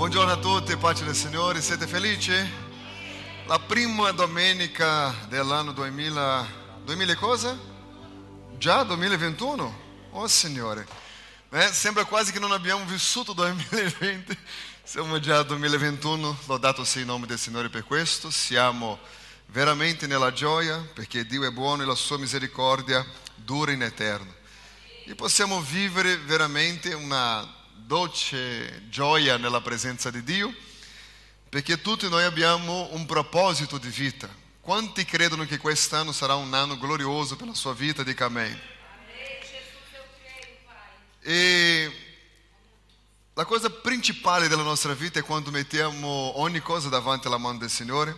Buongiorno 0.00 0.32
a 0.32 0.38
tutti, 0.38 0.74
pace 0.78 1.04
del 1.04 1.14
Signore, 1.14 1.60
siete 1.60 1.86
felici? 1.86 2.32
La 3.44 3.58
prima 3.58 4.10
domenica 4.12 5.14
dell'anno 5.28 5.72
2000, 5.72 6.46
2000 6.84 7.16
cosa? 7.16 7.54
Già 8.56 8.82
2021? 8.82 9.80
Oh 10.12 10.26
Signore, 10.26 10.86
eh, 11.50 11.68
sembra 11.70 12.06
quasi 12.06 12.32
che 12.32 12.38
non 12.38 12.50
abbiamo 12.50 12.82
vissuto 12.86 13.34
2020, 13.34 14.38
siamo 14.82 15.20
già 15.20 15.40
al 15.40 15.44
2021, 15.44 16.38
lodato 16.46 16.82
sia 16.82 17.02
il 17.02 17.06
nome 17.06 17.26
del 17.26 17.38
Signore 17.38 17.68
per 17.68 17.84
questo, 17.84 18.30
siamo 18.30 18.98
veramente 19.48 20.06
nella 20.06 20.32
gioia 20.32 20.78
perché 20.94 21.26
Dio 21.26 21.46
è 21.46 21.50
buono 21.50 21.82
e 21.82 21.84
la 21.84 21.94
sua 21.94 22.16
misericordia 22.16 23.04
dura 23.34 23.70
in 23.70 23.82
eterno. 23.82 24.34
E 25.04 25.14
possiamo 25.14 25.60
vivere 25.60 26.16
veramente 26.16 26.94
una 26.94 27.58
dolce 27.90 28.88
gioia 28.88 29.36
nella 29.36 29.60
presenza 29.60 30.12
di 30.12 30.22
Dio, 30.22 30.54
perché 31.48 31.80
tutti 31.80 32.08
noi 32.08 32.22
abbiamo 32.22 32.86
un 32.92 33.04
proposito 33.04 33.78
di 33.78 33.88
vita. 33.88 34.28
Quanti 34.60 35.04
credono 35.04 35.44
che 35.44 35.58
quest'anno 35.58 36.12
sarà 36.12 36.36
un 36.36 36.54
anno 36.54 36.78
glorioso 36.78 37.34
per 37.34 37.48
la 37.48 37.54
sua 37.54 37.74
vita? 37.74 38.04
Dica 38.04 38.26
amém. 38.26 38.56
E 41.18 41.92
la 43.32 43.44
cosa 43.44 43.68
principale 43.68 44.46
della 44.46 44.62
nostra 44.62 44.94
vita 44.94 45.18
è 45.18 45.24
quando 45.24 45.50
mettiamo 45.50 46.38
ogni 46.38 46.60
cosa 46.60 46.88
davanti 46.88 47.26
alla 47.26 47.38
mano 47.38 47.58
del 47.58 47.70
Signore 47.70 48.16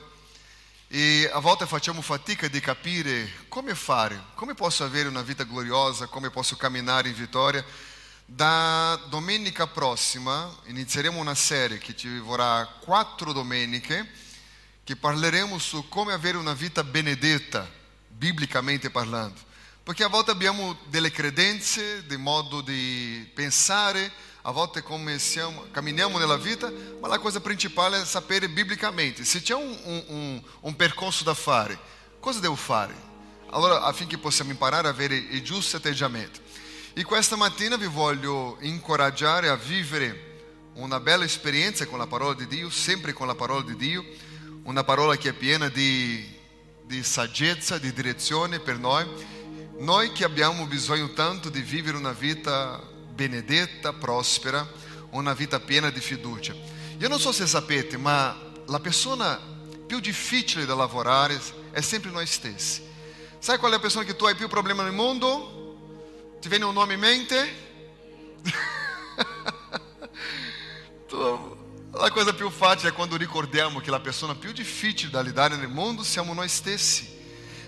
e 0.88 1.30
a 1.32 1.38
volte 1.38 1.64
facciamo 1.64 2.02
fatica 2.02 2.46
di 2.46 2.60
capire 2.60 3.46
come 3.48 3.74
fare, 3.74 4.22
come 4.34 4.52
posso 4.52 4.84
avere 4.84 5.08
una 5.08 5.22
vita 5.22 5.44
gloriosa, 5.44 6.08
come 6.08 6.28
posso 6.28 6.58
camminare 6.58 7.08
in 7.08 7.14
vittoria. 7.14 7.64
Da 8.24 9.00
domenica 9.08 9.66
prossima 9.66 10.50
inizieremo 10.66 11.18
una 11.18 11.34
serie 11.34 11.78
che 11.78 11.94
ci 11.94 12.18
vorrà 12.18 12.64
quattro 12.80 13.32
domeniche 13.32 14.08
che 14.84 14.96
parleremo 14.96 15.58
su 15.58 15.88
come 15.88 16.12
avere 16.12 16.36
una 16.36 16.54
vita 16.54 16.82
benedetta, 16.82 17.68
biblicamente 18.08 18.90
parlando. 18.90 19.40
Perché 19.82 20.04
a 20.04 20.08
volte 20.08 20.30
abbiamo 20.30 20.78
delle 20.86 21.10
credenze, 21.10 22.06
dei 22.06 22.16
modi 22.16 22.62
di 22.64 23.30
pensare, 23.34 24.10
a 24.42 24.50
volte 24.50 24.82
come 24.82 25.18
siamo, 25.18 25.66
camminiamo 25.70 26.18
nella 26.18 26.36
vita, 26.36 26.70
ma 27.00 27.08
la 27.08 27.18
cosa 27.18 27.40
principale 27.40 28.00
è 28.00 28.04
sapere 28.04 28.48
biblicamente 28.48 29.24
se 29.24 29.40
c'è 29.40 29.54
un, 29.54 30.04
un, 30.08 30.42
un 30.60 30.76
percorso 30.76 31.22
da 31.22 31.34
fare, 31.34 31.78
cosa 32.18 32.40
devo 32.40 32.56
fare? 32.56 33.10
Allora 33.50 33.82
affinché 33.82 34.18
possiamo 34.18 34.50
imparare 34.50 34.88
a 34.88 34.90
avere 34.90 35.14
il 35.14 35.42
giusto 35.42 35.76
atteggiamento. 35.76 36.40
E 36.94 37.04
questa 37.04 37.36
mattina 37.36 37.78
vi 37.78 37.86
voglio 37.86 38.58
incoraggiare 38.60 39.48
a 39.48 39.56
vivere 39.56 40.40
una 40.74 41.00
bella 41.00 41.24
esperienza 41.24 41.86
con 41.86 41.96
la 41.98 42.06
parola 42.06 42.34
di 42.34 42.46
Dio, 42.46 42.68
sempre 42.68 43.14
con 43.14 43.26
la 43.26 43.34
parola 43.34 43.62
di 43.62 43.74
Dio, 43.76 44.04
una 44.64 44.84
parola 44.84 45.16
che 45.16 45.30
è 45.30 45.32
piena 45.32 45.70
di, 45.70 46.22
di 46.82 47.02
saggezza, 47.02 47.78
di 47.78 47.94
direzione 47.94 48.60
per 48.60 48.78
noi. 48.78 49.06
Noi 49.78 50.12
che 50.12 50.24
abbiamo 50.24 50.66
bisogno 50.66 51.14
tanto 51.14 51.48
di 51.48 51.62
vivere 51.62 51.96
una 51.96 52.12
vita 52.12 52.78
benedetta, 53.14 53.94
prospera, 53.94 54.70
una 55.12 55.32
vita 55.32 55.60
piena 55.60 55.88
di 55.88 56.00
fiducia. 56.00 56.54
Io 56.98 57.08
non 57.08 57.18
so 57.18 57.32
se 57.32 57.46
sapete, 57.46 57.96
ma 57.96 58.38
la 58.66 58.80
persona 58.80 59.40
più 59.86 59.98
difficile 59.98 60.66
da 60.66 60.74
lavorare 60.74 61.40
è 61.70 61.80
sempre 61.80 62.10
noi 62.10 62.26
stessi. 62.26 62.82
Sai 63.38 63.56
qual 63.56 63.70
è 63.70 63.76
la 63.76 63.80
persona 63.80 64.04
che 64.04 64.14
tu 64.14 64.26
hai 64.26 64.34
più 64.34 64.46
problema 64.46 64.82
nel 64.82 64.92
mondo? 64.92 65.60
Ti 66.42 66.48
viene 66.48 66.64
un 66.64 66.74
nome 66.74 66.94
in 66.94 66.98
mente? 66.98 67.54
la 71.92 72.10
cosa 72.10 72.34
più 72.34 72.50
facile 72.50 72.88
è 72.88 72.92
quando 72.92 73.16
ricordiamo 73.16 73.78
che 73.78 73.92
la 73.92 74.00
persona 74.00 74.34
più 74.34 74.50
difficile 74.50 75.12
da 75.12 75.20
lidare 75.20 75.54
nel 75.54 75.68
mondo 75.68 76.02
siamo 76.02 76.34
noi 76.34 76.48
stessi. 76.48 77.08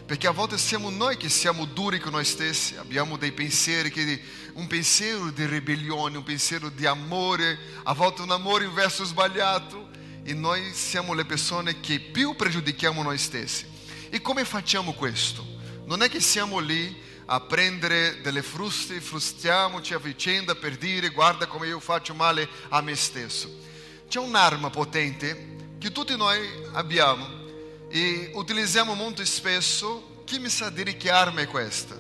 Perché 0.05 0.27
a 0.27 0.33
volte 0.33 0.59
siamo 0.59 0.91
noi 0.91 1.17
che 1.17 1.29
siamo 1.29 1.67
duri 1.67 2.01
con 2.01 2.11
noi 2.11 2.25
stessi, 2.25 2.75
abbiamo 2.75 3.17
dei 3.17 3.31
pensieri, 3.31 3.93
che, 3.93 4.21
un 4.55 4.67
pensiero 4.67 5.31
di 5.31 5.47
ribellione, 5.47 6.17
un 6.17 6.25
pensiero 6.25 6.69
di 6.69 6.85
amore, 6.85 7.57
a 7.85 7.95
volte 7.95 8.23
un 8.23 8.33
amore 8.33 8.65
in 8.65 8.75
verso 8.75 9.05
sbagliato, 9.05 9.89
e 10.25 10.35
noi 10.35 10.75
siamo 10.75 11.15
le 11.15 11.25
persone 11.25 11.79
che 11.79 12.01
più 12.01 12.35
pregiudichiamo 12.35 13.05
noi 13.05 13.19
stessi. 13.19 13.67
E 14.11 14.21
come 14.21 14.45
facciamo 14.45 14.95
questo? 14.95 15.47
Non 15.85 16.03
è 16.03 16.09
che 16.09 16.19
siamo 16.19 16.59
lì 16.59 17.13
a 17.27 17.41
prendere 17.41 18.21
delle 18.21 18.43
fruste, 18.43 19.01
frustiamoci 19.01 19.95
a 19.95 19.99
vicenda 19.99 20.55
per 20.55 20.77
dire 20.77 21.09
guarda 21.11 21.47
come 21.47 21.67
io 21.67 21.81
faccio 21.81 22.15
male 22.15 22.49
a 22.69 22.81
me 22.81 22.95
stesso. 22.95 23.51
C'è 24.09 24.19
un'arma 24.19 24.71
potente 24.71 25.57
che 25.79 25.91
tutti 25.91 26.17
noi 26.17 26.47
abbiamo 26.73 27.27
e 27.89 28.31
utilizziamo 28.35 28.95
molto 28.95 29.25
spesso. 29.25 30.23
Chi 30.25 30.39
mi 30.39 30.49
sa 30.49 30.71
dire 30.71 30.97
che 30.97 31.11
arma 31.11 31.41
è 31.41 31.47
questa? 31.47 31.97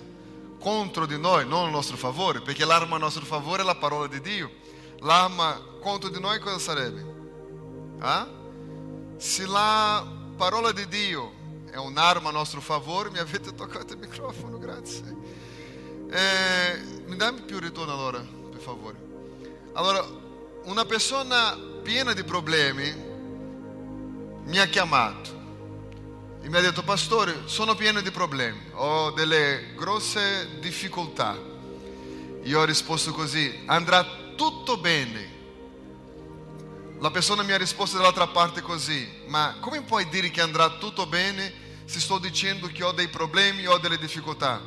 Contro 0.59 1.07
di 1.07 1.19
noi, 1.19 1.47
non 1.47 1.67
a 1.67 1.71
nostro 1.71 1.97
favore, 1.97 2.41
perché 2.41 2.65
l'arma 2.65 2.97
a 2.97 2.99
nostro 2.99 3.25
favore 3.25 3.63
è 3.63 3.65
la 3.65 3.75
parola 3.75 4.07
di 4.07 4.21
Dio. 4.21 4.51
L'arma 5.01 5.61
contro 5.81 6.09
di 6.09 6.21
noi 6.21 6.39
cosa 6.39 6.59
sarebbe? 6.59 7.05
Ah? 8.01 8.27
Se 9.19 9.47
la 9.47 10.07
parola 10.37 10.73
di 10.73 10.89
Dio 10.89 11.33
è 11.75 11.79
un'arma 11.79 12.29
a 12.29 12.33
nostro 12.33 12.61
favore, 12.61 13.11
mi 13.11 13.19
avete 13.19 13.53
toccato 13.53 13.95
il 13.95 13.99
microfono, 13.99 14.59
grazie. 14.59 15.03
Eh, 16.09 16.81
mi 17.07 17.17
dammi 17.17 17.41
più 17.41 17.59
ritorno 17.59 17.93
allora, 17.93 18.21
per 18.21 18.61
favore. 18.61 18.97
Allora, 19.73 20.07
una 20.67 20.84
persona 20.84 21.59
piena 21.83 22.13
di 22.13 22.23
problemi 22.23 22.95
mi 24.45 24.59
ha 24.59 24.67
chiamato 24.67 25.31
e 26.43 26.49
mi 26.49 26.57
ha 26.57 26.61
detto, 26.61 26.84
pastore, 26.84 27.43
sono 27.47 27.75
pieno 27.75 28.01
di 28.03 28.13
problemi, 28.13 28.71
ho 28.75 29.11
delle 29.11 29.75
grosse 29.75 30.61
difficoltà. 30.61 31.37
Io 32.45 32.61
ho 32.61 32.65
risposto 32.65 33.11
così, 33.11 33.65
andrà 33.67 34.07
tutto 34.37 34.77
bene. 34.77 35.33
La 37.01 37.11
persona 37.11 37.43
mi 37.43 37.51
ha 37.51 37.59
risposto 37.59 37.97
dall'altra 37.97 38.29
parte 38.29 38.61
così, 38.61 39.25
ma 39.27 39.57
come 39.59 39.83
puoi 39.83 40.09
dire 40.09 40.31
che 40.31 40.41
andrà 40.41 40.71
tutto 40.79 41.07
bene 41.07 41.63
se 41.84 42.00
sto 42.00 42.19
dicendo 42.19 42.69
che 42.69 42.83
ho 42.83 42.93
dei 42.93 43.09
problemi, 43.09 43.67
ho 43.67 43.78
delle 43.78 43.99
difficoltà. 43.99 44.61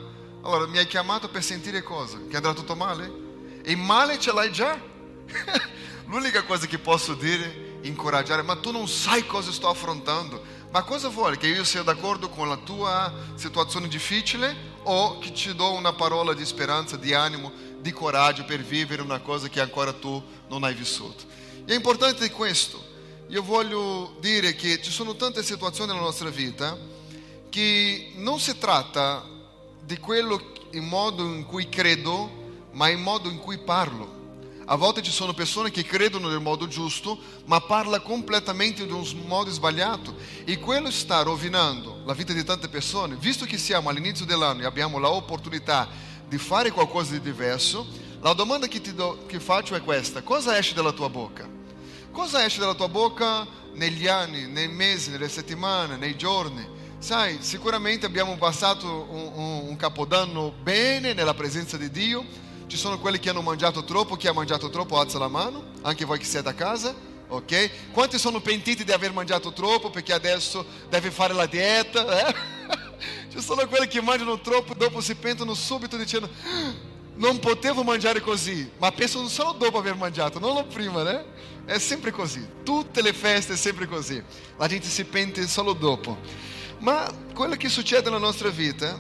Allora, 0.43 0.67
mi 0.67 0.77
hai 0.77 0.87
chiamato 0.87 1.29
per 1.29 1.43
sentire 1.43 1.81
cosa? 1.81 2.19
Che 2.29 2.35
andrà 2.35 2.53
tutto 2.53 2.75
male? 2.75 3.25
E 3.63 3.75
male 3.75 4.19
ce 4.19 4.31
l'hai 4.31 4.51
già? 4.51 4.79
L'unica 6.05 6.43
cosa 6.43 6.67
che 6.67 6.77
posso 6.77 7.15
dire, 7.15 7.79
incoraggiare, 7.81 8.41
ma 8.41 8.55
tu 8.55 8.71
non 8.71 8.87
sai 8.87 9.25
cosa 9.25 9.51
sto 9.51 9.67
affrontando. 9.67 10.55
Ma 10.69 10.83
cosa 10.83 11.09
vuoi? 11.09 11.37
Che 11.37 11.47
io 11.47 11.63
sia 11.63 11.81
d'accordo 11.81 12.29
con 12.29 12.47
la 12.47 12.57
tua 12.57 13.13
situazione 13.35 13.87
difficile 13.87 14.75
o 14.83 15.17
che 15.19 15.31
ti 15.31 15.53
do 15.55 15.71
una 15.71 15.93
parola 15.93 16.33
di 16.33 16.45
speranza, 16.45 16.97
di 16.97 17.13
animo, 17.13 17.51
di 17.79 17.91
coraggio 17.91 18.45
per 18.45 18.61
vivere 18.61 19.01
una 19.01 19.19
cosa 19.19 19.49
che 19.49 19.59
ancora 19.59 19.91
tu 19.91 20.21
non 20.47 20.63
hai 20.63 20.73
vissuto? 20.73 21.23
E 21.65 21.73
è 21.73 21.75
importante 21.75 22.29
questo. 22.31 22.95
Io 23.27 23.41
voglio 23.41 24.15
dire 24.21 24.55
che 24.55 24.81
ci 24.81 24.91
sono 24.91 25.15
tante 25.15 25.43
situazioni 25.43 25.91
nella 25.91 26.03
nostra 26.03 26.29
vita 26.29 26.95
che 27.49 28.11
non 28.15 28.39
si 28.39 28.57
tratta 28.57 29.25
di 29.83 29.97
quello 29.97 30.53
in 30.71 30.85
modo 30.85 31.23
in 31.23 31.45
cui 31.45 31.69
credo, 31.69 32.29
ma 32.71 32.89
in 32.89 33.01
modo 33.01 33.29
in 33.29 33.39
cui 33.39 33.57
parlo. 33.57 34.15
A 34.69 34.75
volte 34.75 35.01
ci 35.01 35.11
sono 35.11 35.33
persone 35.33 35.71
che 35.71 35.85
credono 35.85 36.27
nel 36.27 36.41
modo 36.41 36.67
giusto, 36.67 37.17
ma 37.45 37.61
parla 37.61 38.01
completamente 38.01 38.85
di 38.85 38.91
un 38.91 39.05
modo 39.25 39.49
sbagliato 39.49 40.13
e 40.43 40.59
quello 40.59 40.91
sta 40.91 41.21
rovinando 41.21 42.01
la 42.05 42.13
vita 42.13 42.33
di 42.33 42.43
tante 42.43 42.67
persone. 42.67 43.15
Visto 43.15 43.45
che 43.45 43.57
siamo 43.57 43.87
all'inizio 43.87 44.25
dell'anno 44.25 44.63
e 44.63 44.65
abbiamo 44.65 44.97
l'opportunità 44.97 45.87
di 46.27 46.37
fare 46.37 46.71
qualcosa 46.71 47.13
di 47.13 47.21
diverso, 47.21 47.87
la 48.19 48.33
domanda 48.33 48.67
che 48.67 48.81
ti 48.81 48.93
do, 48.93 49.25
che 49.25 49.39
faccio 49.39 49.73
è 49.73 49.81
questa: 49.81 50.21
cosa 50.21 50.57
esce 50.57 50.73
dalla 50.73 50.91
tua 50.91 51.07
bocca? 51.07 51.47
Cosa 52.11 52.43
esce 52.43 52.59
dalla 52.59 52.75
tua 52.75 52.89
bocca 52.89 53.47
negli 53.71 54.07
anni, 54.07 54.47
nei 54.47 54.67
mesi, 54.67 55.11
nelle 55.11 55.29
settimane, 55.29 55.95
nei 55.95 56.17
giorni? 56.17 56.75
Sai, 56.99 57.37
sicuramente 57.41 58.07
abbiamo 58.07 58.35
passato 58.37 59.07
un, 59.09 59.31
un, 59.35 59.67
un, 59.67 59.75
capodanno 59.75 60.51
bene 60.63 61.13
nella 61.13 61.35
presenza 61.35 61.77
di 61.77 61.91
Dio. 61.91 62.25
Ci 62.65 62.75
sono 62.75 62.99
quelli 62.99 63.19
che 63.19 63.29
hanno 63.29 63.43
mangiato 63.43 63.83
troppo, 63.83 64.15
chi 64.15 64.27
ha 64.27 64.33
mangiato 64.33 64.71
troppo 64.71 64.99
alza 64.99 65.19
la 65.19 65.27
mano, 65.27 65.73
anche 65.83 66.05
voi 66.05 66.17
che 66.17 66.25
siete 66.25 66.49
a 66.49 66.53
casa, 66.53 66.95
ok? 67.27 67.91
Quanti 67.91 68.17
sono 68.17 68.41
pentiti 68.41 68.83
di 68.83 68.91
aver 68.91 69.13
mangiato 69.13 69.53
troppo 69.53 69.91
perché 69.91 70.11
adesso 70.11 70.65
deve 70.89 71.11
fare 71.11 71.33
la 71.33 71.45
dieta? 71.45 72.27
Eh? 72.27 72.35
Ci 73.31 73.41
sono 73.41 73.65
quelli 73.67 73.87
che 73.87 74.01
mangiano 74.01 74.41
troppo 74.41 74.73
e 74.73 74.75
dopo 74.75 74.99
si 74.99 75.13
pentono 75.13 75.53
subito 75.53 75.97
dicendo 75.97 76.27
non 77.13 77.37
potevo 77.37 77.83
mangiare 77.83 78.21
così, 78.21 78.69
ma 78.79 78.91
pensano 78.91 79.27
solo 79.27 79.51
dopo 79.53 79.77
aver 79.77 79.95
mangiato, 79.95 80.39
non 80.39 80.65
prima, 80.67 81.03
né? 81.03 81.25
È 81.63 81.77
sempre 81.77 82.09
così, 82.09 82.45
tutte 82.63 83.03
le 83.03 83.13
feste 83.13 83.53
è 83.53 83.57
sempre 83.57 83.87
così, 83.87 84.21
la 84.57 84.67
gente 84.67 84.87
si 84.87 85.05
pente 85.05 85.47
solo 85.47 85.73
dopo. 85.73 86.55
Ma 86.79 87.11
quello 87.33 87.55
che 87.55 87.69
succede 87.69 88.03
nella 88.03 88.17
nostra 88.17 88.49
vita 88.49 88.99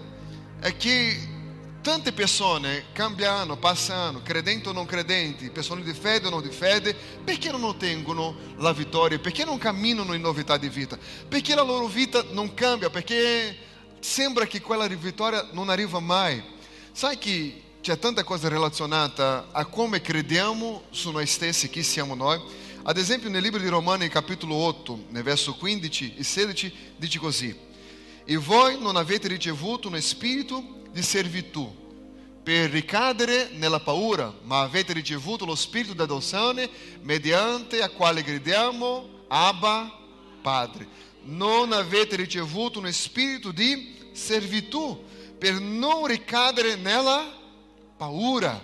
è 0.59 0.75
che 0.75 1.35
tante 1.81 2.11
persone 2.11 2.85
cambiano, 2.91 3.57
passano, 3.57 4.21
credenti 4.23 4.67
o 4.67 4.71
non 4.71 4.85
credenti, 4.85 5.51
persone 5.51 5.83
di 5.83 5.93
fede 5.93 6.27
o 6.27 6.29
non 6.31 6.41
di 6.41 6.49
fede, 6.49 6.95
perché 7.23 7.51
non 7.51 7.63
ottengono 7.63 8.35
la 8.57 8.73
vittoria? 8.73 9.19
Perché 9.19 9.45
non 9.45 9.57
camminano 9.57 10.13
in 10.13 10.21
novità 10.21 10.57
di 10.57 10.69
vita? 10.69 10.97
Perché 11.27 11.53
la 11.53 11.61
loro 11.61 11.85
vita 11.85 12.25
non 12.31 12.53
cambia? 12.53 12.89
Perché 12.89 13.55
sembra 13.99 14.45
che 14.45 14.59
quella 14.59 14.87
vittoria 14.87 15.47
non 15.51 15.69
arriva 15.69 15.99
mai? 15.99 16.43
Sai 16.91 17.17
che 17.19 17.61
c'è 17.79 17.99
tanta 17.99 18.23
cosa 18.23 18.49
relazionata 18.49 19.49
a 19.51 19.65
come 19.65 20.01
crediamo 20.01 20.83
su 20.89 21.11
noi 21.11 21.27
stessi, 21.27 21.69
chi 21.69 21.83
siamo 21.83 22.15
noi? 22.15 22.41
Ad 22.83 22.97
esempio 22.97 23.29
nel 23.29 23.41
libro 23.41 23.59
di 23.59 23.67
Romani 23.67 24.07
capitolo 24.07 24.55
8, 24.55 25.05
nel 25.09 25.23
verso 25.23 25.55
15 25.55 26.15
e 26.17 26.23
16, 26.23 26.73
dice 26.97 27.19
così, 27.19 27.55
e 28.29 28.35
voi 28.35 28.77
non 28.77 28.97
avete 28.97 29.29
ricevuto 29.29 29.87
un 29.87 30.01
spirito 30.01 30.81
di 30.91 31.01
servitù 31.01 31.73
per 32.43 32.69
ricadere 32.69 33.51
nella 33.53 33.79
paura, 33.79 34.33
ma 34.43 34.63
avete 34.63 34.91
ricevuto 34.91 35.45
lo 35.45 35.55
spirito 35.55 35.93
di 35.93 36.01
adozione 36.01 36.69
mediante 37.03 37.81
a 37.81 37.87
quale 37.89 38.23
gridiamo 38.23 39.23
Abba 39.29 39.97
Padre. 40.41 40.85
Non 41.23 41.71
avete 41.71 42.17
ricevuto 42.17 42.79
un 42.79 42.91
spirito 42.91 43.51
di 43.51 43.95
servitù 44.11 45.05
per 45.37 45.61
non 45.61 46.05
ricadere 46.05 46.75
nella 46.75 47.33
paura. 47.95 48.61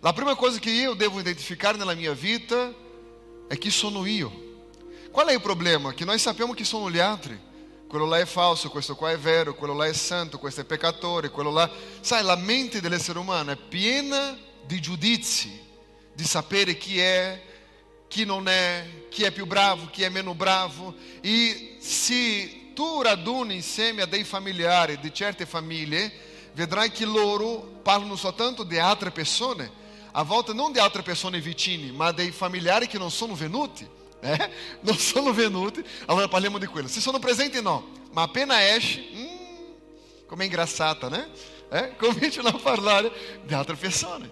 La 0.00 0.12
prima 0.12 0.34
cosa 0.34 0.58
che 0.58 0.70
io 0.70 0.92
devo 0.92 1.20
identificare 1.20 1.78
nella 1.78 1.94
mia 1.94 2.12
vita 2.12 2.70
è 3.48 3.56
chi 3.56 3.70
sono 3.70 4.04
io. 4.04 4.44
Qual 5.10 5.26
è 5.26 5.32
il 5.32 5.40
problema? 5.40 5.94
Che 5.94 6.04
noi 6.04 6.18
sappiamo 6.18 6.52
chi 6.52 6.64
sono 6.64 6.90
gli 6.90 6.98
altri 6.98 7.45
quello 7.88 8.06
là 8.06 8.18
è 8.18 8.24
falso, 8.24 8.68
questo 8.70 8.96
qua 8.96 9.10
è 9.12 9.18
vero, 9.18 9.54
quello 9.54 9.74
là 9.74 9.86
è 9.86 9.92
santo, 9.92 10.38
questo 10.38 10.62
è 10.62 10.64
peccatore, 10.64 11.30
quello 11.30 11.50
là... 11.50 11.70
Sai, 12.00 12.24
la 12.24 12.36
mente 12.36 12.80
dell'essere 12.80 13.18
umano 13.18 13.52
è 13.52 13.56
piena 13.56 14.36
di 14.64 14.80
giudizi, 14.80 15.60
di 16.12 16.24
sapere 16.24 16.76
chi 16.76 16.98
è, 16.98 17.40
chi 18.08 18.24
non 18.24 18.48
è, 18.48 19.06
chi 19.08 19.22
è 19.22 19.30
più 19.30 19.46
bravo, 19.46 19.88
chi 19.90 20.02
è 20.02 20.08
meno 20.08 20.34
bravo. 20.34 20.94
E 21.20 21.76
se 21.78 22.72
tu 22.74 23.02
raduni 23.02 23.54
insieme 23.54 24.02
a 24.02 24.06
dei 24.06 24.24
familiari 24.24 24.98
di 24.98 25.14
certe 25.14 25.46
famiglie, 25.46 26.12
vedrai 26.54 26.90
che 26.90 27.04
loro 27.04 27.80
parlano 27.82 28.16
soltanto 28.16 28.64
di 28.64 28.78
altre 28.78 29.10
persone. 29.10 29.84
A 30.12 30.22
volte 30.22 30.52
non 30.52 30.72
di 30.72 30.78
altre 30.78 31.02
persone 31.02 31.40
vicine, 31.40 31.92
ma 31.92 32.10
dei 32.10 32.32
familiari 32.32 32.86
che 32.88 32.98
non 32.98 33.10
sono 33.10 33.34
venuti. 33.34 33.86
Eh? 34.20 34.50
Non 34.80 34.96
sono 34.96 35.32
venuti, 35.32 35.84
allora 36.06 36.28
parliamo 36.28 36.58
di 36.58 36.66
quello. 36.66 36.88
Se 36.88 37.00
sono 37.00 37.18
presenti 37.18 37.60
no, 37.60 37.88
ma 38.12 38.22
appena 38.22 38.74
esce, 38.74 39.04
hum, 39.12 40.40
è 40.40 40.44
ingrassata, 40.44 41.08
né? 41.08 41.28
Eh? 41.68 41.96
Cominciano 41.96 42.46
a 42.46 42.58
parlare 42.62 43.10
di 43.44 43.52
altre 43.52 43.74
persone. 43.74 44.30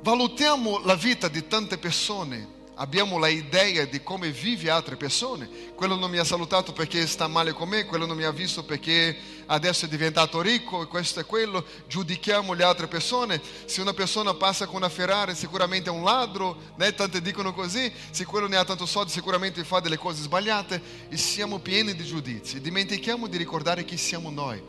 Valutiamo 0.00 0.80
la 0.84 0.96
vita 0.96 1.28
di 1.28 1.46
tante 1.46 1.78
persone 1.78 2.57
abbiamo 2.78 3.18
la 3.18 3.28
idea 3.28 3.84
di 3.84 4.02
come 4.02 4.30
vive 4.30 4.70
altre 4.70 4.96
persone. 4.96 5.48
Quello 5.74 5.96
non 5.96 6.10
mi 6.10 6.18
ha 6.18 6.24
salutato 6.24 6.72
perché 6.72 7.06
sta 7.06 7.26
male 7.26 7.52
con 7.52 7.68
me, 7.68 7.84
quello 7.84 8.06
non 8.06 8.16
mi 8.16 8.24
ha 8.24 8.30
visto 8.30 8.64
perché 8.64 9.16
adesso 9.46 9.84
è 9.84 9.88
diventato 9.88 10.40
ricco 10.40 10.86
questo 10.86 11.20
è 11.20 11.26
quello. 11.26 11.64
Giudichiamo 11.86 12.52
le 12.52 12.64
altre 12.64 12.86
persone. 12.86 13.40
Se 13.64 13.80
una 13.80 13.92
persona 13.92 14.34
passa 14.34 14.66
con 14.66 14.76
una 14.76 14.88
Ferrari 14.88 15.34
sicuramente 15.34 15.90
è 15.90 15.92
un 15.92 16.04
ladro, 16.04 16.56
né? 16.76 16.94
tante 16.94 17.20
dicono 17.20 17.52
così. 17.52 17.92
Se 18.10 18.24
quello 18.24 18.46
ne 18.46 18.56
ha 18.56 18.64
tanto 18.64 18.86
soldi 18.86 19.10
sicuramente 19.10 19.64
fa 19.64 19.80
delle 19.80 19.98
cose 19.98 20.22
sbagliate 20.22 20.80
e 21.08 21.16
siamo 21.16 21.58
pieni 21.58 21.94
di 21.94 22.04
giudizi. 22.04 22.60
Dimentichiamo 22.60 23.26
di 23.26 23.36
ricordare 23.36 23.84
chi 23.84 23.96
siamo 23.96 24.30
noi. 24.30 24.62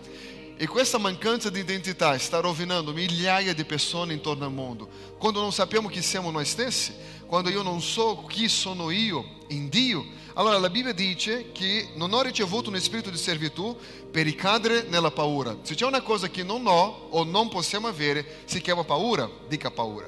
E 0.61 0.67
questa 0.67 0.97
mancanza 0.97 1.49
di 1.49 1.61
identità 1.61 2.17
sta 2.17 2.41
rovinando 2.41 2.91
migliaia 2.91 3.53
di 3.53 3.63
persone 3.63 4.11
intorno 4.11 4.43
al 4.43 4.51
mondo. 4.51 4.89
Quando 5.17 5.39
non 5.39 5.53
sappiamo 5.53 5.87
chi 5.87 6.01
siamo 6.01 6.31
noi 6.31 6.43
stessi, 6.43 6.93
quando 7.29 7.51
io 7.51 7.61
non 7.61 7.79
so 7.79 8.25
chi 8.27 8.49
sono 8.49 8.89
io 8.89 9.23
in 9.49 9.69
Dio. 9.69 10.03
Allora 10.33 10.57
la 10.57 10.69
Bibbia 10.69 10.93
dice 10.93 11.51
che 11.51 11.89
non 11.93 12.11
ho 12.11 12.23
ricevuto 12.23 12.71
un 12.71 12.79
spirito 12.79 13.11
di 13.11 13.17
servitù 13.17 13.77
per 14.09 14.23
ricadere 14.23 14.87
nella 14.89 15.11
paura. 15.11 15.55
Se 15.61 15.75
c'è 15.75 15.85
una 15.85 16.01
cosa 16.01 16.27
che 16.27 16.41
non 16.41 16.65
ho 16.65 17.07
o 17.11 17.23
non 17.23 17.47
possiamo 17.49 17.87
avere, 17.87 18.41
si 18.45 18.59
chiama 18.61 18.83
paura, 18.83 19.29
dica 19.47 19.69
paura. 19.69 20.07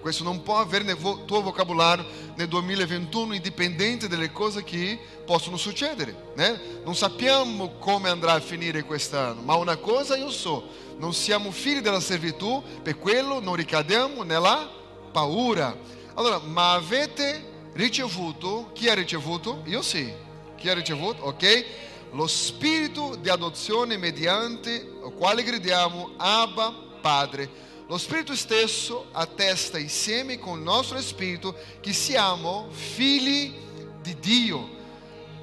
Questo 0.00 0.24
non 0.24 0.42
può 0.42 0.58
avere 0.58 0.82
nel 0.82 0.98
tuo 0.98 1.42
vocabolario 1.42 2.04
nel 2.34 2.48
2021, 2.48 3.34
indipendente 3.34 4.08
dalle 4.08 4.32
cose 4.32 4.64
che 4.64 4.98
possono 5.24 5.56
succedere. 5.56 6.32
Né? 6.34 6.80
Non 6.84 6.96
sappiamo 6.96 7.74
come 7.78 8.08
andrà 8.08 8.32
a 8.32 8.40
finire 8.40 8.82
quest'anno, 8.82 9.42
ma 9.42 9.54
una 9.54 9.76
cosa 9.76 10.16
io 10.16 10.30
so, 10.30 10.64
non 10.98 11.14
siamo 11.14 11.52
figli 11.52 11.80
della 11.80 12.00
servitù, 12.00 12.62
per 12.82 12.98
quello 12.98 13.40
non 13.40 13.54
ricadiamo 13.54 14.24
nella 14.24 14.68
paura. 15.12 15.94
Allora, 16.16 16.38
ma 16.38 16.72
avete 16.72 17.70
ricevuto, 17.74 18.70
chi 18.72 18.88
ha 18.88 18.94
ricevuto? 18.94 19.60
Io 19.66 19.82
sì. 19.82 20.10
Chi 20.56 20.70
ha 20.70 20.72
ricevuto? 20.72 21.24
Ok? 21.24 21.64
Lo 22.12 22.26
spirito 22.26 23.16
di 23.16 23.28
adozione 23.28 23.98
mediante 23.98 24.70
il 24.70 25.12
quale 25.14 25.42
gridiamo 25.42 26.12
Abba 26.16 26.74
Padre. 27.02 27.64
Lo 27.86 27.98
Spirito 27.98 28.34
stesso 28.34 29.08
attesta 29.12 29.78
insieme 29.78 30.38
con 30.38 30.56
il 30.56 30.64
nostro 30.64 30.98
spirito 31.02 31.54
che 31.80 31.92
siamo 31.92 32.68
figli 32.70 33.52
di 34.00 34.18
Dio. 34.18 34.70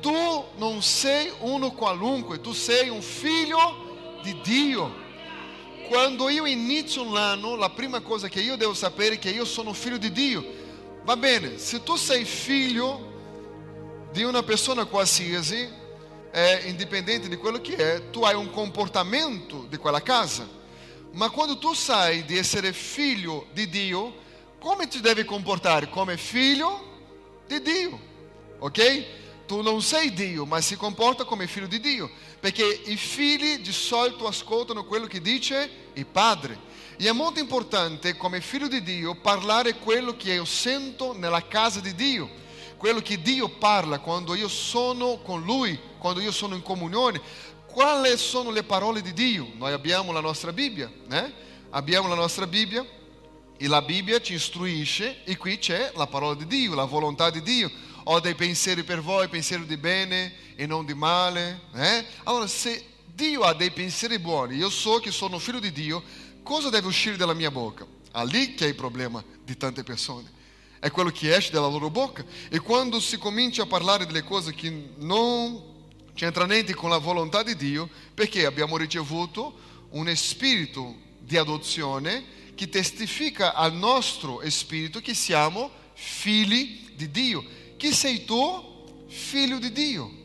Tu 0.02 0.44
non 0.56 0.82
sei 0.82 1.32
uno 1.42 1.72
qualunque, 1.72 2.42
tu 2.42 2.52
sei 2.52 2.90
un 2.90 3.02
figlio 3.02 4.20
di 4.24 4.42
Dio. 4.42 4.92
Quando 5.88 6.30
io 6.30 6.46
inizio 6.46 7.04
un 7.04 7.16
anno, 7.16 7.56
la 7.56 7.70
prima 7.70 8.00
cosa 8.00 8.28
che 8.28 8.42
io 8.42 8.58
devo 8.58 8.74
sapere 8.74 9.16
è 9.16 9.20
che 9.20 9.30
io 9.30 9.46
sono 9.46 9.72
figlio 9.72 9.98
di 9.98 10.12
Dio. 10.12 10.62
Va 11.04 11.18
bene, 11.18 11.58
se 11.58 11.84
tu 11.84 11.98
sei 11.98 12.24
figlio 12.24 13.12
di 14.14 14.24
una 14.24 14.42
persona 14.42 14.86
qualsiasi, 14.86 15.70
é, 16.32 16.70
indipendente 16.70 17.28
di 17.28 17.36
quello 17.36 17.60
che 17.60 17.76
è, 17.76 18.10
tu 18.10 18.24
hai 18.24 18.36
un 18.36 18.50
comportamento 18.50 19.66
di 19.70 19.76
quella 19.76 20.02
casa. 20.02 20.48
Ma 21.12 21.30
quando 21.30 21.58
tu 21.58 21.74
sai 21.74 22.24
di 22.24 22.38
essere 22.38 22.72
figlio 22.72 23.48
di 23.52 23.68
Dio, 23.68 24.16
come 24.60 24.88
ti 24.88 25.02
devi 25.02 25.26
comportare? 25.26 25.90
Come 25.90 26.16
figlio 26.16 26.92
di 27.48 27.62
Dio, 27.62 28.00
ok? 28.60 29.06
Tu 29.46 29.62
non 29.62 29.82
sei 29.82 30.14
Dio, 30.14 30.46
ma 30.46 30.62
si 30.62 30.78
comporta 30.78 31.26
come 31.26 31.48
figlio 31.48 31.68
di 31.68 31.82
Dio, 31.82 32.10
perché 32.40 32.64
i 32.86 32.96
figli 32.96 33.58
di 33.58 33.74
solito 33.74 34.26
ascoltano 34.26 34.86
quello 34.86 35.06
che 35.06 35.20
dice 35.20 35.70
il 35.94 36.06
padre. 36.06 36.58
E 36.98 37.08
è 37.08 37.12
molto 37.12 37.40
importante, 37.40 38.16
come 38.16 38.40
figlio 38.42 38.68
di 38.68 38.84
Dio, 38.84 39.16
parlare 39.16 39.76
quello 39.76 40.16
che 40.16 40.34
io 40.34 40.46
sento 40.46 41.18
nella 41.18 41.48
casa 41.48 41.80
di 41.80 41.96
Dio, 41.96 42.30
quello 42.78 43.00
che 43.00 43.22
Dio 43.22 43.50
parla 43.50 44.00
quando 44.00 44.36
io 44.36 44.48
sono 44.48 45.18
con 45.18 45.44
Lui, 45.44 45.80
quando 45.98 46.22
io 46.22 46.32
sono 46.32 46.56
in 46.56 46.62
comunione. 46.62 47.22
Quali 47.66 48.16
sono 48.18 48.52
le 48.52 48.64
parole 48.64 49.02
di 49.02 49.14
Dio? 49.14 49.50
Noi 49.56 49.74
abbiamo 49.74 50.12
la 50.12 50.20
nostra 50.20 50.54
Bibbia, 50.54 50.92
né? 51.08 51.34
abbiamo 51.72 52.08
la 52.08 52.16
nostra 52.16 52.46
Bibbia 52.46 52.86
e 53.58 53.68
la 53.68 53.82
Bibbia 53.82 54.22
ci 54.22 54.34
istruisce 54.34 55.24
e 55.24 55.38
qui 55.38 55.58
c'è 55.58 55.92
la 55.96 56.06
parola 56.06 56.36
di 56.36 56.46
Dio, 56.46 56.76
la 56.76 56.84
volontà 56.84 57.30
di 57.30 57.42
Dio. 57.42 57.72
Ho 58.04 58.20
dei 58.20 58.36
pensieri 58.36 58.84
per 58.84 59.02
voi, 59.02 59.28
pensieri 59.28 59.66
di 59.66 59.78
bene 59.78 60.34
e 60.56 60.68
non 60.68 60.86
di 60.86 60.94
male. 60.94 61.62
Eh? 61.74 62.06
Allora, 62.24 62.46
se 62.46 62.86
Dio 63.06 63.42
ha 63.42 63.54
dei 63.54 63.72
pensieri 63.72 64.20
buoni, 64.20 64.56
io 64.56 64.70
so 64.70 64.98
che 65.00 65.12
sono 65.12 65.40
figlio 65.40 65.60
di 65.60 65.72
Dio, 65.72 66.04
cosa 66.44 66.70
deve 66.70 66.88
uscire 66.88 67.16
dalla 67.16 67.34
mia 67.34 67.50
bocca? 67.50 67.86
Ali 68.12 68.54
che 68.54 68.66
è 68.66 68.68
il 68.68 68.76
problema 68.76 69.24
di 69.44 69.58
tante 69.58 69.84
persone. 69.84 70.32
È 70.80 70.92
quello 70.92 71.10
che 71.10 71.34
esce 71.34 71.52
dalla 71.52 71.68
loro 71.68 71.90
bocca. 71.90 72.24
E 72.50 72.60
quando 72.60 73.00
si 73.00 73.18
comincia 73.18 73.64
a 73.64 73.68
parlare 73.68 74.06
delle 74.06 74.24
cose 74.24 74.54
che 74.54 74.92
non 74.98 75.72
c'entra 76.14 76.46
niente 76.46 76.76
con 76.76 76.90
la 76.90 76.98
volontà 76.98 77.42
di 77.42 77.56
Dio, 77.56 77.90
perché 78.14 78.46
abbiamo 78.46 78.78
ricevuto 78.78 79.58
un 79.92 80.14
spirito 80.16 80.96
di 81.20 81.38
adozione 81.38 82.42
che 82.56 82.70
testifica 82.70 83.54
al 83.54 83.74
nostro 83.74 84.42
spirito 84.50 85.00
che 85.00 85.14
siamo 85.14 85.72
figli 85.94 86.92
di 86.96 87.10
Dio. 87.10 87.44
Chi 87.78 87.94
sei 87.94 88.26
tu? 88.26 89.06
Figlio 89.08 89.58
di 89.60 89.72
Dio. 89.72 90.22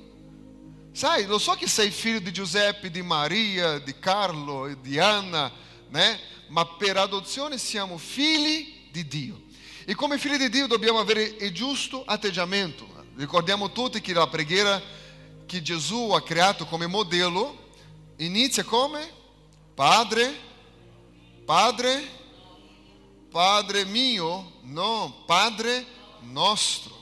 Sai, 0.92 1.26
lo 1.26 1.38
so 1.38 1.52
che 1.52 1.68
sei 1.68 1.90
figlio 1.90 2.18
di 2.18 2.32
Giuseppe, 2.32 2.90
di 2.90 3.02
Maria, 3.02 3.78
di 3.78 3.94
Carlo, 3.98 4.76
di 4.80 4.98
Anna, 4.98 5.50
né? 5.88 6.18
ma 6.48 6.64
per 6.64 6.96
adozione 6.96 7.58
siamo 7.58 7.98
figli 7.98 8.88
di 8.90 9.06
Dio. 9.06 9.42
E 9.84 9.94
come 9.94 10.18
figli 10.18 10.36
di 10.36 10.48
Dio 10.48 10.66
dobbiamo 10.66 10.98
avere 10.98 11.22
il 11.22 11.52
giusto 11.52 12.04
atteggiamento. 12.04 12.86
Ricordiamo 13.16 13.72
tutti 13.72 14.00
che 14.00 14.12
la 14.12 14.26
preghiera 14.26 14.80
che 15.46 15.62
Gesù 15.62 16.10
ha 16.10 16.22
creato 16.22 16.66
come 16.66 16.86
modello 16.86 17.66
inizia 18.16 18.64
come 18.64 19.16
Padre, 19.74 20.34
Padre, 21.44 22.06
Padre 23.30 23.84
mio, 23.84 24.52
no, 24.62 25.22
Padre 25.26 25.86
nostro. 26.20 26.96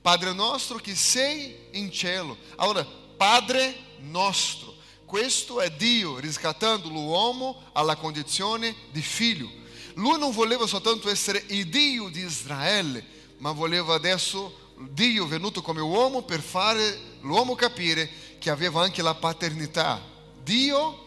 Padre 0.00 0.32
nostro 0.32 0.78
che 0.78 0.94
sei 0.94 1.56
in 1.72 1.90
cielo. 1.90 2.36
Allora, 2.56 2.86
Padre 3.16 3.74
nostro. 3.98 4.65
Questo 5.06 5.60
è 5.60 5.70
Dio 5.70 6.18
riscattando 6.18 6.88
l'uomo 6.88 7.62
alla 7.72 7.94
condizione 7.94 8.74
di 8.90 9.00
figlio. 9.00 9.48
Lui 9.94 10.18
non 10.18 10.32
voleva 10.32 10.66
soltanto 10.66 11.08
essere 11.08 11.44
il 11.46 11.68
Dio 11.68 12.08
di 12.08 12.24
Israele, 12.24 13.04
ma 13.38 13.52
voleva 13.52 13.94
adesso 13.94 14.74
Dio 14.76 15.26
venuto 15.28 15.62
come 15.62 15.80
uomo 15.80 16.22
per 16.22 16.40
fare 16.40 16.98
l'uomo 17.20 17.54
capire 17.54 18.10
che 18.38 18.50
aveva 18.50 18.82
anche 18.82 19.00
la 19.00 19.14
paternità. 19.14 20.02
Dio, 20.42 21.04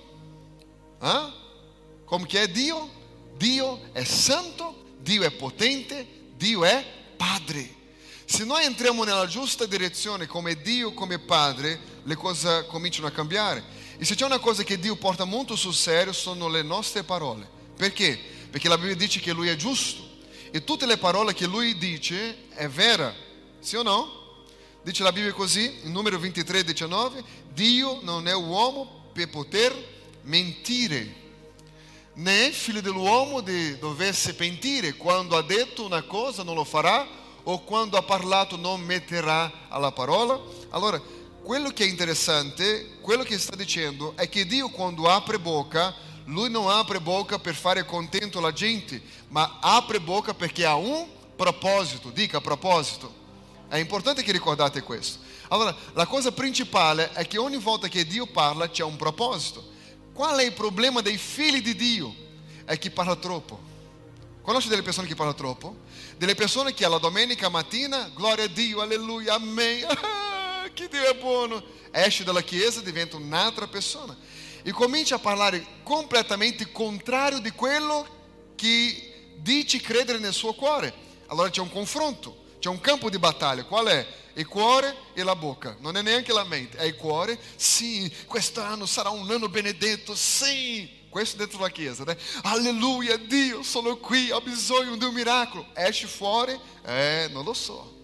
eh? 1.02 1.32
come 2.06 2.26
che 2.26 2.44
è 2.44 2.48
Dio? 2.48 2.90
Dio 3.36 3.90
è 3.92 4.06
santo, 4.06 4.94
Dio 5.02 5.24
è 5.24 5.32
potente, 5.32 6.08
Dio 6.38 6.64
è 6.64 6.86
Padre. 7.18 7.76
Se 8.24 8.46
noi 8.46 8.64
entriamo 8.64 9.04
nella 9.04 9.26
giusta 9.26 9.66
direzione 9.66 10.26
come 10.26 10.62
Dio, 10.62 10.94
come 10.94 11.20
Padre, 11.20 11.98
le 12.04 12.16
cose 12.16 12.66
cominciano 12.68 13.08
a 13.08 13.12
cambiare. 13.12 13.79
E 14.02 14.06
se 14.06 14.16
c'è 14.16 14.24
una 14.24 14.40
cosa 14.40 14.64
che 14.64 14.80
Dio 14.80 14.96
porta 14.96 15.26
molto 15.26 15.58
sul 15.58 15.74
serio 15.74 16.14
sono 16.14 16.48
le 16.48 16.64
nostre 16.64 17.04
parole. 17.04 17.46
Perché? 17.76 18.18
Perché 18.50 18.70
la 18.70 18.78
Bibbia 18.78 18.96
dice 18.96 19.20
che 19.20 19.34
Lui 19.34 19.50
è 19.50 19.58
giusto. 19.58 20.02
E 20.52 20.64
tutte 20.64 20.86
le 20.86 20.98
parole 20.98 21.34
che 21.34 21.46
Lui 21.46 21.78
dice 21.78 22.48
è 22.52 22.70
vera. 22.70 23.14
Sì 23.60 23.76
o 23.76 23.84
no? 23.84 24.46
Dice 24.84 25.04
la 25.04 25.12
Bibbia 25.12 25.34
così, 25.34 25.82
in 25.84 25.92
numero 25.92 26.18
23, 26.18 26.64
19, 26.64 27.22
Dio 27.52 28.00
non 28.02 28.26
è 28.30 28.34
uomo 28.34 29.10
per 29.12 29.28
poter 29.28 29.76
mentire, 30.22 31.14
né 32.14 32.52
figlio 32.54 32.80
dell'uomo 32.80 33.42
di 33.42 33.78
doversi 33.80 34.34
pentire, 34.34 34.94
quando 34.94 35.36
ha 35.36 35.42
detto 35.42 35.84
una 35.84 36.04
cosa 36.04 36.44
non 36.44 36.56
lo 36.56 36.64
farà, 36.64 37.06
o 37.44 37.64
quando 37.64 37.98
ha 37.98 38.04
parlato 38.04 38.56
non 38.56 38.80
metterà 38.80 39.68
alla 39.68 39.92
parola. 39.92 40.40
Allora, 40.70 41.02
quello 41.50 41.72
che 41.72 41.84
è 41.84 41.88
interessante, 41.88 42.98
quello 43.02 43.24
che 43.24 43.40
sta 43.40 43.56
dicendo 43.56 44.14
è 44.16 44.30
che 44.30 44.46
Dio 44.46 44.70
quando 44.70 45.10
apre 45.10 45.40
bocca, 45.40 45.96
lui 46.26 46.48
non 46.48 46.70
apre 46.70 47.02
bocca 47.02 47.40
per 47.40 47.56
fare 47.56 47.86
contento 47.86 48.40
la 48.40 48.54
gente, 48.54 49.02
ma 49.30 49.58
apre 49.60 50.00
bocca 50.00 50.36
perché 50.36 50.64
ha 50.64 50.76
un 50.76 51.08
proposito, 51.36 52.12
dica 52.12 52.40
proposito. 52.40 53.12
È 53.68 53.78
importante 53.78 54.22
che 54.22 54.32
ricordate 54.32 54.84
questo. 54.84 55.22
Allora, 55.48 55.76
la 55.94 56.06
cosa 56.06 56.32
principale 56.32 57.14
è 57.14 57.26
che 57.26 57.40
ogni 57.40 57.58
volta 57.58 57.88
che 57.88 58.06
Dio 58.06 58.28
parla 58.28 58.70
c'è 58.70 58.84
un 58.84 58.96
proposito. 58.96 59.72
Qual 60.14 60.38
è 60.38 60.44
il 60.44 60.54
problema 60.54 61.02
dei 61.02 61.18
figli 61.18 61.64
di 61.64 61.76
Dio? 61.76 62.14
È 62.64 62.78
che 62.78 62.92
parla 62.92 63.16
troppo. 63.16 63.60
Conosce 64.44 64.70
delle 64.70 64.84
persone 64.84 65.08
che 65.08 65.16
parlano 65.16 65.36
troppo? 65.36 65.78
Delle 66.16 66.36
persone 66.36 66.76
che 66.76 66.86
alla 66.86 67.00
domenica 67.00 67.50
mattina, 67.50 68.12
gloria 68.14 68.46
a 68.46 68.50
Dio, 68.50 68.82
alleluia, 68.82 69.34
amen, 69.34 69.88
che 70.74 70.88
Dio 70.88 71.04
è 71.04 71.16
buono, 71.16 71.64
esce 71.92 72.24
dalla 72.24 72.42
chiesa 72.42 72.80
e 72.80 72.84
diventa 72.84 73.18
un'altra 73.18 73.68
persona. 73.68 74.18
E 74.62 74.72
comincia 74.72 75.16
a 75.16 75.20
parlare 75.20 75.66
completamente 75.84 76.72
contrario 76.72 77.40
di 77.40 77.52
quello 77.52 78.06
che 78.56 79.34
dice 79.38 79.80
credere 79.80 80.20
nel 80.20 80.34
suo 80.34 80.54
cuore. 80.54 80.94
Allora 81.28 81.50
c'è 81.50 81.62
un 81.62 81.72
confronto. 81.72 82.48
C'è 82.60 82.68
un 82.68 82.82
campo 82.82 83.10
di 83.10 83.18
battaglia, 83.18 83.64
qual 83.64 83.88
è? 83.88 84.06
Il 84.34 84.46
cuore 84.46 84.94
e 85.14 85.24
la 85.24 85.36
bocca, 85.36 85.78
non 85.80 85.96
è 85.96 86.02
neanche 86.02 86.34
la 86.34 86.44
mente, 86.44 86.78
è 86.78 86.84
il 86.84 86.96
cuore. 86.96 87.40
Sì, 87.56 88.14
quest'anno 88.26 88.86
sarà 88.86 89.10
un 89.10 89.30
anno 89.32 89.48
benedetto, 89.48 90.14
sì. 90.14 90.98
Questo 91.10 91.38
dentro 91.38 91.60
la 91.60 91.70
chiesa, 91.70 92.04
né? 92.04 92.18
Alleluia, 92.44 93.18
Dio, 93.18 93.64
sono 93.64 93.98
qui, 93.98 94.30
ho 94.30 94.42
bisogno 94.42 94.96
di 94.96 95.06
un 95.06 95.14
miracolo. 95.14 95.68
Esce 95.74 96.06
fuori, 96.06 96.58
eh, 96.86 97.30
non 97.32 97.44
lo 97.46 97.54
so. 97.54 97.98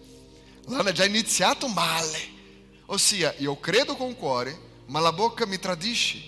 L'anno 0.68 0.88
è 0.88 0.92
già 0.92 1.04
iniziato 1.04 1.68
male. 1.68 2.34
Ossia, 2.86 3.34
io 3.38 3.58
credo 3.58 3.96
con 3.96 4.08
il 4.08 4.16
cuore, 4.16 4.58
ma 4.86 5.00
la 5.00 5.12
bocca 5.12 5.46
mi 5.46 5.58
tradisce. 5.58 6.22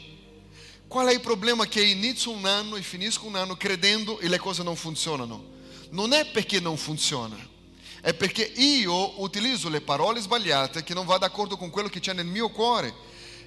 Qual 0.86 1.06
è 1.06 1.12
il 1.12 1.20
problema 1.20 1.66
che 1.66 1.82
inizio 1.82 2.30
un 2.30 2.46
anno 2.46 2.76
e 2.76 2.82
finisco 2.82 3.26
un 3.26 3.36
anno 3.36 3.56
credendo 3.56 4.18
e 4.18 4.28
le 4.28 4.38
cose 4.38 4.62
non 4.62 4.76
funzionano? 4.76 5.56
Non 5.90 6.12
è 6.12 6.26
perché 6.30 6.60
non 6.60 6.76
funziona 6.76 7.56
è 8.00 8.14
perché 8.14 8.42
io 8.42 9.20
utilizzo 9.20 9.68
le 9.68 9.80
parole 9.80 10.20
sbagliate 10.20 10.84
che 10.84 10.94
non 10.94 11.04
va 11.04 11.18
d'accordo 11.18 11.56
con 11.56 11.70
quello 11.70 11.88
che 11.88 12.00
c'è 12.00 12.12
nel 12.12 12.26
mio 12.26 12.48
cuore. 12.48 12.94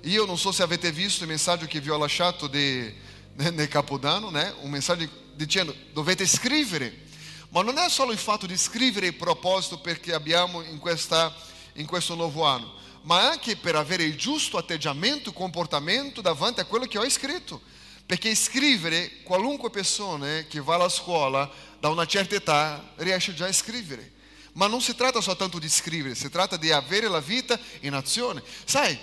Io 0.02 0.26
non 0.26 0.38
so 0.38 0.52
se 0.52 0.64
avete 0.64 0.92
visto 0.92 1.24
il 1.24 1.30
messaggio 1.30 1.66
che 1.68 1.80
vi 1.80 1.90
ho 1.90 1.98
lasciato 1.98 2.48
di, 2.48 2.94
nel 3.36 3.68
Capodanno, 3.68 4.30
né? 4.30 4.54
un 4.62 4.70
messaggio 4.70 5.08
dicendo 5.36 5.74
dovete 5.94 6.28
scrivere. 6.28 7.10
Ma 7.50 7.62
non 7.62 7.78
è 7.78 7.90
solo 7.90 8.12
il 8.12 8.18
fatto 8.18 8.46
di 8.46 8.58
scrivere 8.58 9.08
il 9.08 9.16
proposito 9.16 9.80
perché 9.80 10.14
abbiamo 10.14 10.62
in, 10.62 10.80
questa, 10.80 11.34
in 11.74 11.86
questo 11.86 12.16
nuovo 12.16 12.46
anno, 12.46 12.74
ma 13.04 13.30
anche 13.30 13.56
per 13.56 13.76
avere 13.76 14.04
il 14.04 14.16
giusto 14.16 14.58
atteggiamento, 14.58 15.34
comportamento 15.34 16.22
davanti 16.22 16.60
a 16.60 16.66
quello 16.66 16.86
che 16.86 16.98
ho 16.98 17.10
scritto. 17.10 17.62
Perché 18.06 18.36
scrivere, 18.36 19.22
qualunque 19.24 19.70
persona 19.70 20.44
che 20.44 20.60
va 20.60 20.76
alla 20.76 20.90
scuola 20.90 21.50
da 21.80 21.90
una 21.90 22.06
certa 22.06 22.36
età 22.36 22.94
riesce 22.98 23.34
già 23.34 23.48
a 23.48 23.54
scrivere. 23.54 24.20
Ma 24.54 24.68
non 24.68 24.82
si 24.82 24.96
tratta 24.96 25.22
soltanto 25.22 25.60
di 25.60 25.70
scrivere, 25.70 26.14
si 26.14 26.30
tratta 26.30 26.58
di 26.58 26.72
avere 26.72 27.08
la 27.08 27.22
vita 27.22 27.58
in 27.82 27.94
azione. 27.94 28.44
Sai, 28.66 29.00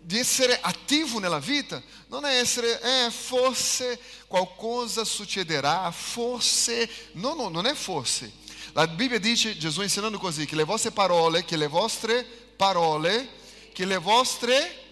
di 0.00 0.18
essere 0.18 0.58
attivo 0.60 1.18
nella 1.18 1.40
vita 1.40 1.82
non 2.06 2.24
è 2.24 2.38
essere, 2.38 2.80
eh, 2.80 3.10
forse 3.10 4.00
qualcosa 4.26 5.04
succederà, 5.04 5.90
forse. 5.90 6.88
No, 7.12 7.34
no, 7.34 7.48
non 7.48 7.66
è 7.66 7.74
forse. 7.74 8.32
La 8.72 8.86
Bibbia 8.86 9.18
dice, 9.18 9.56
Gesù 9.56 9.82
insegnando 9.82 10.18
così, 10.18 10.46
che 10.46 10.54
le 10.54 10.64
vostre 10.64 10.92
parole, 10.92 11.44
che 11.44 11.56
le 11.56 11.66
vostre 11.66 12.45
parole, 12.56 13.28
che 13.72 13.84
le 13.84 13.98
vostre 13.98 14.84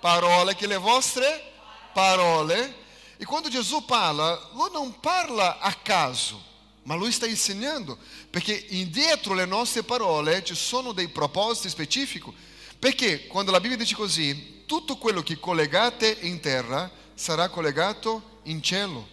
parole, 0.00 0.54
che 0.54 0.66
le 0.66 0.76
vostre 0.76 1.52
parole. 1.92 2.76
E 3.16 3.24
quando 3.24 3.48
Gesù 3.48 3.84
parla, 3.84 4.48
lui 4.54 4.70
non 4.72 4.98
parla 5.00 5.58
a 5.58 5.74
caso 5.74 6.48
ma 6.82 6.94
lui 6.94 7.12
sta 7.12 7.26
insegnando, 7.26 7.98
perché 8.30 8.66
dietro 8.88 9.34
le 9.34 9.44
nostre 9.44 9.82
parole 9.82 10.42
ci 10.42 10.54
sono 10.54 10.92
dei 10.92 11.08
propositi 11.08 11.68
specifici. 11.68 12.32
Perché 12.78 13.26
quando 13.26 13.50
la 13.50 13.60
Bibbia 13.60 13.76
dice 13.76 13.94
così, 13.94 14.64
tutto 14.64 14.96
quello 14.96 15.22
che 15.22 15.38
collegate 15.38 16.16
in 16.22 16.40
terra 16.40 16.90
sarà 17.14 17.48
collegato 17.48 18.40
in 18.44 18.62
cielo. 18.62 19.06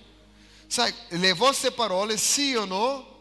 Sai, 0.67 0.93
le 1.09 1.33
vostre 1.33 1.71
parole 1.71 2.17
siano 2.17 3.15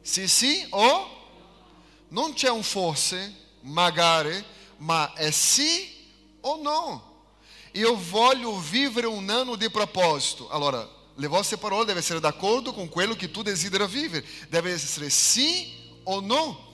sì 0.00 0.28
sì 0.28 0.64
o 0.70 1.15
non 2.08 2.34
c'è 2.34 2.50
un 2.50 2.62
forse, 2.62 3.34
magari, 3.62 4.44
ma 4.78 5.12
è 5.14 5.30
sì 5.30 5.94
o 6.40 6.60
no. 6.60 7.14
Io 7.72 7.96
voglio 8.08 8.58
vivere 8.58 9.06
un 9.06 9.28
anno 9.28 9.56
di 9.56 9.68
proposito. 9.70 10.48
Allora, 10.48 10.88
le 11.14 11.26
vostre 11.26 11.56
parole 11.56 11.84
devono 11.84 12.00
essere 12.00 12.20
d'accordo 12.20 12.72
con 12.72 12.88
quello 12.88 13.14
che 13.14 13.30
tu 13.30 13.42
desidera 13.42 13.86
vivere, 13.86 14.24
deve 14.48 14.72
essere 14.72 15.10
sì 15.10 15.72
o 16.04 16.20
no. 16.20 16.64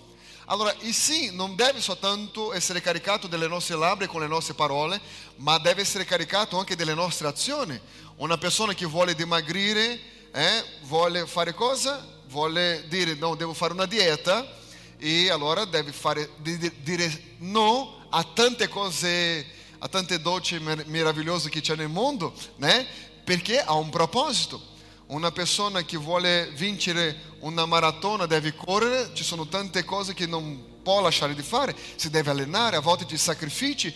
Allora, 0.47 0.75
il 0.81 0.93
sì 0.93 1.35
non 1.35 1.57
deve 1.57 1.81
soltanto 1.81 2.53
essere 2.53 2.81
caricato 2.81 3.27
delle 3.27 3.49
nostre 3.49 3.77
labbra 3.77 4.07
con 4.07 4.21
le 4.21 4.27
nostre 4.27 4.55
parole, 4.55 5.01
ma 5.37 5.59
deve 5.59 5.81
essere 5.81 6.05
caricato 6.05 6.59
anche 6.59 6.77
delle 6.77 6.95
nostre 6.95 7.27
azioni. 7.27 7.81
Una 8.17 8.37
persona 8.37 8.75
che 8.75 8.85
vuole 8.85 9.15
dimagrire, 9.15 9.99
eh, 10.33 10.65
vuole 10.83 11.27
fare 11.27 11.55
cosa? 11.55 12.07
Vuole 12.27 12.85
dire 12.89 13.15
no, 13.15 13.35
devo 13.35 13.55
fare 13.55 13.73
una 13.73 13.87
dieta 13.87 14.61
e 15.04 15.30
allora 15.30 15.64
deve 15.64 15.90
fare, 15.90 16.30
dire 16.38 17.35
no 17.38 18.06
a 18.09 18.23
tante 18.23 18.68
cose, 18.68 19.44
a 19.78 19.88
tante 19.88 20.21
dolci 20.21 20.61
meravigliose 20.61 21.49
che 21.49 21.61
c'è 21.61 21.75
nel 21.75 21.88
mondo, 21.88 22.32
né? 22.56 22.87
perché 23.25 23.61
ha 23.61 23.75
un 23.75 23.90
proposito. 23.90 24.71
Una 25.06 25.32
persona 25.32 25.82
che 25.82 25.97
vuole 25.97 26.52
vincere 26.54 27.35
una 27.40 27.66
maratona 27.66 28.26
deve 28.26 28.54
correre, 28.54 29.11
ci 29.12 29.25
sono 29.25 29.49
tante 29.49 29.85
cose 29.85 30.14
che 30.14 30.26
non 30.26 30.80
può 30.85 31.00
lasciare 31.00 31.35
di 31.35 31.42
fare, 31.42 31.75
si 31.97 32.09
deve 32.09 32.30
allenare, 32.30 32.76
a 32.76 32.80
volte 32.80 33.04
ti 33.04 33.16
sacrifici, 33.16 33.92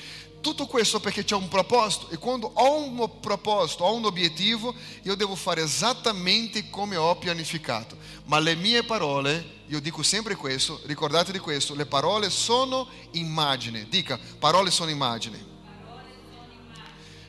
tutto 0.47 0.67
questo 0.67 1.01
perché 1.01 1.25
c'è 1.25 1.35
un 1.35 1.49
proposito 1.49 2.09
e 2.11 2.19
quando 2.19 2.53
ho 2.55 2.79
un 2.79 3.19
proposito, 3.19 3.83
ho 3.83 3.95
un 3.95 4.05
obiettivo, 4.05 4.73
io 5.03 5.17
devo 5.17 5.35
fare 5.35 5.63
esattamente 5.63 6.71
come 6.71 6.95
ho 6.95 7.17
pianificato. 7.17 7.97
Ma 8.27 8.39
le 8.39 8.55
mie 8.55 8.85
parole, 8.85 9.63
io 9.67 9.81
dico 9.81 10.05
sempre 10.05 10.37
questo, 10.37 10.81
ricordate 10.85 11.33
di 11.33 11.41
questo, 11.41 11.75
le 11.75 11.87
parole 11.87 12.31
sono 12.31 12.87
immagini. 13.13 13.89
Dica, 13.89 14.21
parole 14.39 14.71
sono 14.71 14.91
immagini. 14.91 15.45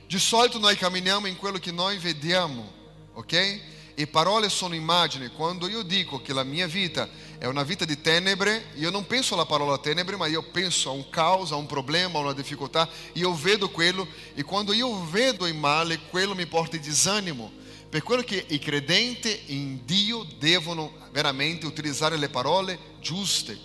Di 0.05 0.19
solito 0.19 0.59
noi 0.59 0.75
camminiamo 0.75 1.25
in 1.25 1.37
quello 1.37 1.57
che 1.57 1.71
noi 1.71 1.97
vediamo, 1.97 2.71
ok? 3.13 3.61
E 3.99 4.05
parole 4.05 4.47
sono 4.49 4.75
immagini. 4.75 5.29
Quando 5.29 5.67
io 5.67 5.81
dico 5.81 6.21
che 6.21 6.31
la 6.31 6.43
mia 6.43 6.67
vita 6.67 7.09
è 7.39 7.47
una 7.47 7.63
vita 7.63 7.83
di 7.83 7.99
tenebre, 7.99 8.67
io 8.75 8.91
non 8.91 9.07
penso 9.07 9.33
alla 9.33 9.47
parola 9.47 9.79
tenebre, 9.79 10.15
ma 10.15 10.27
io 10.27 10.43
penso 10.43 10.89
a 10.89 10.91
un 10.91 11.09
caos, 11.09 11.51
a 11.51 11.55
un 11.55 11.65
problema, 11.65 12.19
a 12.19 12.21
una 12.21 12.33
difficoltà. 12.33 12.87
Io 13.13 13.33
vedo 13.33 13.71
quello 13.71 14.07
e 14.35 14.43
quando 14.43 14.71
io 14.71 15.03
vedo 15.09 15.47
il 15.47 15.55
male, 15.55 16.01
quello 16.11 16.35
mi 16.35 16.45
porta 16.45 16.77
desânimo. 16.77 17.51
Per 17.89 18.03
quello 18.03 18.21
che 18.21 18.45
i 18.49 18.59
credenti 18.59 19.35
in 19.47 19.83
Dio 19.83 20.27
devono 20.37 20.91
veramente 21.11 21.65
utilizzare 21.65 22.17
le 22.17 22.29
parole 22.29 22.77
giuste. 23.01 23.57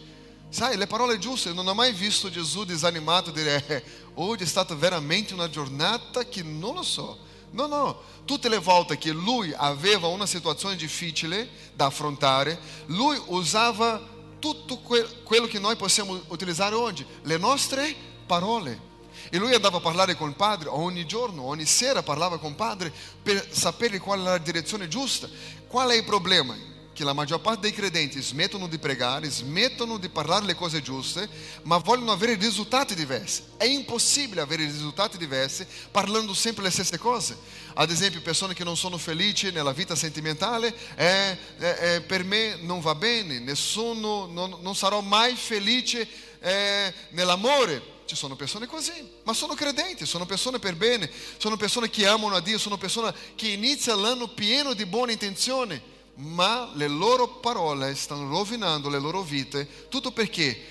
Sai, 0.49 0.79
le 0.79 0.87
parole 0.87 1.19
giuste, 1.19 1.53
non 1.53 1.69
ho 1.69 1.75
mai 1.75 1.93
visto 1.93 2.31
Gesù 2.31 2.65
desanimato 2.65 3.31
dire, 3.31 3.65
eh, 3.67 3.83
Oggi 4.15 4.45
è 4.45 4.47
stata 4.47 4.75
veramente 4.75 5.33
una 5.33 5.51
giornata 5.51 6.25
che 6.25 6.43
non 6.43 6.75
lo 6.75 6.83
so. 6.83 7.19
No, 7.53 7.67
no, 7.67 8.01
tutte 8.25 8.49
le 8.49 8.59
volte 8.59 8.97
che 8.99 9.11
lui 9.11 9.53
aveva 9.55 10.09
una 10.09 10.27
situazione 10.27 10.75
difficile 10.75 11.49
da 11.75 11.87
affrontare, 11.87 12.59
lui 12.87 13.21
usava 13.27 14.01
tutto 14.39 14.79
quello 14.79 15.47
che 15.47 15.59
noi 15.59 15.77
possiamo 15.77 16.21
utilizzare 16.29 16.75
oggi, 16.75 17.07
le 17.23 17.37
nostre 17.37 17.95
parole. 18.27 18.91
E 19.31 19.39
lui 19.39 19.55
andava 19.55 19.77
a 19.77 19.81
parlare 19.81 20.17
con 20.17 20.31
il 20.31 20.35
padre 20.35 20.69
ogni 20.69 21.07
giorno, 21.07 21.45
ogni 21.45 21.67
sera 21.67 22.03
parlava 22.03 22.39
con 22.39 22.51
il 22.51 22.57
padre 22.57 22.93
per 23.23 23.47
sapere 23.51 23.99
qual 23.99 24.21
è 24.21 24.23
la 24.23 24.39
direzione 24.39 24.89
giusta. 24.89 25.29
Qual 25.69 25.91
è 25.91 25.95
il 25.95 26.05
problema? 26.05 26.57
Che 26.95 27.05
la 27.05 27.15
maggior 27.15 27.41
parte 27.41 27.63
dei 27.63 27.73
credenti 27.73 28.21
smettono 28.21 28.67
di 28.67 28.79
pregare, 28.79 29.31
smettono 29.31 29.97
di 29.97 30.11
parlare 30.11 30.45
le 30.45 30.55
cose 30.55 30.83
giuste, 30.83 31.29
ma 31.63 31.79
vogliono 31.79 32.13
avere 32.13 32.35
risultati 32.35 32.95
diversi. 32.95 33.43
È 33.57 33.65
impossibile 33.65 34.43
avere 34.43 34.65
risultati 34.65 35.17
diversi 35.17 35.67
parlando 35.91 36.35
sempre 36.35 36.65
le 36.65 36.71
stesse 36.71 36.99
cose. 36.99 37.37
Ad 37.75 37.91
esempio, 37.91 38.21
persone 38.21 38.53
che 38.53 38.65
non 38.65 38.77
sono 38.77 38.99
felici 38.99 39.51
nella 39.51 39.73
vita 39.73 39.95
sentimentale, 39.95 40.75
eh, 40.97 41.39
eh, 41.59 42.01
per 42.03 42.25
me 42.25 42.57
non 42.61 42.81
va 42.81 42.95
bene, 42.95 43.39
nessuno, 43.39 44.27
non, 44.27 44.59
non 44.61 44.77
sarò 44.77 45.01
mai 45.01 45.35
felice 45.35 46.07
eh, 46.41 46.93
nell'amore 47.11 47.91
ci 48.05 48.19
sono 48.19 48.37
persone 48.37 48.67
così, 48.67 48.93
ma 49.23 49.33
sono 49.33 49.55
credenti, 49.55 50.05
sono 50.05 50.27
persone 50.27 50.59
per 50.59 50.77
bene, 50.77 51.11
sono 51.39 51.57
persone 51.57 51.89
che 51.89 52.07
amano 52.07 52.35
a 52.35 52.41
Dio, 52.41 52.59
sono 52.59 52.77
persone 52.77 53.15
che 53.35 53.49
iniziano 53.49 54.03
l'anno 54.03 54.29
pieno 54.29 54.75
di 54.75 54.85
buone 54.85 55.13
intenzioni, 55.13 55.81
ma 56.15 56.71
le 56.75 56.89
loro 56.89 57.29
parole 57.29 57.95
stanno 57.95 58.29
rovinando 58.29 58.89
le 58.89 58.99
loro 58.99 59.23
vite, 59.23 59.89
tutto 59.89 60.13
perché 60.13 60.71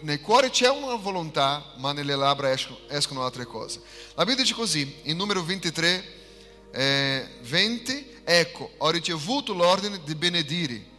nel 0.00 0.20
cuore 0.20 0.50
c'è 0.50 0.70
una 0.70 0.94
volontà, 0.94 1.74
ma 1.76 1.92
nelle 1.92 2.16
labbra 2.16 2.50
escono 2.50 3.24
altre 3.24 3.44
cose. 3.44 3.82
La 4.14 4.24
Bibbia 4.24 4.42
dice 4.42 4.54
così, 4.54 5.00
in 5.02 5.16
numero 5.16 5.42
23, 5.42 6.14
eh, 6.70 7.28
20, 7.42 8.20
ecco, 8.24 8.70
ho 8.78 8.90
ricevuto 8.90 9.52
l'ordine 9.52 10.00
di 10.02 10.14
benedire, 10.14 10.94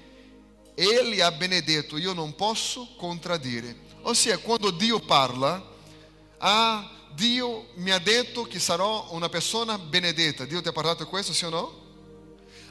Ele 0.75 1.23
ha 1.23 1.31
benedetto, 1.31 1.97
io 1.97 2.13
non 2.13 2.35
posso 2.35 2.89
contraddire. 2.97 3.85
Ossia, 4.01 4.37
quando 4.37 4.69
Dio 4.69 4.99
parla, 4.99 5.75
ah, 6.37 6.91
Dio 7.13 7.69
mi 7.75 7.89
ha 7.89 7.97
detto 7.97 8.43
che 8.43 8.59
sarò 8.59 9.07
una 9.09 9.27
persona 9.27 9.79
benedetta. 9.79 10.45
Dio 10.45 10.61
ti 10.61 10.67
ha 10.67 10.71
parlato 10.71 11.07
questo, 11.07 11.33
sì 11.33 11.45
o 11.45 11.49
no? 11.49 11.86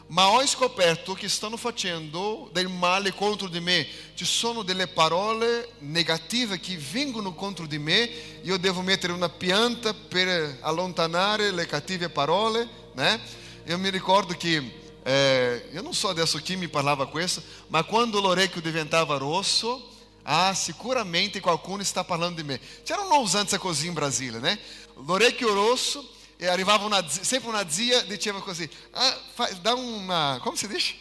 Ma 0.09 0.29
ho 0.29 0.47
scoperto 0.47 1.15
che 1.15 1.29
stanno 1.29 1.57
facendo 1.57 2.49
del 2.53 2.69
male 2.69 3.13
contro 3.13 3.49
di 3.49 3.59
me. 3.59 3.87
Ci 4.15 4.25
sono 4.25 4.63
delle 4.63 4.87
parole 4.87 5.71
negative 5.81 6.61
che 6.61 6.77
vengono 6.77 7.35
contro 7.35 7.67
di 7.67 7.79
me. 7.79 8.09
Io 8.43 8.57
devo 8.57 8.83
mettere 8.83 9.13
una 9.13 9.29
pianta 9.29 9.93
per 9.93 10.59
allontanare 10.61 11.51
le 11.51 11.67
cattive 11.67 12.09
parole, 12.09 12.69
né? 12.95 13.21
Eu 13.67 13.81
me 13.81 13.91
ricordo 13.91 14.33
que, 14.37 14.73
é, 15.05 15.71
eu 15.73 15.83
não 15.83 15.93
so 15.93 16.09
adesso 16.09 16.39
chi 16.39 16.55
mi 16.55 16.69
parlava 16.69 17.09
questo, 17.09 17.43
ma 17.69 17.83
quando 17.83 18.21
l'orecchio 18.21 18.61
diventava 18.61 19.17
rosso, 19.17 19.85
ah, 20.25 20.55
sicuramente 20.55 21.41
qualcuno 21.41 21.83
está 21.83 22.05
falando 22.05 22.37
de 22.37 22.45
mim. 22.45 22.61
C'era 22.85 23.03
usanza 23.19 23.59
così 23.59 23.89
in 23.89 23.93
Brasília, 23.93 24.39
né? 24.39 24.57
L'orecchio 25.05 25.53
rosso, 25.53 26.09
e 26.39 26.47
arrivava 26.47 26.85
una, 26.85 27.07
sempre 27.09 27.49
una 27.49 27.69
zia, 27.69 28.03
diceva 28.03 28.41
così, 28.41 28.69
ah, 28.93 29.19
fa, 29.35 29.49
dá 29.63 29.75
uma, 29.75 30.39
como 30.43 30.57
se 30.57 30.69
diz? 30.69 30.95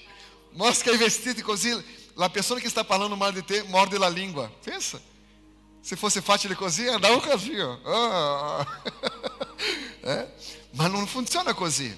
Mostra 0.54 0.90
que 0.92 0.96
é 0.96 0.98
vestido 0.98 1.44
così, 1.44 1.72
a 2.18 2.30
pessoa 2.30 2.62
que 2.62 2.68
está 2.68 2.84
falando 2.84 3.18
mal 3.18 3.32
de 3.34 3.42
te, 3.42 3.64
morde 3.64 4.02
a 4.02 4.10
língua. 4.10 4.50
Pensa. 4.64 5.02
Se 5.82 5.96
fosse 5.96 6.22
fácil 6.22 6.56
così, 6.56 6.88
andava 6.88 7.20
così. 7.22 7.54
Ah. 7.86 8.66
É? 10.02 10.28
Mas 10.72 10.92
não 10.92 11.08
funciona 11.08 11.52
così. 11.56 11.92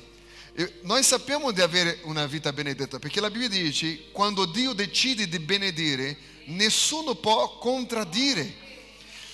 Nós 0.84 1.06
sappiamo 1.06 1.51
di 1.51 1.62
avere 1.62 2.00
una 2.03 2.25
vita 2.25 2.53
benedetta, 2.53 3.00
perché 3.00 3.20
la 3.20 3.29
Bibbia 3.29 3.50
dice, 3.50 4.10
quando 4.12 4.46
Dio 4.46 4.72
decide 4.72 5.27
di 5.27 5.39
benedire, 5.39 6.17
nessuno 6.46 7.15
può 7.15 7.58
contraddire. 7.60 8.56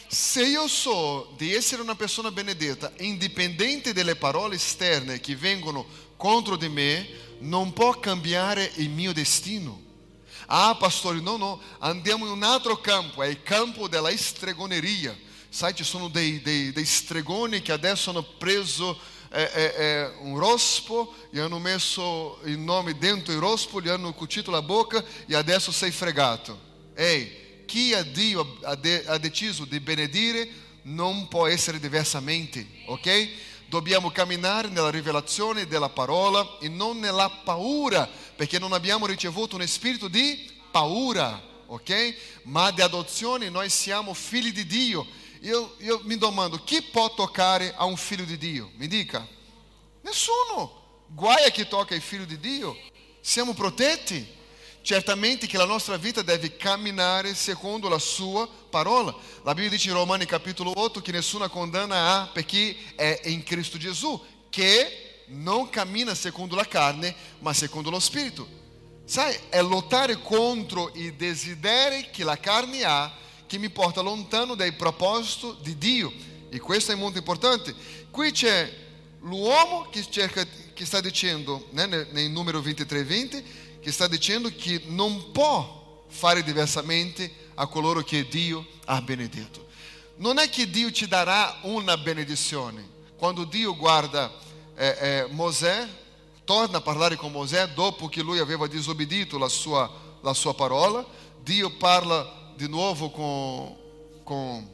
Se 0.07 0.43
io 0.43 0.67
so 0.67 1.34
di 1.38 1.54
essere 1.54 1.82
una 1.82 1.95
persona 1.95 2.32
benedetta, 2.32 2.91
indipendente 2.99 3.93
dalle 3.93 4.15
parole 4.15 4.56
esterne 4.56 5.19
che 5.19 5.36
vengono 5.36 5.86
contro 6.17 6.56
di 6.56 6.69
me, 6.69 7.08
non 7.39 7.73
può 7.73 7.99
cambiare 7.99 8.71
il 8.75 8.89
mio 8.89 9.12
destino. 9.12 9.82
Ah, 10.47 10.75
pastore, 10.75 11.19
no, 11.19 11.38
no, 11.38 11.62
andiamo 11.80 12.32
un 12.32 12.43
altro 12.43 12.77
campo, 12.77 13.23
è 13.23 13.27
il 13.27 13.43
campo 13.43 13.88
della 13.88 14.15
stregoneria. 14.15 15.17
Sai, 15.49 15.75
ci 15.75 15.84
sono 15.84 16.08
dei, 16.08 16.41
dei, 16.41 16.71
dei 16.71 16.86
stregoni 16.86 17.62
che 17.62 17.71
adesso 17.71 18.10
hanno 18.10 18.23
preso 18.23 18.99
eh, 19.30 19.49
eh, 19.54 20.12
un 20.19 20.38
rospo 20.38 21.13
e 21.32 21.39
hanno 21.39 21.60
messo 21.60 22.39
il 22.43 22.58
nome 22.58 22.97
dentro 22.97 23.34
il 23.34 23.39
rospo, 23.39 23.82
gli 23.82 23.89
hanno 23.89 24.13
cucito 24.13 24.51
la 24.51 24.62
bocca 24.62 25.04
e 25.25 25.36
adesso 25.36 25.71
sei 25.71 25.91
fregato. 25.91 26.60
Ei, 26.93 27.42
chi 27.65 27.93
a 27.93 28.04
Dio 28.04 28.58
ha, 28.63 28.76
de, 28.76 29.06
ha 29.06 29.17
deciso 29.17 29.65
di 29.65 29.80
benedire 29.80 30.47
non 30.84 31.28
può 31.28 31.47
essere 31.47 31.80
diversamente, 31.80 32.65
ok? 32.86 33.30
Dobbiamo 33.67 34.12
camminare 34.12 34.67
nella 34.67 34.89
rivelazione 34.89 35.67
della 35.67 35.89
parola 35.89 36.58
e 36.60 36.69
non 36.69 36.99
nella 36.99 37.30
paura, 37.30 38.08
perché 38.36 38.60
non 38.60 38.73
abbiamo 38.73 39.06
ricevuto 39.06 39.56
un 39.56 39.65
spirito 39.67 40.08
di 40.08 40.52
paura, 40.71 41.41
ok? 41.67 42.15
Ma 42.43 42.71
di 42.71 42.82
adozione 42.82 43.49
noi 43.49 43.69
siamo 43.69 44.13
figli 44.13 44.52
di 44.52 44.65
Dio. 44.65 45.06
Io, 45.41 45.76
io 45.80 46.02
mi 46.04 46.17
domando, 46.17 46.63
chi 46.63 46.82
può 46.82 47.13
toccare 47.13 47.73
a 47.76 47.86
un 47.86 47.97
figlio 47.97 48.23
di 48.23 48.38
Dio? 48.38 48.71
Mi 48.76 48.88
dica. 48.88 49.28
Nessuno. 50.02 50.82
Guai 51.08 51.45
a 51.45 51.49
chi 51.49 51.67
tocca 51.67 51.95
il 51.95 52.02
figlio 52.02 52.26
di 52.26 52.39
Dio. 52.39 52.78
Siamo 53.21 53.54
protetti. 53.54 54.26
Certamente 54.84 55.48
che 55.48 55.56
la 55.56 55.63
nostra 55.63 55.96
vita 55.96 56.22
deve 56.24 56.58
camminare 56.58 57.34
secondo 57.36 57.88
la 57.88 58.00
sua 58.00 58.46
parola. 58.69 59.15
La 59.43 59.54
Bibbia 59.54 59.69
dice 59.69 59.88
in 59.88 59.96
Romani 59.96 60.26
capitolo 60.26 60.74
8 60.76 61.02
che 61.02 61.13
nessuna 61.13 61.48
condanna 61.48 62.10
ha 62.10 62.28
per 62.28 62.43
chi 62.43 62.78
è 62.93 63.22
in 63.24 63.43
Cristo 63.43 63.78
Gesù, 63.78 64.22
che 64.50 65.22
non 65.28 65.69
cammina 65.69 66.13
secondo 66.13 66.58
la 66.58 66.67
carne, 66.67 67.15
ma 67.39 67.54
secondo 67.54 67.89
lo 67.89 68.02
Spirito. 68.02 68.46
Sai, 69.06 69.34
è 69.48 69.62
lottare 69.62 70.19
contro 70.22 70.91
i 70.96 71.15
desideri 71.15 72.10
che 72.12 72.26
la 72.26 72.38
carne 72.38 72.84
ha, 72.84 73.10
che 73.48 73.58
mi 73.58 73.69
porta 73.69 74.02
lontano 74.02 74.54
dai 74.54 74.74
propositi 74.74 75.56
di 75.62 75.78
Dio. 75.78 76.12
E 76.50 76.60
questo 76.60 76.91
è 76.91 76.96
molto 76.96 77.19
importante. 77.19 77.74
Qui 78.12 78.32
c'è 78.32 78.69
l'uomo 79.22 79.88
che, 79.89 80.06
cerca, 80.10 80.46
che 80.74 80.86
sta 80.86 81.00
dicendo, 81.00 81.67
né, 81.69 81.86
nel 81.86 82.30
numero 82.30 82.60
23-20, 82.60 83.43
che 83.84 83.91
sta 83.91 84.08
dicendo 84.08 84.50
che 84.50 84.84
non 84.86 85.32
può 85.32 86.06
fare 86.08 86.41
diversamente 86.41 87.30
a 87.56 87.67
coloro 87.67 88.02
che 88.02 88.28
Dio 88.28 88.65
ha 88.86 89.02
benedetto. 89.02 89.67
Non 90.15 90.38
è 90.38 90.50
che 90.50 90.69
Dio 90.69 90.89
ti 90.89 91.06
darà 91.06 91.60
una 91.63 91.98
benedizione. 91.98 92.88
Quando 93.17 93.43
Dio 93.43 93.76
guarda 93.76 94.32
eh, 94.76 94.98
eh, 95.00 95.28
Mosè, 95.32 95.88
torna 96.46 96.78
a 96.78 96.82
parlare 96.82 97.17
con 97.17 97.32
Mosè 97.32 97.67
dopo 97.69 98.08
che 98.08 98.22
lui 98.22 98.39
aveva 98.39 98.67
disobbedito 98.67 99.38
la 99.38 99.50
sua, 99.50 99.91
la 100.22 100.34
sua 100.34 100.54
parola, 100.54 101.06
Dio 101.41 101.69
parla 101.72 102.54
di 102.56 102.69
nuovo 102.69 103.10
con, 103.10 103.76
con, 104.24 104.69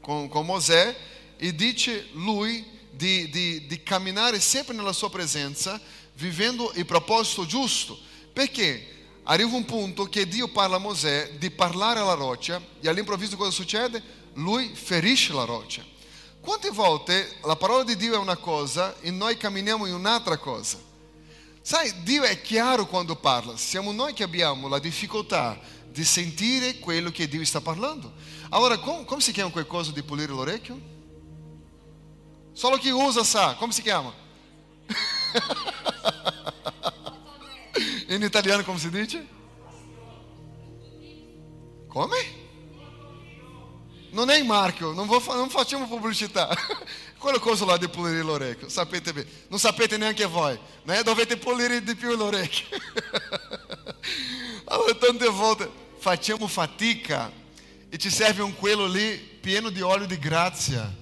con, 0.00 0.28
con 0.28 0.46
Mosè 0.46 0.96
e 1.36 1.54
dice 1.54 2.08
lui 2.14 2.64
di, 2.90 3.28
di, 3.28 3.66
di 3.66 3.82
camminare 3.84 4.40
sempre 4.40 4.74
nella 4.74 4.92
sua 4.92 5.10
presenza, 5.10 5.80
vivendo 6.14 6.72
il 6.74 6.86
proposito 6.86 7.46
giusto. 7.46 8.05
Perché 8.36 8.86
arriva 9.22 9.56
un 9.56 9.64
punto 9.64 10.10
che 10.10 10.28
Dio 10.28 10.48
parla 10.48 10.76
a 10.76 10.78
Mosè 10.78 11.38
di 11.38 11.50
parlare 11.50 12.00
alla 12.00 12.12
roccia 12.12 12.60
e 12.82 12.86
all'improvviso 12.86 13.34
cosa 13.34 13.50
succede? 13.50 14.02
Lui 14.34 14.74
ferisce 14.74 15.32
la 15.32 15.44
roccia. 15.44 15.82
Quante 16.38 16.68
volte 16.68 17.38
la 17.44 17.56
parola 17.56 17.82
di 17.82 17.96
Dio 17.96 18.12
è 18.12 18.18
una 18.18 18.36
cosa 18.36 18.94
e 19.00 19.10
noi 19.10 19.38
camminiamo 19.38 19.86
in 19.86 19.94
un'altra 19.94 20.36
cosa? 20.36 20.76
Sai, 21.62 22.02
Dio 22.02 22.24
è 22.24 22.42
chiaro 22.42 22.84
quando 22.84 23.16
parla, 23.16 23.56
siamo 23.56 23.90
noi 23.90 24.12
che 24.12 24.24
abbiamo 24.24 24.68
la 24.68 24.80
difficoltà 24.80 25.58
di 25.88 26.04
sentire 26.04 26.78
quello 26.78 27.10
che 27.10 27.28
Dio 27.28 27.42
sta 27.42 27.62
parlando. 27.62 28.12
Allora, 28.50 28.76
come, 28.76 29.06
come 29.06 29.22
si 29.22 29.32
chiama 29.32 29.50
quel 29.50 29.66
coso 29.66 29.92
di 29.92 30.02
pulire 30.02 30.32
l'orecchio? 30.32 30.78
Solo 32.52 32.76
chi 32.76 32.90
usa 32.90 33.24
sa, 33.24 33.54
come 33.54 33.72
si 33.72 33.80
chiama? 33.80 34.12
In 38.08 38.22
italiano 38.22 38.62
come 38.62 38.78
si 38.78 38.90
dice? 38.90 39.26
Come? 41.88 42.44
Non 44.10 44.30
è 44.30 44.38
il 44.38 44.44
marchio, 44.44 44.92
non, 44.92 45.08
fa, 45.20 45.34
non 45.34 45.50
facciamo 45.50 45.88
pubblicità. 45.88 46.48
Quella 47.18 47.38
cosa 47.38 47.64
là 47.64 47.76
di 47.76 47.88
pulire 47.88 48.22
l'orecchio, 48.22 48.68
sapete 48.68 49.12
bene. 49.12 49.28
Non 49.48 49.58
sapete 49.58 49.96
neanche 49.96 50.26
voi, 50.26 50.58
né? 50.84 51.02
dovete 51.02 51.36
pulire 51.36 51.82
di 51.82 51.94
più 51.94 52.14
l'orecchio. 52.14 52.66
allora 54.66 54.94
tante 54.94 55.28
volte 55.28 55.68
facciamo 55.98 56.46
fatica 56.46 57.32
e 57.88 57.98
ci 57.98 58.10
serve 58.10 58.42
un 58.42 58.54
quello 58.54 58.86
lì 58.86 59.16
pieno 59.16 59.70
di 59.70 59.80
olio 59.80 60.06
di 60.06 60.18
grazia. 60.18 60.94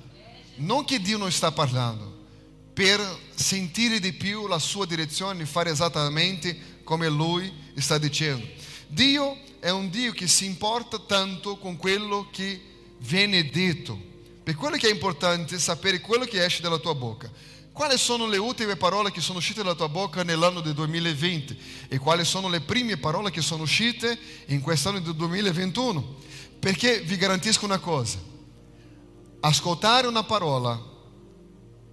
non 0.57 0.85
che 0.85 1.01
Dio 1.01 1.19
non 1.19 1.31
sta 1.31 1.53
parlando, 1.53 2.25
per 2.73 3.01
sentire 3.35 4.01
di 4.01 4.13
più 4.13 4.47
la 4.47 4.59
sua 4.59 4.87
direzione 4.87 5.43
e 5.43 5.47
fare 5.47 5.71
esattamente 5.71 6.74
come 6.85 7.09
Lui 7.09 7.53
sta 7.77 7.99
dicendo. 7.99 8.47
Dio 8.87 9.37
è 9.59 9.71
un 9.71 9.91
Dio 9.91 10.13
che 10.13 10.29
si 10.29 10.45
importa 10.45 10.99
tanto 10.99 11.57
con 11.57 11.77
quello 11.77 12.29
che 12.31 12.61
viene 12.99 13.49
detto. 13.49 13.99
Per 14.43 14.55
quello 14.55 14.77
che 14.77 14.89
è 14.89 14.93
importante 14.93 15.59
sapere 15.59 16.01
quello 16.01 16.27
che 16.27 16.45
esce 16.45 16.63
dalla 16.63 16.79
tua 16.79 16.95
bocca. 16.95 17.31
Quali 17.73 17.99
sono 17.99 18.29
le 18.29 18.37
ultime 18.37 18.77
parole 18.77 19.11
che 19.11 19.21
sono 19.21 19.39
uscite 19.39 19.63
dalla 19.63 19.75
tua 19.75 19.89
bocca 19.89 20.23
nell'anno 20.23 20.61
del 20.61 20.75
2020 20.75 21.59
e 21.89 21.99
quali 21.99 22.25
sono 22.25 22.49
le 22.49 22.61
prime 22.61 22.99
parole 22.99 23.33
che 23.33 23.41
sono 23.41 23.65
uscite 23.65 24.17
in 24.47 24.61
quest'anno 24.61 25.01
del 25.01 25.17
2021? 25.17 26.19
Perché 26.61 27.01
vi 27.01 27.17
garantisco 27.17 27.65
una 27.65 27.79
cosa, 27.79 28.19
ascoltare 29.41 30.07
una 30.07 30.23
parola 30.23 30.81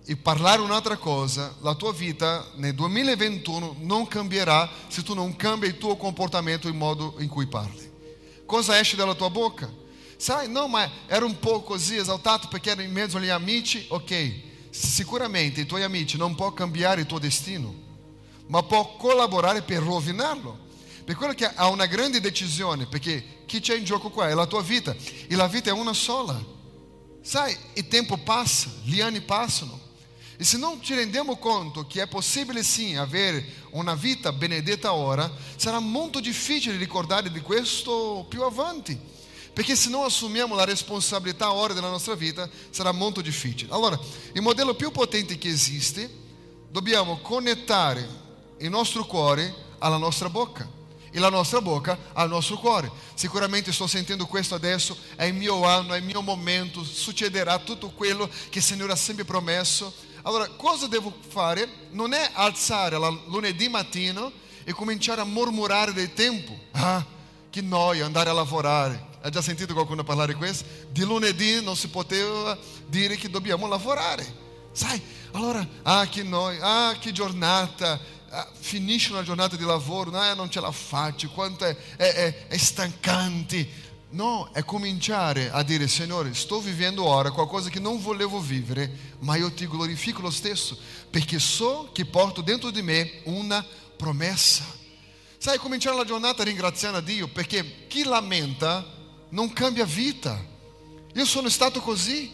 e 0.05 0.15
parlare 0.15 0.61
un'altra 0.61 0.97
cosa, 0.97 1.55
la 1.61 1.75
tua 1.75 1.93
vita 1.93 2.49
nel 2.55 2.73
2021 2.73 3.75
non 3.79 4.07
cambierà 4.07 4.69
se 4.87 5.03
tu 5.03 5.13
non 5.13 5.35
cambi 5.35 5.67
il 5.67 5.77
tuo 5.77 5.95
comportamento 5.95 6.67
in 6.67 6.75
modo 6.75 7.15
in 7.19 7.27
cui 7.27 7.45
parli. 7.45 7.89
Cosa 8.45 8.79
esce 8.79 8.95
dalla 8.95 9.13
tua 9.13 9.29
bocca? 9.29 9.71
Sai, 10.17 10.47
não, 10.49 10.67
ma 10.67 10.89
era 11.07 11.25
un 11.25 11.39
po' 11.39 11.61
così 11.61 11.95
esaltato 11.95 12.47
perché 12.47 12.71
era 12.71 12.83
in 12.83 12.91
mezzo 12.91 13.17
agli 13.17 13.29
amici? 13.29 13.85
Ok, 13.89 14.33
sicuramente 14.69 15.61
i 15.61 15.65
tuoi 15.65 15.83
amici 15.83 16.17
non 16.17 16.35
possono 16.35 16.55
cambiare 16.55 17.01
il 17.01 17.07
tuo 17.07 17.17
destino, 17.17 17.73
ma 18.47 18.61
può 18.63 18.95
collaborare 18.97 19.61
per 19.61 19.81
rovinarlo. 19.81 20.69
Per 21.03 21.15
quello 21.15 21.33
che 21.33 21.45
ha 21.45 21.67
una 21.67 21.87
grande 21.87 22.19
decisione, 22.19 22.85
perché 22.85 23.43
chi 23.45 23.59
c'è 23.59 23.75
in 23.75 23.83
gioco 23.83 24.09
qua 24.09 24.29
è 24.29 24.33
la 24.33 24.45
tua 24.45 24.61
vita 24.61 24.95
e 25.27 25.35
la 25.35 25.47
vita 25.47 25.71
è 25.71 25.73
una 25.73 25.93
sola. 25.93 26.39
Sai, 27.21 27.55
il 27.73 27.87
tempo 27.87 28.17
passa, 28.17 28.69
gli 28.83 29.01
anni 29.01 29.21
passano. 29.21 29.80
E 30.41 30.43
se 30.43 30.57
non 30.57 30.81
ci 30.81 30.95
rendiamo 30.95 31.37
conto 31.37 31.85
che 31.85 32.01
è 32.01 32.07
possibile 32.07 32.63
sim 32.63 32.97
avere 32.97 33.45
una 33.73 33.93
vita 33.93 34.31
benedetta 34.31 34.91
ora, 34.91 35.31
sarà 35.55 35.77
molto 35.77 36.19
difficile 36.19 36.77
ricordare 36.77 37.31
di 37.31 37.41
questo 37.41 38.25
più 38.27 38.41
avanti. 38.41 38.99
Perché 39.53 39.75
se 39.75 39.89
non 39.89 40.03
assumiamo 40.03 40.55
la 40.55 40.63
responsabilità 40.65 41.53
ora 41.53 41.75
della 41.75 41.91
nostra 41.91 42.15
vita, 42.15 42.49
sarà 42.71 42.91
molto 42.91 43.21
difficile. 43.21 43.71
Allora, 43.71 43.99
il 44.33 44.41
modello 44.41 44.73
più 44.73 44.89
potente 44.89 45.37
che 45.37 45.49
esiste, 45.49 46.09
dobbiamo 46.71 47.19
connettare 47.19 48.09
il 48.57 48.69
nostro 48.71 49.05
cuore 49.05 49.53
alla 49.77 49.97
nostra 49.97 50.27
bocca 50.27 50.67
e 51.11 51.19
la 51.19 51.29
nostra 51.29 51.61
bocca 51.61 51.95
al 52.13 52.29
nostro 52.29 52.57
cuore. 52.57 52.89
Sicuramente 53.13 53.71
sto 53.71 53.85
sentendo 53.85 54.25
questo 54.25 54.55
adesso, 54.55 54.97
è 55.15 55.25
il 55.25 55.35
mio 55.35 55.65
anno, 55.65 55.93
è 55.93 55.99
il 55.99 56.03
mio 56.03 56.23
momento, 56.23 56.83
succederà 56.83 57.59
tutto 57.59 57.91
quello 57.91 58.27
che 58.49 58.57
il 58.57 58.63
Signore 58.63 58.93
ha 58.93 58.95
sempre 58.95 59.23
promesso. 59.23 60.09
Allora, 60.23 60.47
cosa 60.49 60.87
devo 60.87 61.13
fare? 61.29 61.67
Non 61.91 62.13
è 62.13 62.29
alzare 62.33 62.97
la 62.99 63.09
lunedì 63.25 63.67
mattino 63.69 64.31
e 64.63 64.73
cominciare 64.73 65.21
a 65.21 65.25
mormorare 65.25 65.93
del 65.93 66.13
tempo. 66.13 66.57
Ah, 66.71 67.03
che 67.49 67.61
noia 67.61 68.05
andare 68.05 68.29
a 68.29 68.33
lavorare. 68.33 69.09
Hai 69.21 69.31
già 69.31 69.41
sentito 69.41 69.73
qualcuno 69.73 70.03
parlare 70.03 70.35
questo? 70.35 70.65
Di 70.89 71.03
lunedì 71.03 71.61
non 71.63 71.75
si 71.75 71.89
poteva 71.89 72.57
dire 72.87 73.15
che 73.15 73.29
dobbiamo 73.29 73.67
lavorare. 73.67 74.39
Sai, 74.71 75.01
allora, 75.31 75.67
ah 75.83 76.07
che 76.07 76.23
noia, 76.23 76.63
ah 76.63 76.97
che 76.97 77.11
giornata, 77.11 77.99
ah, 78.29 78.49
finisce 78.57 79.11
una 79.11 79.23
giornata 79.23 79.55
di 79.55 79.65
lavoro, 79.65 80.11
ah, 80.17 80.33
non 80.33 80.49
ce 80.49 80.59
la 80.59 80.71
faccio, 80.71 81.29
quanto 81.29 81.65
è, 81.65 81.75
è, 81.97 82.13
è, 82.13 82.47
è 82.47 82.57
stancante. 82.57 83.89
No, 84.11 84.49
è 84.51 84.63
cominciare 84.65 85.51
a 85.51 85.63
dire, 85.63 85.87
Signore, 85.87 86.33
sto 86.33 86.59
vivendo 86.59 87.05
ora 87.05 87.31
qualcosa 87.31 87.69
che 87.69 87.79
non 87.79 88.01
volevo 88.01 88.41
vivere, 88.41 89.15
ma 89.19 89.37
io 89.37 89.53
ti 89.53 89.65
glorifico 89.67 90.21
lo 90.21 90.29
stesso, 90.29 90.77
perché 91.09 91.39
so 91.39 91.89
che 91.93 92.03
porto 92.05 92.41
dentro 92.41 92.71
di 92.71 92.81
me 92.81 93.21
una 93.23 93.65
promessa. 93.95 94.65
Sai, 95.37 95.57
cominciare 95.57 95.95
la 95.95 96.03
giornata 96.03 96.43
ringraziando 96.43 96.97
a 96.97 97.01
Dio, 97.01 97.29
perché 97.29 97.87
chi 97.87 98.03
lamenta 98.03 98.85
non 99.29 99.53
cambia 99.53 99.85
vita. 99.85 100.39
Io 101.13 101.25
sono 101.25 101.47
stato 101.47 101.79
così. 101.79 102.29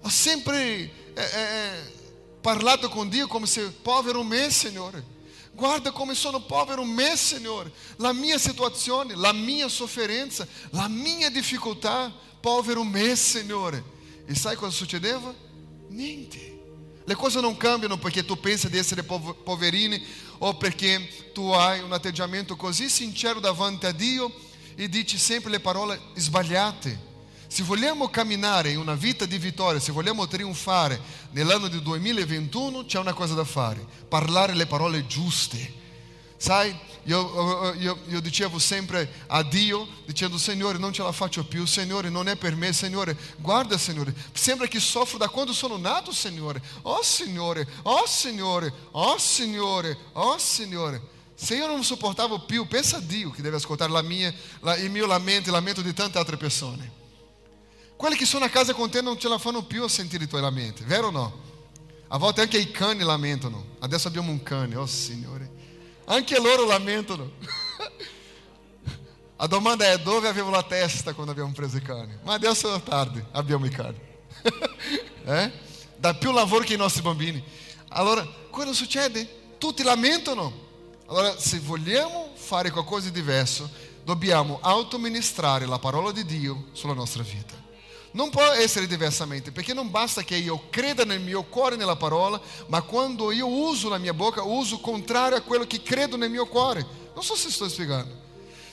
Ho 0.00 0.08
sempre 0.08 0.90
eh, 1.12 1.22
eh, 1.22 1.92
parlato 2.40 2.88
con 2.88 3.08
Dio 3.08 3.26
come 3.26 3.46
se 3.46 3.70
povero 3.70 4.22
me, 4.22 4.48
Signore. 4.50 5.13
Guarda 5.54 5.92
come 5.92 6.14
sono 6.14 6.40
povero 6.40 6.84
me, 6.84 7.16
Signore. 7.16 7.72
La 7.96 8.12
mia 8.12 8.38
situazione, 8.38 9.14
la 9.14 9.32
mia 9.32 9.68
sofferenza, 9.68 10.46
la 10.70 10.88
mia 10.88 11.30
difficoltà, 11.30 12.12
povero 12.40 12.82
me, 12.82 13.14
Signore. 13.14 13.82
E 14.26 14.34
sai 14.34 14.56
cosa 14.56 14.74
succedeva? 14.74 15.32
Niente. 15.88 16.52
Le 17.04 17.14
cose 17.14 17.40
non 17.40 17.56
cambiano 17.56 17.98
perché 17.98 18.24
tu 18.24 18.40
pensi 18.40 18.68
di 18.68 18.78
essere 18.78 19.02
poverino 19.02 19.96
o 20.38 20.56
perché 20.56 21.30
tu 21.32 21.50
hai 21.50 21.80
un 21.80 21.92
atteggiamento 21.92 22.56
così 22.56 22.88
sincero 22.88 23.40
davanti 23.40 23.86
a 23.86 23.92
Dio 23.92 24.32
e 24.74 24.88
dice 24.88 25.18
sempre 25.18 25.50
le 25.50 25.60
parole 25.60 26.00
sbagliate. 26.14 27.12
Se 27.54 27.62
vogliamo 27.62 28.08
camminare 28.08 28.72
in 28.72 28.78
una 28.78 28.96
vita 28.96 29.26
di 29.26 29.38
vittoria, 29.38 29.78
se 29.78 29.92
vogliamo 29.92 30.26
trionfare 30.26 31.00
nell'anno 31.30 31.68
del 31.68 31.82
2021, 31.82 32.84
c'è 32.84 32.98
una 32.98 33.12
cosa 33.12 33.34
da 33.34 33.44
fare, 33.44 33.86
parlare 34.08 34.54
le 34.54 34.66
parole 34.66 35.06
giuste. 35.06 35.72
Sai, 36.36 36.76
io, 37.04 37.72
io, 37.74 37.96
io, 38.08 38.20
dicevo 38.20 38.58
sempre 38.58 39.08
a 39.28 39.44
Dio, 39.44 39.86
dicendo, 40.04 40.36
Signore, 40.36 40.78
non 40.78 40.92
ce 40.92 41.04
la 41.04 41.12
faccio 41.12 41.44
più, 41.44 41.64
Signore, 41.64 42.10
non 42.10 42.26
è 42.26 42.34
per 42.34 42.56
me, 42.56 42.72
Signore, 42.72 43.16
guarda, 43.36 43.78
Signore, 43.78 44.12
sembra 44.32 44.66
che 44.66 44.80
soffro 44.80 45.16
da 45.16 45.28
quando 45.28 45.52
sono 45.52 45.76
nato, 45.76 46.10
Signore. 46.10 46.60
Oh, 46.82 47.04
Signore, 47.04 47.68
oh, 47.82 48.02
Signore, 48.04 48.72
oh, 48.90 49.16
Signore, 49.16 49.96
oh, 50.14 50.36
Signore. 50.38 51.00
Se 51.36 51.54
io 51.54 51.68
non 51.68 51.84
sopportavo 51.84 52.46
più, 52.46 52.66
pensa 52.66 52.96
a 52.96 53.00
Dio 53.00 53.30
che 53.30 53.42
deve 53.42 53.58
ascoltare 53.58 53.92
la 53.92 54.02
mia, 54.02 54.34
la, 54.58 54.74
il 54.74 54.90
mio 54.90 55.06
lamento 55.06 55.44
e 55.44 55.52
il 55.52 55.56
lamento 55.56 55.82
di 55.82 55.94
tante 55.94 56.18
altre 56.18 56.36
persone. 56.36 57.02
Quelli 58.04 58.18
che 58.18 58.26
sono 58.26 58.44
a 58.44 58.50
casa 58.50 58.74
con 58.74 58.90
te 58.90 59.00
non 59.00 59.18
ce 59.18 59.30
la 59.30 59.38
fanno 59.38 59.64
più 59.64 59.82
a 59.82 59.88
sentire 59.88 60.24
i 60.24 60.26
tuoi 60.28 60.42
lamenti, 60.42 60.84
vero 60.84 61.06
o 61.06 61.10
no? 61.10 61.40
A 62.08 62.18
volte 62.18 62.42
anche 62.42 62.58
i 62.58 62.70
cani 62.70 63.02
lamentano. 63.02 63.76
Adesso 63.78 64.08
abbiamo 64.08 64.30
un 64.30 64.42
cane, 64.42 64.76
oh 64.76 64.84
Signore. 64.84 65.50
Anche 66.04 66.38
loro 66.38 66.66
lamentano. 66.66 67.30
A 69.36 69.46
domanda 69.46 69.90
è 69.90 69.98
dove 70.00 70.28
avevo 70.28 70.50
la 70.50 70.62
testa 70.62 71.14
quando 71.14 71.32
abbiamo 71.32 71.52
preso 71.52 71.78
i 71.78 71.80
cani? 71.80 72.14
Ma 72.24 72.34
adesso 72.34 72.74
è 72.74 72.82
tardi, 72.82 73.24
abbiamo 73.30 73.64
i 73.64 73.70
cani. 73.70 73.98
eh? 75.24 75.52
Dà 75.96 76.12
più 76.12 76.30
lavoro 76.30 76.62
che 76.62 76.74
i 76.74 76.76
nostri 76.76 77.00
bambini. 77.00 77.42
Allora, 77.88 78.22
cosa 78.50 78.74
succede? 78.74 79.54
Tutti 79.56 79.82
lamentano. 79.82 80.52
Allora, 81.06 81.40
se 81.40 81.58
vogliamo 81.58 82.32
fare 82.34 82.70
qualcosa 82.70 83.08
di 83.08 83.12
diverso, 83.18 83.66
dobbiamo 84.04 84.58
autoministrare 84.60 85.64
la 85.64 85.78
parola 85.78 86.12
di 86.12 86.26
Dio 86.26 86.66
sulla 86.72 86.92
nostra 86.92 87.22
vita. 87.22 87.63
Non 88.14 88.30
può 88.30 88.44
essere 88.52 88.86
diversamente, 88.86 89.50
perché 89.50 89.74
non 89.74 89.90
basta 89.90 90.22
che 90.22 90.36
io 90.36 90.68
creda 90.70 91.04
nel 91.04 91.20
mio 91.20 91.42
cuore 91.42 91.74
nella 91.74 91.96
parola, 91.96 92.40
ma 92.68 92.80
quando 92.82 93.32
io 93.32 93.48
uso 93.48 93.88
la 93.88 93.98
mia 93.98 94.14
bocca, 94.14 94.44
uso 94.44 94.78
contrario 94.78 95.36
a 95.36 95.40
quello 95.40 95.66
che 95.66 95.82
credo 95.82 96.16
nel 96.16 96.30
mio 96.30 96.46
cuore. 96.46 96.86
Non 97.12 97.24
so 97.24 97.34
se 97.34 97.50
sto 97.50 97.68
spiegando. 97.68 98.22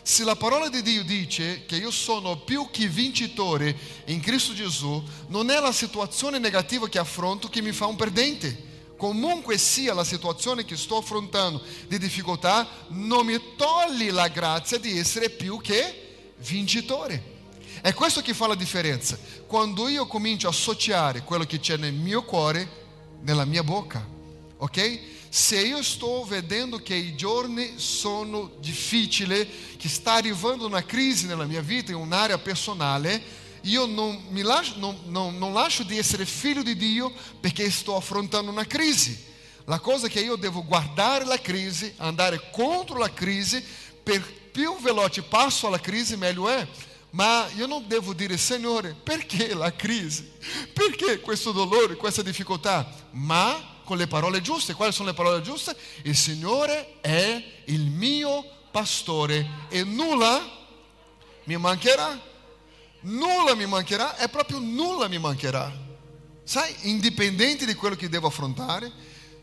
Se 0.04 0.24
la 0.24 0.36
parola 0.36 0.70
di 0.70 0.84
Dio 0.84 1.04
dice 1.04 1.66
che 1.66 1.76
io 1.76 1.90
sono 1.90 2.38
più 2.38 2.68
che 2.70 2.88
vincitore 2.88 3.76
in 4.06 4.20
Cristo 4.20 4.54
Gesù, 4.54 5.04
non 5.30 5.50
è 5.50 5.60
la 5.60 5.72
situazione 5.72 6.38
negativa 6.38 6.88
che 6.88 7.00
affronto 7.00 7.50
che 7.50 7.64
mi 7.64 7.72
fa 7.72 7.88
un 7.88 7.96
perdente 7.96 8.70
comunque 8.96 9.58
sia 9.58 9.96
la 9.96 10.04
situazione 10.04 10.64
che 10.64 10.78
sto 10.78 10.98
affrontando 10.98 11.60
di 11.88 11.98
difficoltà, 11.98 12.68
non 12.90 13.26
mi 13.26 13.40
toglie 13.58 14.12
la 14.12 14.28
grazia 14.28 14.78
di 14.78 14.96
essere 15.00 15.32
più 15.32 15.60
che 15.60 16.34
vincitore. 16.38 17.31
È 17.82 17.96
questo 17.96 18.22
che 18.22 18.36
fa 18.36 18.46
la 18.46 18.54
differenza. 18.54 19.18
Quando 19.48 19.88
io 19.88 20.06
comincio 20.06 20.46
a 20.46 20.52
associare 20.52 21.24
quello 21.24 21.46
che 21.46 21.60
c'è 21.60 21.78
nel 21.78 21.94
mio 21.94 22.24
cuore 22.24 22.80
nella 23.22 23.44
mia 23.44 23.64
bocca, 23.64 24.08
ok? 24.58 25.00
Se 25.30 25.60
io 25.60 25.82
sto 25.82 26.24
vedendo 26.26 26.78
che 26.78 26.94
i 26.94 27.16
giorni 27.16 27.74
sono 27.78 28.52
difficili, 28.60 29.76
che 29.78 29.90
sta 29.90 30.14
arrivando 30.14 30.68
una 30.68 30.86
crisi 30.86 31.26
nella 31.26 31.46
mia 31.46 31.62
vita 31.62 31.92
in 31.92 31.98
un'area 31.98 32.38
personale, 32.38 33.40
io 33.62 33.88
non, 33.88 34.26
mi 34.30 34.42
lascio, 34.42 34.74
non, 34.78 35.00
non, 35.06 35.38
non 35.40 35.52
lascio 35.52 35.82
di 35.82 35.98
essere 35.98 36.26
figlio 36.26 36.62
di 36.62 36.76
Dio 36.76 37.12
perché 37.40 37.72
sto 37.72 37.96
affrontando 37.96 38.52
una 38.52 38.66
crisi. 38.66 39.30
La 39.66 39.80
cosa 39.80 40.06
è 40.06 40.10
che 40.10 40.20
io 40.20 40.36
devo 40.36 40.64
guardare 40.64 41.26
la 41.26 41.40
crisi, 41.40 41.92
andare 41.98 42.50
contro 42.52 42.98
la 42.98 43.12
crisi, 43.12 43.64
per 44.04 44.22
più 44.52 44.78
veloce 44.80 45.24
passo 45.24 45.66
alla 45.66 45.80
crisi 45.80 46.16
meglio 46.16 46.48
è. 46.48 46.68
Ma 47.12 47.48
io 47.56 47.68
non 47.68 47.88
devo 47.88 48.14
dire, 48.14 48.38
Signore, 48.38 48.96
perché 49.02 49.54
la 49.54 49.74
crisi? 49.74 50.32
Perché 50.74 51.20
questo 51.20 51.52
dolore, 51.52 51.96
questa 51.96 52.22
difficoltà? 52.22 52.90
Ma 53.12 53.80
con 53.84 53.98
le 53.98 54.08
parole 54.08 54.42
giuste. 54.42 54.74
Quali 54.74 54.94
sono 54.94 55.10
le 55.10 55.16
parole 55.16 55.42
giuste? 55.42 55.76
Il 56.04 56.16
Signore 56.16 57.00
è 57.02 57.44
il 57.66 57.82
mio 57.82 58.44
pastore 58.72 59.68
e 59.70 59.84
nulla 59.84 60.60
mi 61.44 61.58
mancherà 61.58 62.30
nulla 63.02 63.56
mi 63.56 63.66
mancherà, 63.66 64.18
è 64.18 64.30
proprio 64.30 64.60
nulla 64.60 65.08
mi 65.08 65.18
mancherà. 65.18 65.90
sai, 66.44 66.74
indipendente 66.82 67.66
di 67.66 67.76
quello 67.76 67.96
che 67.96 68.10
devo 68.10 68.28
affrontare, 68.28 68.92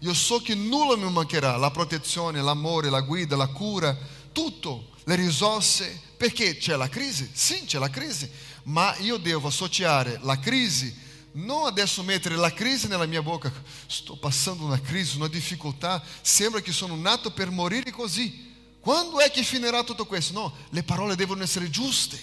io 0.00 0.12
so 0.12 0.40
che 0.40 0.54
nulla 0.54 0.96
mi 0.96 1.10
mancherà, 1.10 1.56
la 1.56 1.70
protezione, 1.70 2.42
l'amore, 2.42 2.90
la 2.90 3.00
guida, 3.00 3.34
la 3.36 3.46
cura, 3.46 3.96
tutto, 4.32 4.90
le 5.08 5.14
risorse, 5.14 5.98
perché 6.18 6.58
c'è 6.58 6.76
la 6.76 6.90
crisi, 6.90 7.30
sì 7.32 7.64
c'è 7.64 7.78
la 7.78 7.88
crisi, 7.88 8.28
ma 8.64 8.94
io 8.98 9.16
devo 9.16 9.48
associare 9.48 10.18
la 10.22 10.38
crisi 10.38 11.06
non 11.30 11.66
adesso 11.66 12.02
mettere 12.02 12.36
la 12.36 12.52
crisi 12.52 12.88
nella 12.88 13.06
mia 13.06 13.22
bocca, 13.22 13.52
sto 13.86 14.16
passando 14.16 14.64
una 14.64 14.80
crisi, 14.80 15.16
una 15.16 15.28
difficoltà, 15.28 16.02
sembra 16.20 16.60
che 16.60 16.72
sono 16.72 16.96
nato 16.96 17.30
per 17.30 17.50
morire 17.50 17.90
così. 17.90 18.46
Quando 18.80 19.18
è 19.20 19.30
che 19.30 19.42
finirà 19.42 19.84
tutto 19.84 20.04
questo? 20.04 20.32
No, 20.32 20.52
le 20.70 20.82
parole 20.82 21.14
devono 21.14 21.42
essere 21.42 21.70
giuste. 21.70 22.18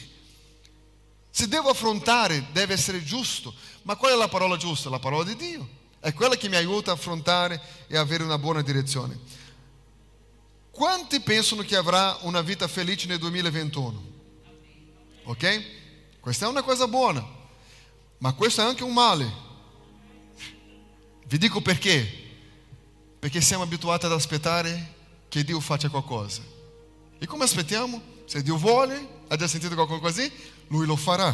Se 1.30 1.48
devo 1.48 1.70
affrontare, 1.70 2.48
deve 2.52 2.74
essere 2.74 3.04
giusto. 3.04 3.54
Ma 3.84 3.96
qual 3.96 4.14
è 4.14 4.18
la 4.18 4.28
parola 4.28 4.58
giusta? 4.58 4.90
La 4.90 5.00
parola 5.00 5.24
di 5.24 5.36
Dio. 5.36 5.70
È 6.00 6.14
quella 6.14 6.36
che 6.36 6.50
mi 6.50 6.56
aiuta 6.56 6.92
a 6.92 6.96
affrontare 6.96 7.62
e 7.88 7.98
avere 7.98 8.24
una 8.24 8.38
buona 8.38 8.62
direzione. 8.62 9.18
Quanti 10.76 11.22
pensano 11.22 11.62
che 11.62 11.78
avrà 11.78 12.18
una 12.24 12.42
vita 12.42 12.68
felice 12.68 13.08
nel 13.08 13.18
2021? 13.18 14.04
Ok? 15.24 15.64
Questa 16.20 16.46
è 16.46 16.50
una 16.50 16.64
cosa 16.64 16.86
buona. 16.86 17.26
Ma 18.18 18.34
questo 18.34 18.60
è 18.60 18.66
anche 18.66 18.84
un 18.84 18.92
male. 18.92 19.32
Vi 21.28 21.38
dico 21.38 21.62
perché. 21.62 22.06
Perché 23.18 23.40
siamo 23.40 23.64
abituati 23.64 24.06
ad 24.06 24.12
aspettare 24.12 24.96
che 25.30 25.46
Dio 25.46 25.62
faccia 25.62 25.88
qualcosa. 25.88 26.42
E 27.20 27.26
come 27.26 27.46
aspettiamo? 27.46 28.02
Se 28.26 28.44
Dio 28.44 28.58
vuole, 28.58 29.08
ha 29.30 29.38
già 29.38 29.48
sentito 29.48 29.76
qualcosa 29.76 30.02
così? 30.02 30.30
Lui 30.68 30.86
lo 30.86 30.98
farà. 30.98 31.34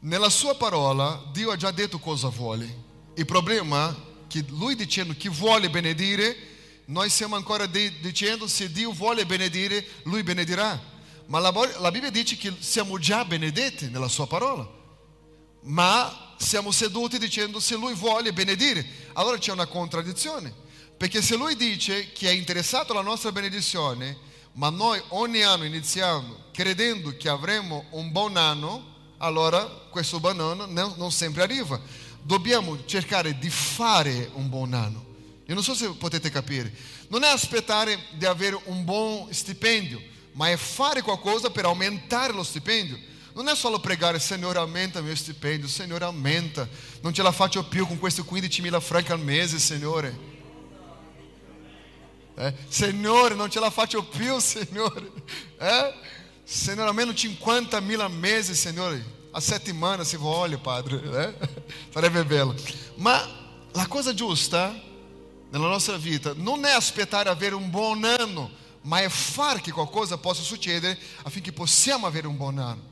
Nella 0.00 0.28
sua 0.28 0.56
parola, 0.56 1.22
Dio 1.32 1.52
ha 1.52 1.56
già 1.56 1.70
detto 1.70 2.00
cosa 2.00 2.26
vuole. 2.26 2.82
Il 3.14 3.26
problema 3.26 3.90
è 3.90 4.26
che 4.26 4.44
Lui 4.48 4.74
dicendo 4.74 5.14
che 5.16 5.28
vuole 5.28 5.70
benedire, 5.70 6.49
noi 6.90 7.08
stiamo 7.08 7.36
ancora 7.36 7.66
dicendo 7.66 8.46
se 8.46 8.70
Dio 8.70 8.92
vuole 8.92 9.26
benedire, 9.26 9.84
Lui 10.04 10.22
benedirà. 10.22 10.80
Ma 11.26 11.38
la, 11.38 11.52
la 11.78 11.90
Bibbia 11.90 12.10
dice 12.10 12.36
che 12.36 12.54
siamo 12.58 12.98
già 12.98 13.24
benedetti 13.24 13.88
nella 13.88 14.08
sua 14.08 14.26
parola 14.26 14.78
ma 15.62 16.34
siamo 16.38 16.70
seduti 16.70 17.18
dicendo 17.18 17.60
se 17.60 17.74
lui 17.76 17.94
vuole 17.94 18.32
benedire. 18.32 18.86
Allora 19.14 19.38
c'è 19.38 19.52
una 19.52 19.66
contraddizione, 19.66 20.52
perché 20.96 21.20
se 21.22 21.36
lui 21.36 21.56
dice 21.56 22.12
che 22.12 22.28
è 22.28 22.32
interessato 22.32 22.92
alla 22.92 23.02
nostra 23.02 23.32
benedizione, 23.32 24.16
ma 24.52 24.70
noi 24.70 25.00
ogni 25.08 25.42
anno 25.42 25.64
iniziamo 25.64 26.48
credendo 26.52 27.14
che 27.16 27.28
avremo 27.28 27.84
un 27.90 28.10
buon 28.10 28.36
anno, 28.36 28.88
allora 29.18 29.64
questo 29.90 30.20
buon 30.20 30.40
anno 30.40 30.66
non 30.96 31.12
sempre 31.12 31.42
arriva. 31.42 31.80
Dobbiamo 32.22 32.84
cercare 32.84 33.38
di 33.38 33.50
fare 33.50 34.30
un 34.34 34.48
buon 34.48 34.74
anno. 34.74 35.08
Io 35.50 35.56
non 35.56 35.64
so 35.64 35.74
se 35.74 35.88
potete 35.98 36.30
capire. 36.30 36.72
Non 37.08 37.24
è 37.24 37.26
aspettare 37.26 37.98
di 38.12 38.24
avere 38.24 38.56
un 38.66 38.84
buon 38.84 39.34
stipendio, 39.34 40.00
ma 40.34 40.48
è 40.48 40.56
fare 40.56 41.02
qualcosa 41.02 41.50
per 41.50 41.64
aumentare 41.64 42.32
lo 42.32 42.44
stipendio. 42.44 42.96
Non 43.32 43.48
è 43.48 43.56
solo 43.56 43.80
pregare, 43.80 44.20
Signore, 44.20 44.60
aumenta 44.60 45.00
mio 45.00 45.16
stipendio, 45.16 45.66
Signore, 45.66 46.04
aumenta. 46.04 46.68
Non 47.00 47.12
ce 47.12 47.22
la 47.22 47.32
faccio 47.32 47.64
più 47.64 47.84
con 47.84 47.98
questi 47.98 48.22
15 48.22 48.62
mila 48.62 48.78
franchi 48.78 49.10
al 49.10 49.18
mese, 49.18 49.58
Signore. 49.58 50.16
Eh? 52.36 52.54
Signore, 52.68 53.34
non 53.34 53.50
ce 53.50 53.58
la 53.58 53.70
faccio 53.70 54.04
più, 54.04 54.38
Signore. 54.38 55.10
Eh? 55.58 55.94
Signore, 56.44 56.90
almeno 56.90 57.12
50 57.12 57.80
mila 57.80 58.04
al 58.04 58.12
mese, 58.12 58.54
Signore. 58.54 59.04
A 59.32 59.40
settimana, 59.40 60.04
se 60.04 60.16
vuole, 60.16 60.58
Padre. 60.58 61.00
Eh? 61.24 61.48
Sarebbe 61.92 62.24
bello. 62.24 62.54
Ma 62.94 63.20
la 63.72 63.88
cosa 63.88 64.14
giusta 64.14 64.86
nella 65.50 65.68
nostra 65.68 65.96
vita 65.96 66.32
non 66.34 66.64
è 66.64 66.70
aspettare 66.70 67.28
avere 67.28 67.54
un 67.54 67.70
buon 67.70 68.04
anno, 68.04 68.50
ma 68.82 69.00
è 69.00 69.08
fare 69.08 69.60
che 69.60 69.72
qualcosa 69.72 70.16
possa 70.16 70.42
succedere 70.42 70.98
affinché 71.22 71.52
possiamo 71.52 72.06
avere 72.06 72.26
un 72.26 72.36
buon 72.36 72.58
anno. 72.58 72.82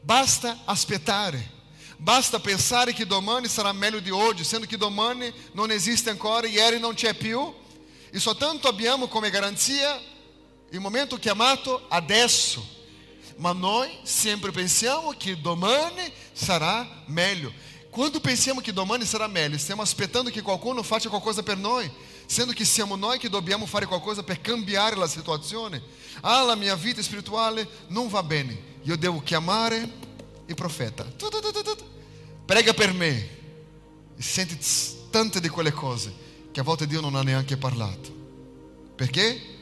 Basta 0.00 0.62
aspettare. 0.64 1.58
Basta 1.98 2.40
pensare 2.40 2.94
che 2.94 3.06
domani 3.06 3.46
sarà 3.46 3.72
meglio 3.72 4.00
di 4.00 4.08
oggi, 4.08 4.42
sendo 4.42 4.66
che 4.66 4.78
domani 4.78 5.30
non 5.52 5.70
esiste 5.70 6.08
ancora, 6.08 6.46
ieri 6.46 6.78
non 6.80 6.94
c'è 6.94 7.12
più. 7.12 7.54
E 8.10 8.18
soltanto 8.18 8.66
abbiamo 8.68 9.06
come 9.06 9.28
garanzia 9.28 10.00
il 10.70 10.80
momento 10.80 11.18
chiamato 11.18 11.84
adesso. 11.88 12.78
Ma 13.36 13.52
noi 13.52 13.90
sempre 14.02 14.50
pensiamo 14.50 15.10
che 15.10 15.38
domani 15.38 16.10
sarà 16.32 17.02
meglio. 17.06 17.52
Quando 17.90 18.20
pensiamo 18.20 18.60
che 18.60 18.72
domani 18.72 19.04
sarà 19.04 19.26
meglio, 19.26 19.58
stiamo 19.58 19.82
aspettando 19.82 20.30
che 20.30 20.42
qualcuno 20.42 20.82
faccia 20.82 21.08
qualcosa 21.08 21.42
per 21.42 21.56
noi, 21.56 21.90
sendo 22.24 22.52
che 22.52 22.64
siamo 22.64 22.96
noi 22.96 23.18
che 23.18 23.28
dobbiamo 23.28 23.66
fare 23.66 23.86
qualcosa 23.86 24.22
per 24.22 24.40
cambiare 24.40 24.96
la 24.96 25.08
situazione. 25.08 25.82
Ah, 26.20 26.42
la 26.42 26.54
mia 26.54 26.76
vita 26.76 27.02
spirituale 27.02 27.68
non 27.88 28.08
va 28.08 28.22
bene 28.22 28.68
io 28.82 28.96
devo 28.96 29.20
chiamare 29.22 29.88
il 30.46 30.54
profeta. 30.54 31.04
Prega 32.44 32.72
per 32.72 32.92
me. 32.92 33.38
E 34.16 34.22
senti 34.22 34.58
tante 35.10 35.40
di 35.40 35.48
quelle 35.48 35.72
cose 35.72 36.12
che 36.50 36.60
a 36.60 36.62
volte 36.62 36.86
Dio 36.86 37.00
non 37.00 37.14
ha 37.14 37.22
neanche 37.22 37.56
parlato. 37.56 38.18
Perché? 38.94 39.58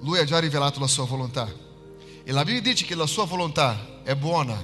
Lui 0.00 0.18
ha 0.18 0.24
già 0.24 0.38
rivelato 0.38 0.80
la 0.80 0.86
sua 0.86 1.04
volontà. 1.04 1.50
E 2.24 2.32
la 2.32 2.44
Bibbia 2.44 2.60
dice 2.60 2.84
che 2.84 2.94
la 2.94 3.06
sua 3.06 3.24
volontà 3.24 4.00
è 4.04 4.14
buona, 4.14 4.62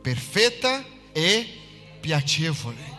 perfetta 0.00 0.84
e 1.12 1.60
piacevole. 2.02 2.98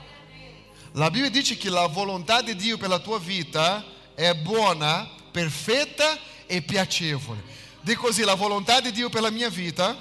La 0.93 1.11
Bibbia 1.11 1.29
dice 1.29 1.57
che 1.57 1.69
la 1.69 1.87
volontà 1.87 2.41
di 2.41 2.55
Dio 2.55 2.77
per 2.77 2.87
la 2.87 2.99
tua 2.99 3.19
vita 3.19 3.83
è 4.15 4.33
buona, 4.33 5.09
perfetta 5.29 6.17
e 6.45 6.61
piacevole. 6.61 7.43
Di 7.81 7.95
così, 7.95 8.23
la 8.23 8.35
volontà 8.35 8.79
di 8.79 8.91
Dio 8.91 9.09
per 9.09 9.21
la 9.21 9.29
mia 9.29 9.49
vita 9.49 9.97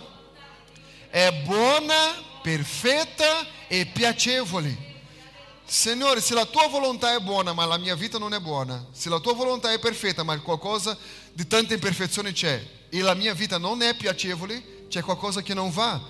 è 1.11 1.33
buona, 1.45 2.15
perfetta 2.41 3.67
e 3.67 3.87
piacevole. 3.87 4.91
Signore, 5.65 6.21
se 6.21 6.35
la 6.35 6.45
tua 6.45 6.69
volontà 6.69 7.17
è 7.17 7.19
buona, 7.19 7.53
ma 7.53 7.65
la 7.65 7.79
mia 7.79 7.97
vita 7.97 8.19
non 8.19 8.35
è 8.35 8.38
buona, 8.38 8.87
se 8.93 9.09
la 9.09 9.19
tua 9.19 9.33
volontà 9.33 9.73
è 9.73 9.79
perfetta, 9.79 10.23
ma 10.23 10.38
qualcosa 10.41 10.97
di 11.33 11.47
tanta 11.47 11.73
imperfezione 11.75 12.33
c'è, 12.33 12.62
e 12.91 13.01
la 13.01 13.15
mia 13.15 13.33
vita 13.33 13.59
non 13.59 13.83
è 13.83 13.97
piacevole, 13.97 14.87
c'è 14.88 15.01
qualcosa 15.01 15.41
che 15.41 15.55
non 15.55 15.71
va. 15.71 16.01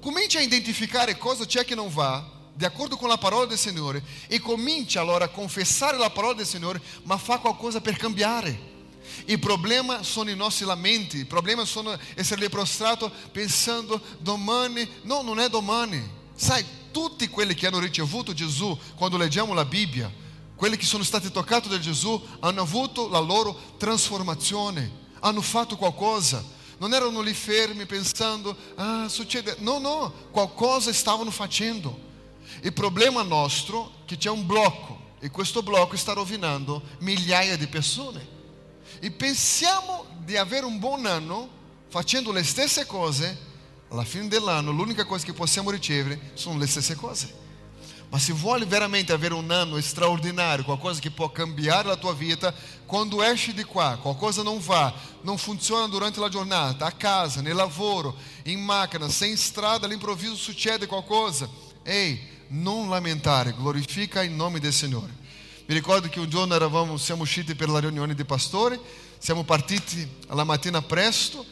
Cominci 0.00 0.38
a 0.38 0.40
identificare 0.40 1.18
cosa 1.18 1.44
c'è 1.44 1.64
che 1.66 1.74
non 1.74 1.90
va, 1.90 2.38
di 2.60 2.66
accordo 2.66 2.98
con 2.98 3.08
la 3.08 3.16
parola 3.16 3.46
del 3.46 3.56
Signore, 3.56 4.04
e 4.26 4.38
cominci 4.38 4.98
allora 4.98 5.24
a 5.24 5.28
confessare 5.28 5.96
la 5.96 6.10
parola 6.10 6.34
del 6.34 6.44
Signore, 6.44 6.82
ma 7.04 7.16
fa 7.16 7.38
qualcosa 7.38 7.80
per 7.80 7.96
cambiare. 7.96 8.68
Il 9.24 9.38
problema 9.38 10.02
sono 10.02 10.28
i 10.28 10.36
nostri 10.36 10.66
lamenti, 10.66 11.16
il 11.16 11.26
problema 11.26 11.64
sono 11.64 11.98
essere 12.14 12.50
prostrato 12.50 13.10
pensando 13.32 13.98
domani, 14.18 14.86
no, 15.04 15.22
non 15.22 15.40
è 15.40 15.48
domani. 15.48 16.06
Sai, 16.34 16.62
tutti 16.90 17.30
quelli 17.30 17.54
che 17.54 17.66
hanno 17.66 17.78
ricevuto 17.78 18.34
Gesù, 18.34 18.78
quando 18.94 19.16
leggiamo 19.16 19.54
la 19.54 19.64
Bibbia, 19.64 20.12
quelli 20.54 20.76
che 20.76 20.84
sono 20.84 21.02
stati 21.02 21.30
toccati 21.30 21.70
da 21.70 21.78
Gesù, 21.78 22.22
hanno 22.40 22.60
avuto 22.60 23.08
la 23.08 23.20
loro 23.20 23.58
trasformazione, 23.78 24.98
hanno 25.20 25.40
fatto 25.40 25.78
qualcosa. 25.78 26.44
Non 26.76 26.92
erano 26.92 27.22
lì 27.22 27.32
fermi 27.32 27.86
pensando, 27.86 28.54
ah, 28.74 29.08
succede. 29.08 29.56
No, 29.60 29.78
no, 29.78 30.12
qualcosa 30.30 30.92
stavano 30.92 31.30
facendo. 31.30 32.08
Il 32.62 32.72
problema 32.72 33.22
nostro 33.22 33.92
è 34.02 34.06
che 34.06 34.16
c'è 34.16 34.30
un 34.30 34.46
blocco 34.46 34.98
e 35.20 35.30
questo 35.30 35.62
blocco 35.62 35.96
sta 35.96 36.12
rovinando 36.12 36.82
migliaia 36.98 37.56
di 37.56 37.66
persone. 37.66 38.38
E 38.98 39.10
pensiamo 39.10 40.06
di 40.24 40.36
avere 40.36 40.66
un 40.66 40.78
buon 40.78 41.06
anno 41.06 41.48
facendo 41.88 42.32
le 42.32 42.44
stesse 42.44 42.86
cose, 42.86 43.48
alla 43.88 44.04
fine 44.04 44.28
dell'anno 44.28 44.70
l'unica 44.70 45.04
cosa 45.04 45.24
che 45.24 45.32
possiamo 45.32 45.70
ricevere 45.70 46.32
sono 46.34 46.58
le 46.58 46.66
stesse 46.66 46.94
cose. 46.94 47.48
Ma 48.10 48.18
se 48.18 48.32
vuole 48.32 48.66
veramente 48.66 49.12
avere 49.12 49.34
un 49.34 49.48
anno 49.52 49.80
straordinario, 49.80 50.64
qualcosa 50.64 50.98
che 50.98 51.12
può 51.12 51.30
cambiare 51.30 51.86
la 51.86 51.96
tua 51.96 52.12
vita, 52.12 52.52
quando 52.84 53.22
esci 53.22 53.54
di 53.54 53.62
qua, 53.62 53.98
qualcosa 54.02 54.42
non 54.42 54.58
va, 54.58 54.92
non 55.22 55.38
funziona 55.38 55.86
durante 55.86 56.18
la 56.18 56.28
giornata, 56.28 56.86
a 56.86 56.92
casa, 56.92 57.40
nel 57.40 57.54
lavoro, 57.54 58.16
in 58.44 58.60
macchina, 58.60 59.08
sem 59.08 59.36
strada, 59.36 59.86
all'improvviso 59.86 60.34
succede 60.34 60.86
qualcosa. 60.86 61.48
Ehi, 61.84 62.20
non 62.50 62.88
lamentare, 62.88 63.52
glorifica 63.52 64.22
il 64.22 64.32
nome 64.32 64.60
del 64.60 64.72
Signore. 64.72 65.18
Mi 65.66 65.74
ricordo 65.74 66.08
che 66.08 66.18
un 66.18 66.28
giorno 66.28 66.54
eravamo, 66.54 66.96
siamo 66.96 67.22
usciti 67.22 67.54
per 67.54 67.68
la 67.68 67.78
riunione 67.78 68.14
di 68.14 68.24
pastori, 68.24 68.78
siamo 69.18 69.44
partiti 69.44 70.08
alla 70.28 70.44
mattina 70.44 70.82
presto 70.82 71.44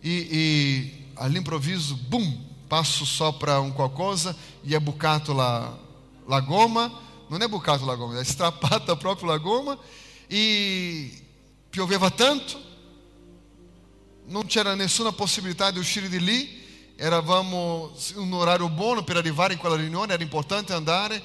e, 0.00 0.28
e 0.30 1.06
all'improvviso, 1.14 1.96
boom, 2.08 2.48
passo 2.66 3.04
sopra 3.04 3.58
un 3.58 3.72
qualcosa 3.72 4.34
e 4.62 4.74
è 4.74 4.80
bucato 4.80 5.32
la, 5.32 5.78
la 6.26 6.40
gomma, 6.40 6.90
non 7.28 7.42
è 7.42 7.48
bucato 7.48 7.84
la 7.84 7.94
gomma, 7.94 8.18
è 8.18 8.24
strappata 8.24 8.96
proprio 8.98 9.28
la 9.28 9.38
gomma 9.38 9.78
e 10.26 11.22
pioveva 11.68 12.10
tanto, 12.10 12.60
non 14.26 14.46
c'era 14.46 14.74
nessuna 14.74 15.12
possibilità 15.12 15.70
di 15.70 15.78
uscire 15.78 16.08
di 16.08 16.20
lì, 16.20 16.59
eravamo 17.00 17.92
in 18.14 18.18
un 18.18 18.32
orario 18.34 18.68
buono 18.68 19.02
per 19.02 19.16
arrivare 19.16 19.54
in 19.54 19.58
quella 19.58 19.74
riunione, 19.74 20.12
era 20.12 20.22
importante 20.22 20.74
andare 20.74 21.22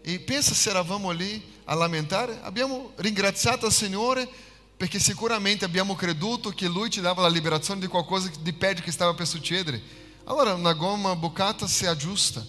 e 0.00 0.20
pensa 0.20 0.54
se 0.54 0.70
eravamo 0.70 1.10
lì 1.10 1.56
a 1.64 1.74
lamentare? 1.74 2.40
Abbiamo 2.42 2.92
ringraziato 2.96 3.66
il 3.66 3.72
Signore 3.72 4.26
perché 4.74 4.98
sicuramente 4.98 5.66
abbiamo 5.66 5.94
creduto 5.94 6.48
che 6.48 6.66
Lui 6.66 6.88
ci 6.88 7.02
dava 7.02 7.20
la 7.20 7.28
liberazione 7.28 7.78
di 7.78 7.88
qualcosa 7.88 8.30
di 8.40 8.52
peggio 8.54 8.80
che 8.80 8.90
stava 8.90 9.12
per 9.12 9.26
succedere. 9.26 9.82
Allora 10.24 10.54
una 10.54 10.72
gomma 10.72 11.14
bucata 11.14 11.66
si 11.66 11.84
aggiusta, 11.84 12.42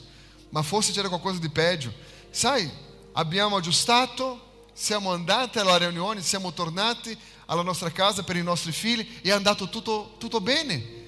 ma 0.50 0.62
forse 0.62 0.94
c'era 0.94 1.10
qualcosa 1.10 1.38
di 1.40 1.50
peggio. 1.50 1.92
Sai, 2.30 2.70
abbiamo 3.12 3.58
aggiustato, 3.58 4.68
siamo 4.72 5.12
andati 5.12 5.60
alla 5.60 5.76
riunione, 5.76 6.22
siamo 6.22 6.54
tornati 6.54 7.18
alla 7.48 7.62
nostra 7.62 7.92
casa 7.92 8.24
per 8.24 8.38
i 8.38 8.44
nostri 8.44 8.72
figli 8.72 9.06
e 9.22 9.30
è 9.30 9.32
andato 9.32 9.68
tutto, 9.68 10.16
tutto 10.18 10.40
bene. 10.40 10.99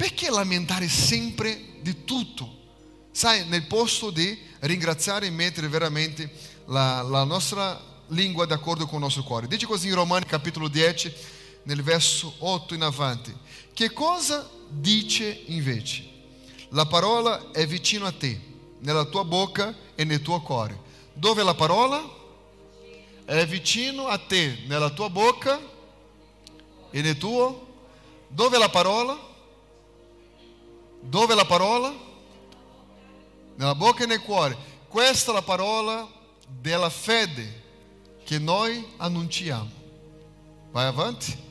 Perché 0.00 0.30
lamentare 0.30 0.88
sempre 0.88 1.62
di 1.82 2.06
tutto? 2.06 2.50
Sai, 3.10 3.46
nel 3.48 3.66
posto 3.66 4.08
di 4.08 4.34
ringraziare 4.60 5.26
e 5.26 5.30
mettere 5.30 5.68
veramente 5.68 6.32
la, 6.68 7.02
la 7.02 7.22
nostra 7.24 7.78
lingua 8.06 8.46
d'accordo 8.46 8.86
com 8.86 8.96
o 8.96 8.98
nosso 8.98 9.22
cuore. 9.22 9.46
Dice 9.46 9.66
così 9.66 9.88
in 9.88 9.94
Romani 9.96 10.24
capitolo 10.24 10.68
10, 10.68 11.12
nel 11.64 11.82
verso 11.82 12.32
8 12.38 12.72
in 12.72 12.80
avanti. 12.80 13.30
Che 13.74 13.92
cosa 13.92 14.48
dice 14.70 15.42
invece? 15.48 16.08
La 16.70 16.86
parola 16.86 17.50
è 17.50 17.66
vicino 17.66 18.06
a 18.06 18.12
te, 18.12 18.40
nella 18.78 19.04
tua 19.04 19.24
bocca 19.24 19.76
e 19.94 20.04
nel 20.04 20.22
tuo 20.22 20.40
cuore. 20.40 20.80
Dove 21.12 21.42
la 21.42 21.54
parola? 21.54 22.02
È 23.26 23.46
vicino 23.46 24.06
a 24.06 24.16
te, 24.16 24.60
nella 24.66 24.88
tua 24.88 25.10
bocca 25.10 25.60
e 26.90 27.02
nel 27.02 27.18
tuo. 27.18 27.66
Dove 28.28 28.56
la 28.56 28.70
parola? 28.70 29.28
Dove 31.00 31.34
la 31.34 31.44
parola? 31.44 31.92
Nella 33.56 33.74
bocca 33.74 34.04
e 34.04 34.06
nel 34.06 34.22
cuore. 34.22 34.56
Questa 34.88 35.30
è 35.30 35.34
la 35.34 35.42
parola 35.42 36.08
della 36.46 36.90
fede 36.90 37.62
che 38.24 38.38
noi 38.38 38.86
annunciamo. 38.96 39.70
Vai 40.70 40.86
avanti. 40.86 41.48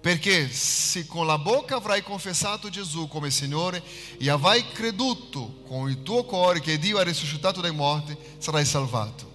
Perché 0.00 0.48
se 0.48 1.06
con 1.06 1.26
la 1.26 1.38
bocca 1.38 1.76
avrai 1.76 2.02
confessato 2.02 2.68
Gesù 2.68 3.08
come 3.08 3.30
Signore 3.30 3.82
e 4.18 4.30
avrai 4.30 4.64
creduto 4.68 5.62
con 5.66 5.90
il 5.90 6.02
tuo 6.02 6.24
cuore 6.24 6.60
che 6.60 6.78
Dio 6.78 6.98
ha 6.98 7.02
risuscitato 7.02 7.60
dai 7.60 7.72
morti, 7.72 8.16
sarai 8.38 8.64
salvato. 8.64 9.34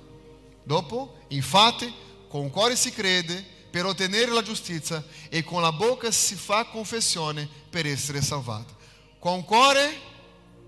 Dopo, 0.63 1.17
infatti, 1.29 1.93
con 2.29 2.45
il 2.45 2.51
cuore 2.51 2.77
si 2.77 2.91
crede 2.91 3.45
per 3.69 3.85
ottenere 3.85 4.31
la 4.31 4.41
giustizia 4.41 5.03
e 5.29 5.43
con 5.43 5.61
la 5.61 5.71
bocca 5.71 6.11
si 6.11 6.35
fa 6.35 6.65
confessione 6.65 7.49
per 7.69 7.85
essere 7.85 8.21
salvato. 8.21 8.79
Con 9.21 9.45
cuore 9.45 9.99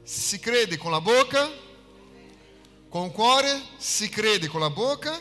si 0.03 0.37
crede 0.37 0.77
con 0.77 0.91
la 0.91 1.01
bocca, 1.01 1.49
con 2.87 3.11
cuore 3.11 3.59
si 3.77 4.07
crede 4.09 4.47
con 4.47 4.59
la 4.59 4.69
bocca 4.69 5.19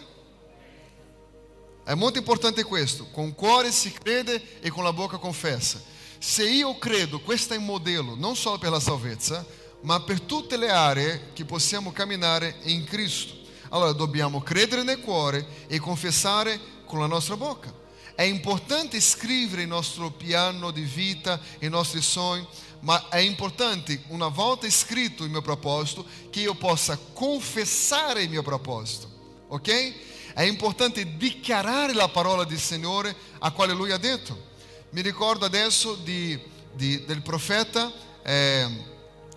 è 1.83 1.95
molto 1.95 2.18
importante 2.18 2.62
questo, 2.62 3.09
con 3.11 3.35
cuore 3.35 3.73
si 3.73 3.90
crede 3.90 4.61
e 4.61 4.68
con 4.68 4.85
la 4.85 4.92
bocca 4.92 5.16
confessa. 5.16 5.81
Se 6.18 6.47
io 6.47 6.77
credo, 6.77 7.21
questo 7.21 7.55
è 7.55 7.57
il 7.57 7.62
modello 7.62 8.14
non 8.16 8.37
solo 8.37 8.59
per 8.59 8.71
la 8.71 8.79
salvezza, 8.79 9.47
ma 9.81 10.03
per 10.03 10.21
tutte 10.21 10.59
le 10.59 10.68
aree 10.68 11.31
che 11.33 11.47
possiamo 11.47 11.90
camminare 11.90 12.57
in 12.64 12.85
Cristo. 12.85 13.33
Allora 13.71 13.92
dobbiamo 13.92 14.42
credere 14.42 14.83
nel 14.83 15.01
cuore 15.01 15.64
e 15.68 15.79
confessare 15.79 16.61
con 16.85 17.01
la 17.01 17.07
nostra 17.07 17.38
bocca. 17.38 17.81
È 18.14 18.23
importante 18.25 19.01
scrivere 19.01 19.62
il 19.62 19.68
nostro 19.68 20.11
piano 20.11 20.71
di 20.71 20.83
vita, 20.83 21.40
i 21.61 21.68
nostri 21.68 22.03
sogni, 22.03 22.47
ma 22.83 23.09
è 23.09 23.18
importante, 23.18 24.03
una 24.09 24.29
volta 24.29 24.68
scritto 24.71 25.25
il 25.25 25.31
mio 25.31 25.42
proposito, 25.42 26.05
che 26.31 26.40
io 26.40 26.55
possa 26.55 26.99
confessare 27.12 28.23
il 28.23 28.31
mio 28.31 28.42
proposito. 28.42 29.11
Ok? 29.49 29.95
è 30.35 30.42
importante 30.42 31.16
dichiarare 31.16 31.92
la 31.92 32.09
parola 32.09 32.45
del 32.45 32.59
Signore 32.59 33.14
a 33.38 33.51
quale 33.51 33.73
Lui 33.73 33.90
ha 33.90 33.99
detto. 33.99 34.51
Mi 34.90 35.01
ricordo 35.01 35.45
adesso 35.45 35.95
di, 35.95 36.38
di, 36.75 37.05
del 37.05 37.23
profeta 37.23 37.92
eh, 38.23 38.66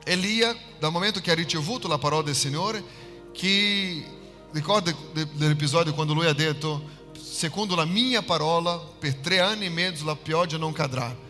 Elia, 0.03 0.55
dal 0.79 0.91
momento 0.91 1.19
che 1.19 1.31
ha 1.31 1.35
ricevuto 1.35 1.87
la 1.87 1.97
parola 1.97 2.23
del 2.23 2.35
Signore, 2.35 2.83
che 3.31 4.05
ricorda 4.51 4.93
dell'episodio 5.11 5.93
quando 5.93 6.13
lui 6.13 6.27
ha 6.27 6.33
detto, 6.33 6.93
secondo 7.19 7.75
la 7.75 7.85
mia 7.85 8.21
parola, 8.21 8.77
per 8.77 9.15
tre 9.15 9.39
anni 9.39 9.65
e 9.65 9.69
mezzo 9.69 10.05
la 10.05 10.15
pioggia 10.15 10.57
non 10.57 10.71
cadrà. 10.71 11.23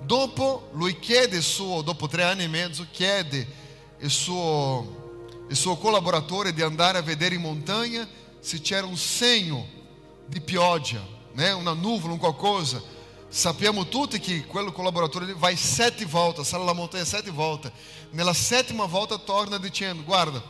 Dopo 0.00 0.70
lui 0.72 0.98
chiede 0.98 1.40
suo, 1.40 1.82
dopo 1.82 2.08
tre 2.08 2.22
anni 2.22 2.44
e 2.44 2.48
mezzo, 2.48 2.86
chiede 2.90 3.46
il 3.98 4.10
suo, 4.10 5.44
il 5.48 5.56
suo 5.56 5.76
collaboratore 5.76 6.52
di 6.52 6.62
andare 6.62 6.98
a 6.98 7.02
vedere 7.02 7.34
in 7.34 7.40
montagna 7.40 8.08
se 8.40 8.60
c'era 8.60 8.86
un 8.86 8.96
segno 8.96 9.66
di 10.26 10.40
pioggia, 10.40 11.04
né? 11.32 11.50
una 11.52 11.72
nuvola, 11.72 12.12
un 12.12 12.18
qualcosa. 12.18 12.80
Sappiamo 13.30 13.88
tutti 13.88 14.18
che 14.20 14.46
quel 14.46 14.72
collaboratore 14.72 15.34
vai 15.34 15.56
sette 15.56 16.06
volte, 16.06 16.44
sale 16.44 16.64
la 16.64 16.72
montanha 16.72 17.04
sette 17.04 17.30
volte. 17.30 17.70
Nella 18.10 18.32
settima 18.32 18.86
volta 18.86 19.18
torna 19.18 19.58
dicendo: 19.58 20.02
Guarda, 20.04 20.42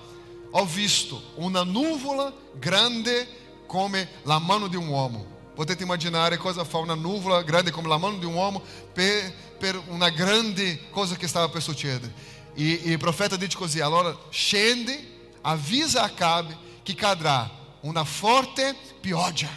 ho 0.50 0.64
visto 0.64 1.32
una 1.36 1.64
nuvola 1.64 2.32
grande 2.54 3.26
come 3.66 4.08
la 4.22 4.38
mano 4.38 4.68
di 4.68 4.76
un 4.76 4.86
uomo. 4.86 5.37
Potete 5.58 5.82
immaginare 5.82 6.36
cosa 6.36 6.62
fa 6.62 6.78
una 6.78 6.94
nuvola 6.94 7.42
grande 7.42 7.72
come 7.72 7.88
la 7.88 7.98
mano 7.98 8.18
di 8.18 8.24
un 8.24 8.34
uomo 8.34 8.62
per, 8.92 9.34
per 9.58 9.82
una 9.88 10.08
grande 10.08 10.88
cosa 10.90 11.16
che 11.16 11.26
stava 11.26 11.48
per 11.48 11.60
succedere. 11.60 12.14
E, 12.54 12.80
e 12.84 12.92
il 12.92 12.98
profeta 12.98 13.34
dice 13.34 13.56
così: 13.56 13.80
Allora 13.80 14.16
scende, 14.30 15.32
avvisa 15.40 16.02
Acabe 16.02 16.56
che 16.84 16.94
cadrà 16.94 17.50
una 17.80 18.04
forte 18.04 18.76
pioggia. 19.00 19.50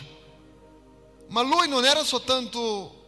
Ma 1.27 1.43
lui 1.43 1.67
non 1.67 1.85
era 1.85 2.03
soltanto 2.03 3.05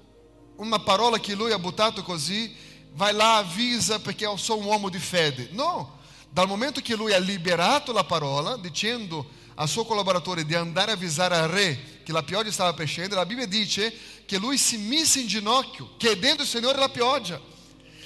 una 0.58 0.78
parola 0.78 1.18
che 1.18 1.34
lui 1.34 1.52
ha 1.52 1.58
buttato 1.58 2.04
così, 2.04 2.56
vai 2.94 3.12
là, 3.12 3.38
avvisa 3.38 3.98
perché 4.02 4.26
eu 4.26 4.38
sou 4.38 4.60
um 4.60 4.68
uomo 4.68 4.90
di 4.90 5.00
fede. 5.00 5.50
No, 5.54 5.98
dal 6.30 6.46
momento 6.46 6.80
che 6.80 6.94
lui 6.94 7.12
ha 7.12 7.18
liberato 7.18 7.92
la 7.92 8.04
parola, 8.04 8.56
dicendo 8.56 9.42
al 9.56 9.70
suo 9.70 9.86
collaboratore 9.86 10.46
di 10.46 10.56
andare 10.56 10.92
a 10.92 10.94
avvisare 10.96 11.36
al 11.36 11.50
re 11.50 12.02
che 12.04 12.12
la 12.12 12.24
pioggia 12.24 12.52
stava 12.52 12.74
per 12.74 12.88
scendere, 12.88 13.16
la 13.16 13.26
Bibbia 13.26 13.46
dice 13.46 13.94
che 14.26 14.38
lui 14.38 14.58
si 14.58 14.78
mise 14.78 15.20
in 15.20 15.28
ginocchio, 15.28 15.96
chiedendo 15.98 16.42
al 16.42 16.48
Signore 16.48 16.78
la 16.78 16.90
pioggia. 16.90 17.40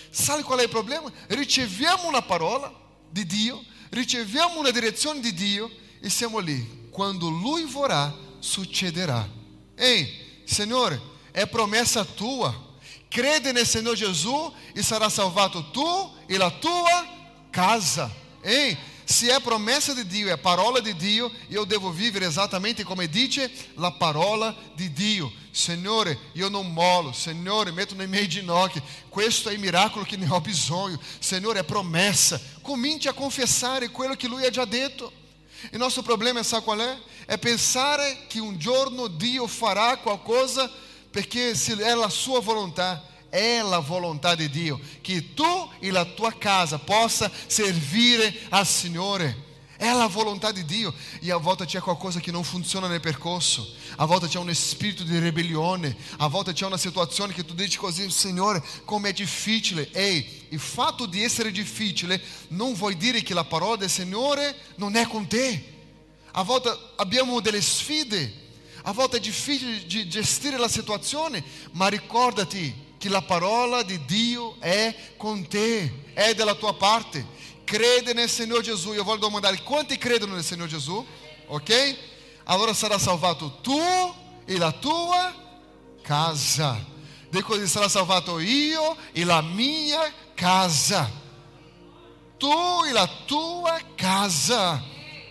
Sabe 0.10 0.44
qual 0.44 0.60
è 0.60 0.64
il 0.64 0.70
problema? 0.70 1.12
Riceviamo 1.28 2.08
una 2.08 2.22
parola 2.22 2.74
di 3.10 3.26
Dio, 3.26 3.64
riceviamo 3.90 4.60
una 4.60 4.72
direzione 4.72 5.20
di 5.20 5.34
Dio 5.34 5.70
e 6.00 6.10
siamo 6.10 6.40
lì 6.40 6.90
quando 6.92 7.30
lui 7.30 7.64
vorrà, 7.64 8.14
succederà. 8.40 9.28
Ei, 9.76 10.42
Senhor, 10.46 11.00
é 11.34 11.46
promessa 11.46 12.04
tua. 12.04 12.66
Crede 13.10 13.54
nel 13.54 13.66
Senhor 13.66 13.96
Jesus 13.96 14.52
e 14.74 14.82
será 14.82 15.10
salvato 15.10 15.64
tu 15.72 16.12
e 16.28 16.36
a 16.36 16.50
tua 16.50 17.08
casa. 17.52 18.12
Ei, 18.44 18.76
se 19.08 19.32
é 19.32 19.40
promessa 19.40 19.96
de 19.96 20.04
Dio, 20.04 20.30
é 20.30 20.36
parola 20.36 20.82
de 20.82 20.92
Dio, 20.94 21.32
eu 21.50 21.66
devo 21.66 21.92
vivere 21.92 22.26
exatamente 22.26 22.84
come 22.84 23.08
dice 23.08 23.50
la 23.78 23.90
parola 23.90 24.54
di 24.76 24.92
Dio. 24.92 25.32
Signore, 25.50 26.20
io 26.34 26.50
non 26.50 26.74
molo, 26.74 27.14
Signore, 27.14 27.72
metto 27.72 27.96
nei 27.96 28.06
miei 28.06 28.28
ginocchi. 28.28 28.82
Questo 29.08 29.48
è 29.48 29.54
il 29.54 29.60
miracolo 29.60 30.04
che 30.04 30.18
ne 30.18 30.28
ho 30.30 30.42
bisogno. 30.42 31.00
Signore, 31.20 31.62
è 31.62 31.64
promessa. 31.64 32.40
Cominci 32.62 33.08
a 33.08 33.14
confessare 33.14 33.90
quello 33.92 34.14
che 34.16 34.28
Lui 34.28 34.46
ha 34.46 34.50
già 34.50 34.66
detto. 34.66 35.10
E 35.72 35.78
nosso 35.78 36.04
problema, 36.04 36.44
sabe 36.44 36.66
qual 36.66 36.82
é? 36.82 37.00
É 37.28 37.38
pensar 37.38 38.00
que 38.30 38.42
um 38.42 38.58
giorno 38.58 39.08
Dio 39.08 39.48
fará 39.48 39.96
qualcosa 39.98 40.70
se 41.56 41.82
é 41.82 41.94
a 41.94 42.10
sua 42.10 42.40
vontade, 42.40 43.02
é 43.32 43.60
a 43.60 43.80
vontade 43.80 44.48
de 44.48 44.60
Dio, 44.60 44.82
que 45.04 45.22
tu 45.22 45.70
e 45.82 45.90
a 45.96 46.06
tua 46.06 46.32
casa 46.32 46.80
possa 46.80 47.32
servire 47.48 48.34
al 48.50 48.66
Signore. 48.66 49.46
È 49.78 49.94
la 49.94 50.08
volontà 50.08 50.52
di 50.52 50.66
Dio. 50.66 50.92
E 51.22 51.32
a 51.32 51.38
volte 51.38 51.66
c'è 51.66 51.80
qualcosa 51.80 52.20
che 52.20 52.32
non 52.32 52.44
funziona 52.44 52.88
nel 52.88 53.00
percorso. 53.00 53.76
A 53.98 54.06
volte 54.06 54.28
c'è 54.28 54.40
un 54.40 54.54
spirito 54.56 55.04
di 55.04 55.20
ribellione. 55.20 55.96
A 56.18 56.28
volte 56.28 56.52
c'è 56.52 56.66
una 56.66 56.78
situazione 56.78 57.32
che 57.32 57.46
tu 57.46 57.54
dici 57.54 57.78
così, 57.78 58.10
Signore, 58.10 58.64
è 59.04 59.14
difficile. 59.14 59.92
Ehi, 59.92 60.48
il 60.50 60.60
fatto 60.60 61.06
di 61.06 61.24
essere 61.24 61.52
difficile 61.52 62.20
non 62.50 62.74
vuol 62.74 62.96
dire 62.96 63.22
che 63.22 63.36
la 63.36 63.44
parola 63.44 63.76
del 63.76 63.90
Signore 63.90 64.56
non 64.78 64.96
è 64.96 65.06
con 65.06 65.28
te. 65.28 65.76
A 66.32 66.42
volte 66.42 66.76
abbiamo 66.96 67.40
delle 67.40 67.62
sfide. 67.62 68.46
A 68.82 68.92
volte 68.94 69.18
è 69.18 69.20
difficile 69.20 69.86
di 69.86 70.08
gestire 70.08 70.58
la 70.58 70.70
situazione, 70.70 71.44
ma 71.74 71.88
ricordati 71.88 72.86
che 72.98 73.10
la 73.10 73.22
parola 73.22 73.84
di 73.84 74.04
Dio 74.06 74.56
è 74.60 75.14
con 75.18 75.48
te, 75.48 76.12
è 76.14 76.34
dalla 76.34 76.56
tua 76.56 76.74
parte. 76.76 77.26
crede 77.64 78.14
nel 78.14 78.30
Signore 78.30 78.64
Gesù. 78.64 78.94
Io 78.94 79.04
voglio 79.04 79.20
domandare 79.20 79.62
quanti 79.62 79.98
credono 79.98 80.34
nel 80.36 80.44
Signore 80.44 80.70
Gesù? 80.70 81.06
Ok? 81.48 81.98
Allora 82.46 82.74
sarà 82.74 82.98
salvato 82.98 83.58
tu 83.62 83.80
e 84.46 84.58
la 84.58 84.72
tua 84.72 85.34
casa. 86.02 86.96
De 87.30 87.42
così 87.42 87.68
sarà 87.68 87.90
salvato 87.90 88.40
e 88.40 89.26
la 89.26 89.42
mia 89.42 90.12
casa. 90.34 91.12
Tu 92.38 92.84
e 92.88 92.92
la 92.92 93.08
tua 93.26 93.80
casa. 93.96 94.82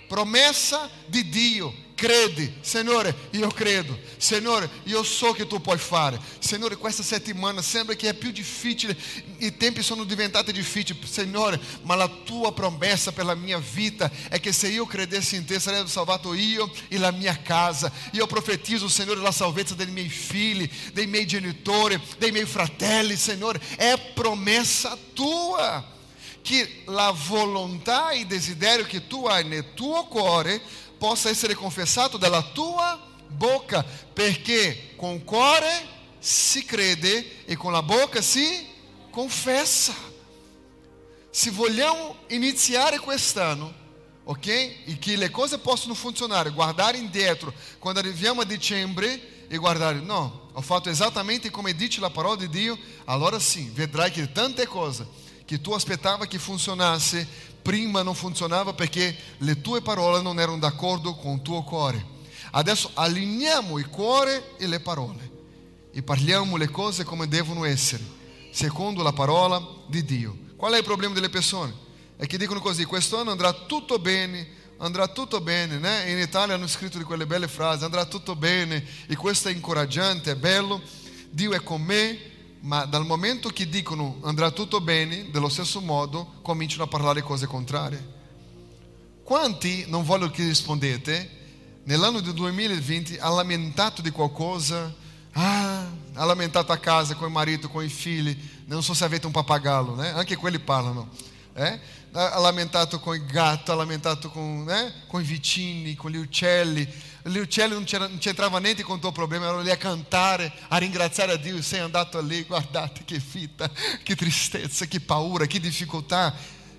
promessa 0.07 0.91
di 1.07 1.29
Dio. 1.29 1.86
Crede, 1.97 2.59
Signore, 2.61 3.29
io 3.31 3.49
credo. 3.49 3.99
Signore, 4.19 4.69
io 4.83 5.03
so 5.03 5.33
che 5.33 5.47
tu 5.47 5.63
puoi 5.63 5.79
fare. 5.79 6.21
Signore, 6.39 6.77
questa 6.77 7.03
settimana 7.03 7.63
sembra 7.63 7.95
che 7.95 8.11
è 8.11 8.15
più 8.15 8.31
difficile, 8.33 8.95
i 9.39 9.57
tempi 9.57 9.83
sono 9.83 10.05
diventati 10.05 10.53
difficili, 10.53 11.01
Signore, 11.11 11.59
ma 11.85 11.95
la 11.95 12.07
tua 12.07 12.53
promessa 12.53 13.13
per 13.13 13.25
la 13.25 13.35
mia 13.35 13.59
vita 13.59 14.11
è 14.29 14.39
che 14.41 14.53
se 14.53 14.69
io 14.69 14.85
credessi 14.85 15.37
in 15.37 15.47
te 15.47 15.59
sarebbe 15.59 15.89
salvato 15.89 16.35
io 16.35 16.71
e 16.89 16.99
la 16.99 17.13
mia 17.13 17.41
casa. 17.41 17.91
Io 18.13 18.27
profetizzo, 18.27 18.89
Signore, 18.89 19.21
la 19.21 19.33
salvezza 19.33 19.75
dei 19.75 19.87
miei 19.87 20.11
figli, 20.11 20.69
dei 20.93 21.07
miei 21.07 21.27
genitori, 21.27 21.99
dei 22.19 22.31
miei 22.31 22.45
fratelli, 22.45 23.17
Signore, 23.17 23.59
è 23.75 23.99
promessa 24.13 24.99
tua. 25.15 25.95
Che 26.43 26.83
la 26.85 27.11
volontà 27.11 28.11
e 28.11 28.25
desiderio 28.25 28.85
che 28.85 29.09
tu 29.09 29.27
hai 29.27 29.45
nel 29.45 29.75
tuo 29.75 30.07
cuore 30.07 30.63
possa 30.99 31.29
essere 31.29 31.55
confessato 31.55 32.17
dalla 32.17 32.43
tua 32.43 33.01
bocca, 33.29 33.85
perché 34.13 34.95
con 34.97 35.15
il 35.15 35.25
cuore 35.25 35.95
si 36.19 36.65
crede 36.65 37.45
e 37.45 37.57
con 37.57 37.73
la 37.73 37.83
bocca 37.83 38.21
si 38.21 38.67
confessa. 39.11 39.95
Se 41.31 41.51
vogliamo 41.51 42.17
iniziare 42.29 42.99
quest'anno, 42.99 43.73
ok? 44.25 44.47
E 44.47 44.97
che 44.99 45.17
le 45.17 45.31
cose 45.31 45.59
possano 45.59 45.95
funzionare, 45.95 46.51
guardare 46.51 46.99
indietro 46.99 47.53
quando 47.79 48.01
arriviamo 48.01 48.41
a 48.41 48.45
dicembre 48.45 49.47
e 49.49 49.57
guardare, 49.59 50.01
no, 50.01 50.49
ho 50.53 50.61
fatto 50.61 50.89
esattamente 50.89 51.51
come 51.51 51.75
dice 51.75 52.01
la 52.01 52.11
parola 52.11 52.37
di 52.37 52.49
Dio, 52.49 52.79
allora 53.05 53.39
sim, 53.39 53.71
vedrai 53.73 54.11
che 54.11 54.33
tante 54.33 54.67
cose 54.67 55.25
che 55.45 55.61
tu 55.61 55.73
aspettava 55.73 56.27
che 56.27 56.39
funzionasse 56.39 57.55
prima 57.67 58.03
non 58.03 58.15
funzionava 58.15 58.75
perché 58.75 59.17
le 59.39 59.61
tue 59.61 59.83
parole 59.83 60.23
non 60.23 60.39
erano 60.39 60.59
d'accordo 60.59 61.17
con 61.17 61.33
il 61.33 61.43
tuo 61.43 61.65
cuore. 61.65 62.15
Adesso 62.53 62.93
allineiamo 62.95 63.77
il 63.79 63.89
cuore 63.89 64.57
e 64.57 64.69
le 64.69 64.79
parole 64.79 65.33
e 65.91 66.01
parliamo 66.01 66.57
le 66.57 66.71
cose 66.71 67.03
come 67.03 67.27
devono 67.27 67.65
essere, 67.65 68.05
secondo 68.53 69.03
la 69.03 69.13
parola 69.13 69.61
di 69.89 70.05
Dio. 70.05 70.39
Qual 70.55 70.75
è 70.75 70.77
il 70.77 70.85
problema 70.85 71.13
delle 71.13 71.29
persone? 71.29 71.75
È 72.17 72.25
che 72.27 72.39
dicono 72.39 72.61
così, 72.61 72.85
quest'anno 72.85 73.33
andrà 73.33 73.53
tutto 73.53 73.99
bene, 73.99 74.47
andrà 74.77 75.09
tutto 75.09 75.41
bene, 75.41 75.79
né? 75.79 76.09
In 76.13 76.19
Italia 76.19 76.55
hanno 76.55 76.69
scritto 76.69 76.99
di 76.99 77.05
quelle 77.05 77.27
belle 77.27 77.49
frasi, 77.49 77.83
andrà 77.83 78.05
tutto 78.05 78.37
bene 78.37 78.85
e 79.09 79.17
questo 79.17 79.49
è 79.49 79.53
incoraggiante, 79.53 80.31
è 80.31 80.37
bello, 80.37 80.81
Dio 81.31 81.53
è 81.53 81.61
con 81.65 81.83
me, 81.83 82.17
ma 82.61 82.85
dal 82.85 83.07
momento 83.07 83.49
che 83.51 83.69
dicono 83.69 84.19
andrà 84.23 84.51
tutto 84.51 84.81
bene, 84.81 85.31
dello 85.31 85.49
stesso 85.49 85.81
modo 85.81 86.35
cominciano 86.43 86.85
a 86.85 86.89
parlare 86.89 87.23
cose 87.23 87.47
contrarie. 87.47 88.15
Quanti, 89.23 89.85
non 89.89 90.05
voglio 90.05 90.31
che 90.31 90.45
rispondete, 90.45 91.31
nell'anno 91.85 92.21
del 92.21 92.33
2020 92.35 93.19
ha 93.19 93.29
lamentato 93.29 94.03
di 94.03 94.11
qualcosa, 94.11 94.95
ah, 95.33 95.87
ha 96.15 96.25
lamentato 96.25 96.73
a 96.73 96.79
casa 96.79 97.15
con 97.15 97.27
il 97.27 97.33
marito, 97.33 97.69
con 97.69 97.85
i 97.85 97.89
figli, 97.89 98.37
non 98.67 98.83
so 98.83 98.95
se 98.95 99.05
avete 99.05 99.27
un 99.27 99.33
pappagallo, 99.33 99.95
né? 99.95 100.11
anche 100.11 100.37
quelli 100.37 100.59
parlano, 100.59 101.09
eh? 101.55 101.79
ha 102.13 102.39
lamentato 102.39 102.99
con 102.99 103.15
il 103.15 103.27
gatto, 103.27 103.73
ha 103.73 103.75
lamentato 103.75 104.31
con, 104.31 104.67
eh? 104.71 104.93
con 105.07 105.21
i 105.21 105.25
vicini, 105.25 105.95
con 105.95 106.11
gli 106.11 106.17
uccelli, 106.17 106.89
gli 107.29 107.39
uccelli 107.39 107.75
non, 107.75 107.85
non 107.99 108.19
c'entrava 108.19 108.59
niente 108.59 108.85
con 108.85 108.97
il 108.97 109.01
tuo 109.01 109.11
problema, 109.11 109.47
erano 109.47 109.63
lì 109.63 109.71
a 109.71 109.77
cantare, 109.77 110.53
a 110.69 110.77
ringraziare 110.77 111.33
a 111.33 111.37
Dio, 111.37 111.61
sei 111.61 111.81
andato 111.81 112.21
lì, 112.21 112.45
guardate 112.45 113.03
che 113.05 113.19
fitta, 113.19 113.69
che 114.03 114.15
tristezza, 114.15 114.87
che 114.87 115.01
paura, 115.01 115.47
che 115.47 115.59
difficoltà. 115.59 116.33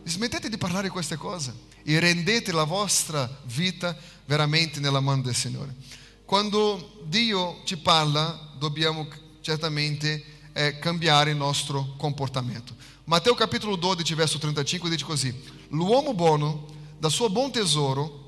Smettete 0.04 0.48
di 0.50 0.58
parlare 0.58 0.90
queste 0.90 1.18
cose 1.18 1.54
e 1.84 2.00
rendete 2.00 2.54
la 2.54 2.64
vostra 2.64 3.30
vita 3.44 3.96
veramente 4.26 4.80
nella 4.80 5.02
mano 5.02 5.22
del 5.22 5.36
Signore. 5.36 5.76
Quando 6.24 7.02
Dio 7.04 7.62
ci 7.66 7.78
parla, 7.78 8.54
dobbiamo 8.58 9.08
certamente 9.42 10.24
eh, 10.54 10.80
cambiare 10.80 11.32
il 11.32 11.38
nostro 11.38 11.96
comportamento. 11.98 12.74
Matteo 13.04 13.34
capitolo 13.34 13.76
12, 13.76 14.14
verso 14.16 14.38
35 14.38 14.90
dice 14.90 15.06
così: 15.06 15.44
L'uomo 15.70 16.14
buono 16.14 16.68
da 16.98 17.10
suo 17.10 17.30
buon 17.30 17.52
tesoro 17.52 18.26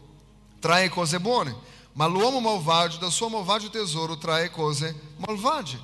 trae 0.60 0.90
cose 0.90 1.20
buone 1.20 1.68
ma 2.00 2.06
l'uomo 2.06 2.40
malvagio 2.40 2.98
dal 2.98 3.12
suo 3.12 3.28
malvagio 3.28 3.70
tesoro 3.70 4.18
trae 4.18 4.50
cose 4.50 4.96
malvagie. 5.18 5.78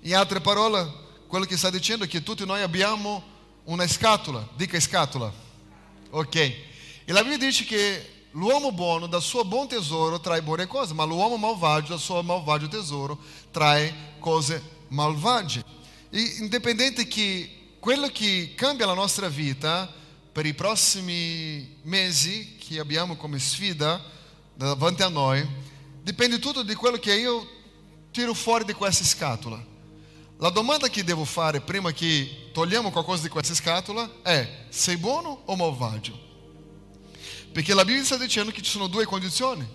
In 0.00 0.16
altre 0.16 0.40
parole, 0.40 0.92
quello 1.28 1.44
che 1.44 1.56
sta 1.56 1.70
dicendo 1.70 2.06
è 2.06 2.08
che 2.08 2.24
tutti 2.24 2.44
noi 2.44 2.60
abbiamo 2.60 3.22
una 3.66 3.86
scatola, 3.86 4.48
dica 4.56 4.80
scatola. 4.80 5.32
Ok. 6.10 6.34
E 6.34 7.12
la 7.12 7.22
Bibbia 7.22 7.38
dice 7.38 7.64
che 7.64 8.24
l'uomo 8.32 8.72
buono 8.72 9.06
dal 9.06 9.22
suo 9.22 9.44
buon 9.44 9.68
tesoro 9.68 10.18
trae 10.18 10.42
buone 10.42 10.66
cose, 10.66 10.92
ma 10.92 11.04
l'uomo 11.04 11.36
malvagio 11.36 11.90
dal 11.90 12.00
suo 12.00 12.20
malvagio 12.20 12.66
tesoro 12.66 13.16
trae 13.52 13.94
cose 14.18 14.60
malvagie. 14.88 15.62
E 16.10 16.20
indipendente 16.40 17.06
che 17.06 17.76
quello 17.78 18.08
che 18.08 18.54
cambia 18.56 18.86
la 18.86 18.94
nostra 18.94 19.28
vita 19.28 19.88
per 20.32 20.46
i 20.46 20.54
prossimi 20.54 21.76
mesi 21.82 22.56
che 22.56 22.80
abbiamo 22.80 23.14
come 23.14 23.38
sfida, 23.38 24.18
davanti 24.66 25.02
a 25.02 25.08
noi, 25.08 25.46
dipende 26.02 26.38
tutto 26.38 26.62
di 26.62 26.74
quello 26.74 26.98
che 26.98 27.14
io 27.14 27.48
tiro 28.10 28.34
fuori 28.34 28.64
di 28.64 28.74
questa 28.74 29.04
scatola. 29.04 29.68
La 30.38 30.50
domanda 30.50 30.88
che 30.88 31.04
devo 31.04 31.24
fare 31.24 31.60
prima 31.60 31.92
che 31.92 32.50
togliamo 32.52 32.90
qualcosa 32.90 33.22
di 33.22 33.28
questa 33.28 33.54
scatola 33.54 34.22
è: 34.22 34.66
sei 34.68 34.96
buono 34.96 35.42
o 35.46 35.56
malvagio? 35.56 36.28
Perché 37.52 37.74
la 37.74 37.84
Bibbia 37.84 38.04
sta 38.04 38.16
dicendo 38.16 38.50
che 38.50 38.62
ci 38.62 38.70
sono 38.70 38.86
due 38.86 39.04
condizioni: 39.04 39.66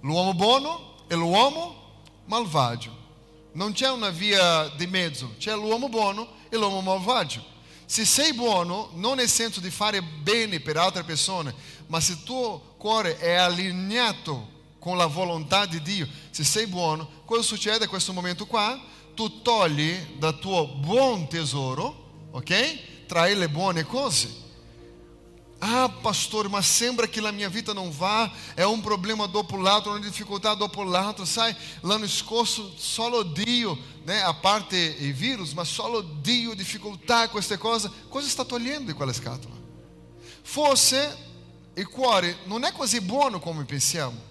l'uomo 0.00 0.34
buono 0.34 1.04
e 1.08 1.14
l'uomo 1.14 2.02
malvagio. 2.26 2.96
Non 3.52 3.72
c'è 3.72 3.90
una 3.90 4.10
via 4.10 4.68
di 4.76 4.86
mezzo, 4.86 5.34
c'è 5.38 5.54
l'uomo 5.54 5.88
buono 5.88 6.28
e 6.50 6.56
l'uomo 6.56 6.80
malvagio. 6.80 7.44
Se 7.86 8.04
sei 8.04 8.34
buono, 8.34 8.90
non 8.94 9.16
nel 9.16 9.28
senso 9.28 9.60
di 9.60 9.70
fare 9.70 10.02
bene 10.02 10.60
per 10.60 10.76
altre 10.76 11.02
persone, 11.02 11.54
ma 11.86 12.00
se 12.00 12.22
tuo 12.22 12.67
cuore 12.78 13.18
è 13.18 13.34
allineato 13.34 14.56
con 14.78 14.96
la 14.96 15.06
volontà 15.06 15.66
di 15.66 15.82
Dio, 15.82 16.08
se 16.30 16.44
sei 16.44 16.66
buono, 16.66 17.06
cosa 17.26 17.42
succede 17.42 17.84
a 17.84 17.88
questo 17.88 18.12
momento 18.14 18.46
qua? 18.46 18.80
Tu 19.14 19.42
togli 19.42 20.16
dal 20.16 20.38
tuo 20.38 20.66
buon 20.66 21.28
tesoro, 21.28 22.28
ok? 22.30 23.06
Trai 23.06 23.34
le 23.36 23.48
buone 23.48 23.82
cose. 23.82 24.46
Ah, 25.60 25.88
pastor, 25.88 26.48
ma 26.48 26.62
sembra 26.62 27.08
che 27.08 27.20
la 27.20 27.32
mia 27.32 27.48
vita 27.48 27.72
non 27.72 27.90
va, 27.90 28.30
è 28.54 28.62
un 28.62 28.80
problema 28.80 29.26
dopo 29.26 29.56
l'altro, 29.56 29.90
una 29.90 30.00
difficoltà 30.00 30.54
dopo 30.54 30.84
l'altro, 30.84 31.24
sai? 31.24 31.54
L'anno 31.80 32.06
scorso 32.06 32.72
solo 32.76 33.24
Dio, 33.24 33.76
né? 34.04 34.22
a 34.22 34.34
parte 34.34 34.76
i 34.76 35.10
virus, 35.10 35.52
ma 35.54 35.64
solo 35.64 36.00
Dio, 36.00 36.54
difficoltà, 36.54 37.28
queste 37.28 37.58
cose, 37.58 37.90
cosa 38.08 38.28
sta 38.28 38.44
togliendo 38.44 38.92
di 38.92 38.96
quella 38.96 39.12
scatola? 39.12 39.56
Forse 40.42 41.26
il 41.78 41.88
cuore 41.88 42.38
non 42.44 42.64
è 42.64 42.72
così 42.72 43.00
buono 43.00 43.38
come 43.38 43.64
pensiamo. 43.64 44.26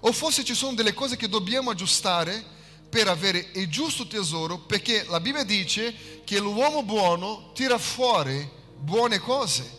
O 0.00 0.12
forse 0.12 0.44
ci 0.44 0.54
sono 0.54 0.74
delle 0.74 0.92
cose 0.92 1.16
che 1.16 1.28
dobbiamo 1.28 1.70
aggiustare 1.70 2.42
per 2.88 3.08
avere 3.08 3.50
il 3.54 3.68
giusto 3.68 4.06
tesoro, 4.06 4.58
perché 4.58 5.04
la 5.08 5.20
Bibbia 5.20 5.44
dice 5.44 6.22
che 6.24 6.38
l'uomo 6.38 6.82
buono 6.82 7.50
tira 7.54 7.78
fuori 7.78 8.48
buone 8.76 9.18
cose. 9.20 9.78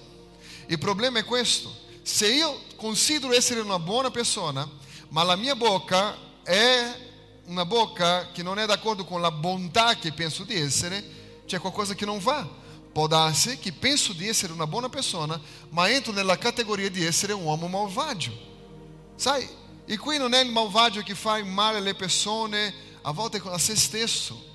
Il 0.67 0.79
problema 0.79 1.19
è 1.19 1.25
questo. 1.25 1.71
Se 2.01 2.31
io 2.31 2.61
considero 2.77 3.33
essere 3.33 3.59
una 3.59 3.79
buona 3.79 4.09
persona, 4.09 4.67
ma 5.09 5.23
la 5.23 5.35
mia 5.35 5.55
bocca 5.55 6.17
è 6.41 7.09
una 7.45 7.65
bocca 7.65 8.31
che 8.31 8.41
non 8.41 8.57
è 8.57 8.65
d'accordo 8.65 9.05
con 9.05 9.21
la 9.21 9.31
bontà 9.31 9.95
che 9.97 10.13
penso 10.13 10.43
di 10.43 10.55
essere, 10.55 11.43
c'è 11.45 11.59
qualcosa 11.59 11.93
che 11.93 12.05
non 12.05 12.19
va. 12.19 12.59
Può 12.91 13.07
darsi 13.07 13.57
che 13.57 13.71
penso 13.71 14.11
di 14.11 14.27
essere 14.27 14.51
una 14.51 14.67
buona 14.67 14.89
persona, 14.89 15.39
ma 15.69 15.89
entro 15.89 16.11
nella 16.11 16.37
categoria 16.37 16.89
di 16.89 17.05
essere 17.05 17.31
un 17.31 17.43
uomo 17.43 17.67
malvagio. 17.67 18.31
Sai, 19.15 19.47
e 19.85 19.97
qui 19.97 20.17
non 20.17 20.33
è 20.33 20.43
il 20.43 20.51
malvagio 20.51 21.01
che 21.01 21.15
fa 21.15 21.41
male 21.43 21.77
alle 21.77 21.95
persone, 21.95 22.73
a 23.01 23.11
volte 23.11 23.41
a 23.43 23.57
se 23.57 23.75
stesso. 23.75 24.49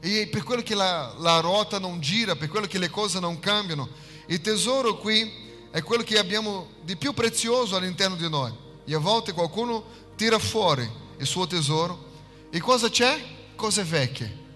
E 0.00 0.28
per 0.28 0.44
quello 0.44 0.62
che 0.62 0.74
la, 0.74 1.14
la 1.18 1.40
ruota 1.40 1.78
non 1.78 2.00
gira, 2.00 2.36
per 2.36 2.48
quello 2.48 2.66
che 2.66 2.78
le 2.78 2.88
cose 2.88 3.20
non 3.20 3.38
cambiano. 3.38 3.88
Il 4.26 4.40
tesoro 4.40 4.96
qui 4.96 5.30
è 5.70 5.82
quello 5.82 6.02
che 6.02 6.18
abbiamo 6.18 6.68
di 6.82 6.96
più 6.96 7.12
prezioso 7.12 7.76
all'interno 7.76 8.16
di 8.16 8.28
noi. 8.28 8.52
E 8.84 8.94
a 8.94 8.98
volte 8.98 9.32
qualcuno 9.32 9.84
tira 10.16 10.38
fuori 10.38 10.88
il 11.18 11.26
suo 11.26 11.46
tesoro. 11.46 12.06
E 12.50 12.60
cosa 12.60 12.88
c'è? 12.88 13.22
Cose 13.56 13.82
vecchie. 13.84 14.46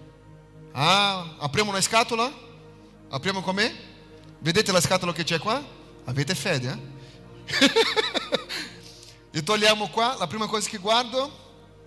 Ah, 0.71 1.35
apriamo 1.37 1.69
una 1.69 1.81
scatola? 1.81 2.31
Apriamo 3.13 3.41
com'è? 3.41 3.71
Vedete 4.39 4.71
la 4.71 4.81
scatola 4.81 5.13
che 5.13 5.23
c'è 5.23 5.37
qua? 5.37 5.63
Avete 6.05 6.33
fede, 6.33 6.79
eh? 7.47 7.71
e 9.37 9.43
togliamo 9.43 9.89
qua, 9.89 10.15
la 10.17 10.25
prima 10.25 10.47
cosa 10.47 10.67
che 10.67 10.79
guardo, 10.79 11.31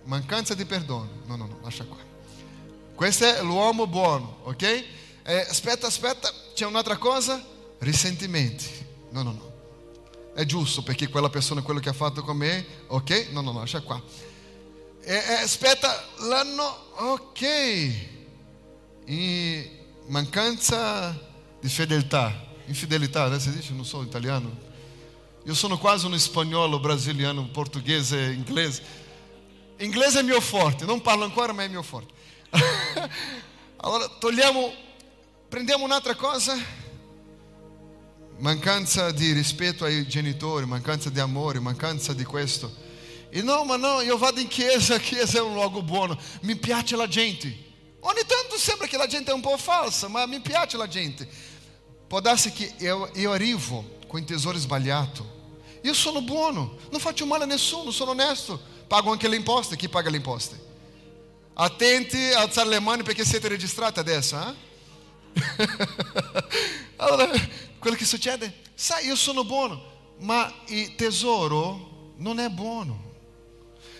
mancanza 0.05 0.53
di 0.53 0.63
perdono. 0.63 1.09
No, 1.25 1.35
no, 1.35 1.45
no, 1.47 1.59
lascia 1.63 1.83
qua. 1.83 1.97
Questo 2.95 3.25
è 3.25 3.41
l'uomo 3.41 3.87
buono, 3.87 4.37
ok? 4.43 4.61
Eh, 5.23 5.39
aspetta, 5.49 5.87
aspetta, 5.87 6.31
c'è 6.53 6.65
un'altra 6.65 6.95
cosa? 6.95 7.45
Risentimenti. 7.79 8.85
No, 9.09 9.21
no, 9.21 9.31
no. 9.31 9.53
è 10.33 10.45
giusto 10.45 10.81
perché 10.81 11.09
quella 11.09 11.29
persona 11.29 11.61
quello 11.61 11.81
che 11.81 11.89
ha 11.89 11.93
fatto 11.93 12.23
con 12.23 12.37
me, 12.37 12.65
ok? 12.87 13.31
No, 13.31 13.41
no, 13.41 13.51
no, 13.51 13.59
lascia 13.59 13.81
qua. 13.81 14.01
E, 15.01 15.13
e, 15.13 15.33
aspetta, 15.33 16.07
l'anno, 16.19 16.63
ok. 16.95 17.41
In 19.07 19.76
mancanza 20.07 21.17
di 21.59 21.69
fedeltà, 21.69 22.33
infidelità, 22.65 23.27
né? 23.27 23.39
si 23.39 23.51
dice, 23.51 23.73
non 23.73 23.85
so 23.85 24.01
italiano. 24.03 24.65
Io 25.45 25.53
sono 25.53 25.77
quasi 25.77 26.05
un 26.05 26.17
spagnolo, 26.19 26.79
brasiliano, 26.79 27.47
portoghese, 27.47 28.31
inglese. 28.31 29.05
Inglese 29.77 30.19
è 30.19 30.23
mio 30.23 30.41
forte, 30.41 30.85
non 30.85 31.01
parlo 31.01 31.23
ancora, 31.23 31.53
ma 31.53 31.63
è 31.63 31.67
mio 31.67 31.83
forte. 31.83 32.13
allora, 33.77 34.07
togliamo, 34.19 34.73
prendiamo 35.47 35.85
un'altra 35.85 36.15
cosa 36.15 36.85
mancanza 38.39 39.11
di 39.11 39.31
rispetto 39.31 39.83
ai 39.83 40.07
genitori, 40.07 40.65
mancanza 40.65 41.09
di 41.09 41.19
amore, 41.19 41.59
mancanza 41.59 42.13
di 42.13 42.23
questo. 42.23 42.85
E 43.29 43.41
no, 43.41 43.63
ma 43.63 43.77
no, 43.77 44.01
io 44.01 44.17
vado 44.17 44.39
in 44.39 44.47
chiesa, 44.47 44.95
a 44.95 44.99
chiesa 44.99 45.39
è 45.39 45.41
un 45.41 45.53
luogo 45.53 45.81
buono, 45.81 46.17
mi 46.41 46.55
piace 46.55 46.95
la 46.95 47.07
gente. 47.07 47.65
Ogni 48.07 48.23
tanto 48.25 48.57
sembra 48.57 48.87
che 48.87 48.95
la 48.95 49.05
gente 49.05 49.31
è 49.31 49.33
un 49.33 49.41
po' 49.41 49.57
falsa, 49.57 50.07
ma 50.07 50.25
mi 50.25 50.39
piace 50.39 50.77
la 50.77 50.87
gente. 50.87 51.27
Può 52.07 52.21
darsi 52.21 52.53
che 52.53 52.73
io, 52.77 53.11
io 53.15 53.33
arrivo 53.33 53.97
com 54.07 54.17
il 54.17 54.23
tesoro 54.23 54.57
sbagliato. 54.57 55.35
Io 55.81 55.93
sono 55.93 56.21
buono, 56.21 56.77
non 56.89 57.01
faccio 57.01 57.25
male 57.25 57.43
a 57.43 57.47
nessuno, 57.47 57.91
sono 57.91 58.11
onesto. 58.11 58.61
Pago 58.87 59.11
anche 59.11 59.27
le 59.27 59.35
imposte. 59.35 59.75
Chi 59.75 59.89
paga 59.89 60.09
le 60.09 60.17
imposte? 60.17 60.57
Attenti 61.53 62.31
a 62.31 62.41
alzare 62.41 62.69
le 62.69 62.79
mani 62.79 63.03
perché 63.03 63.25
siete 63.25 63.49
registrati 63.49 63.99
adesso, 63.99 64.37
eh? 64.39 64.65
allora, 66.95 67.29
quello 67.77 67.97
che 67.97 68.05
succede? 68.05 68.61
Sai, 68.73 69.07
io 69.07 69.17
sono 69.17 69.43
buono, 69.43 70.15
ma 70.19 70.61
il 70.67 70.95
tesoro 70.95 72.13
non 72.15 72.39
è 72.39 72.47
buono. 72.47 73.06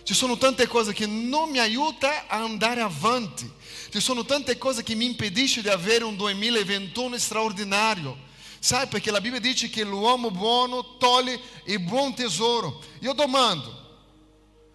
Ci 0.08 0.14
sono 0.14 0.38
tante 0.38 0.68
cose 0.68 0.93
che 0.93 1.05
non 1.05 1.49
mi 1.49 1.60
aiutano 1.60 2.16
a 2.28 2.38
andare 2.38 2.80
avanti. 2.80 3.51
Ci 3.89 3.99
sono 3.99 4.24
tante 4.24 4.58
cose 4.58 4.82
che 4.82 4.95
mi 4.95 5.03
impediscono 5.03 5.64
di 5.64 5.68
avere 5.68 6.05
un 6.05 6.16
2021 6.16 7.18
straordinario. 7.18 8.18
Sai, 8.58 8.88
perché 8.88 9.12
la 9.12 9.20
Bibbia 9.20 9.41
dice 9.41 9.70
che 9.70 9.84
l'uomo 9.84 10.32
buono 10.32 10.95
toglie 10.95 11.38
il 11.66 11.80
buon 11.82 12.14
tesoro. 12.14 12.82
Io 13.01 13.12
domando, 13.12 13.99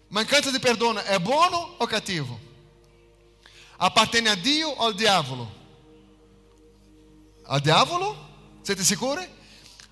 mancanza 0.09 0.51
di 0.51 0.59
perdono 0.59 1.01
è 1.01 1.17
buono 1.17 1.77
o 1.79 1.85
cattivo? 1.87 2.39
Appartiene 3.77 4.29
a 4.29 4.35
Dio 4.35 4.69
o 4.69 4.85
al 4.85 4.93
diavolo? 4.93 5.51
Al 7.45 7.59
diavolo? 7.59 8.29
Siete 8.61 8.83
sicuri? 8.83 9.27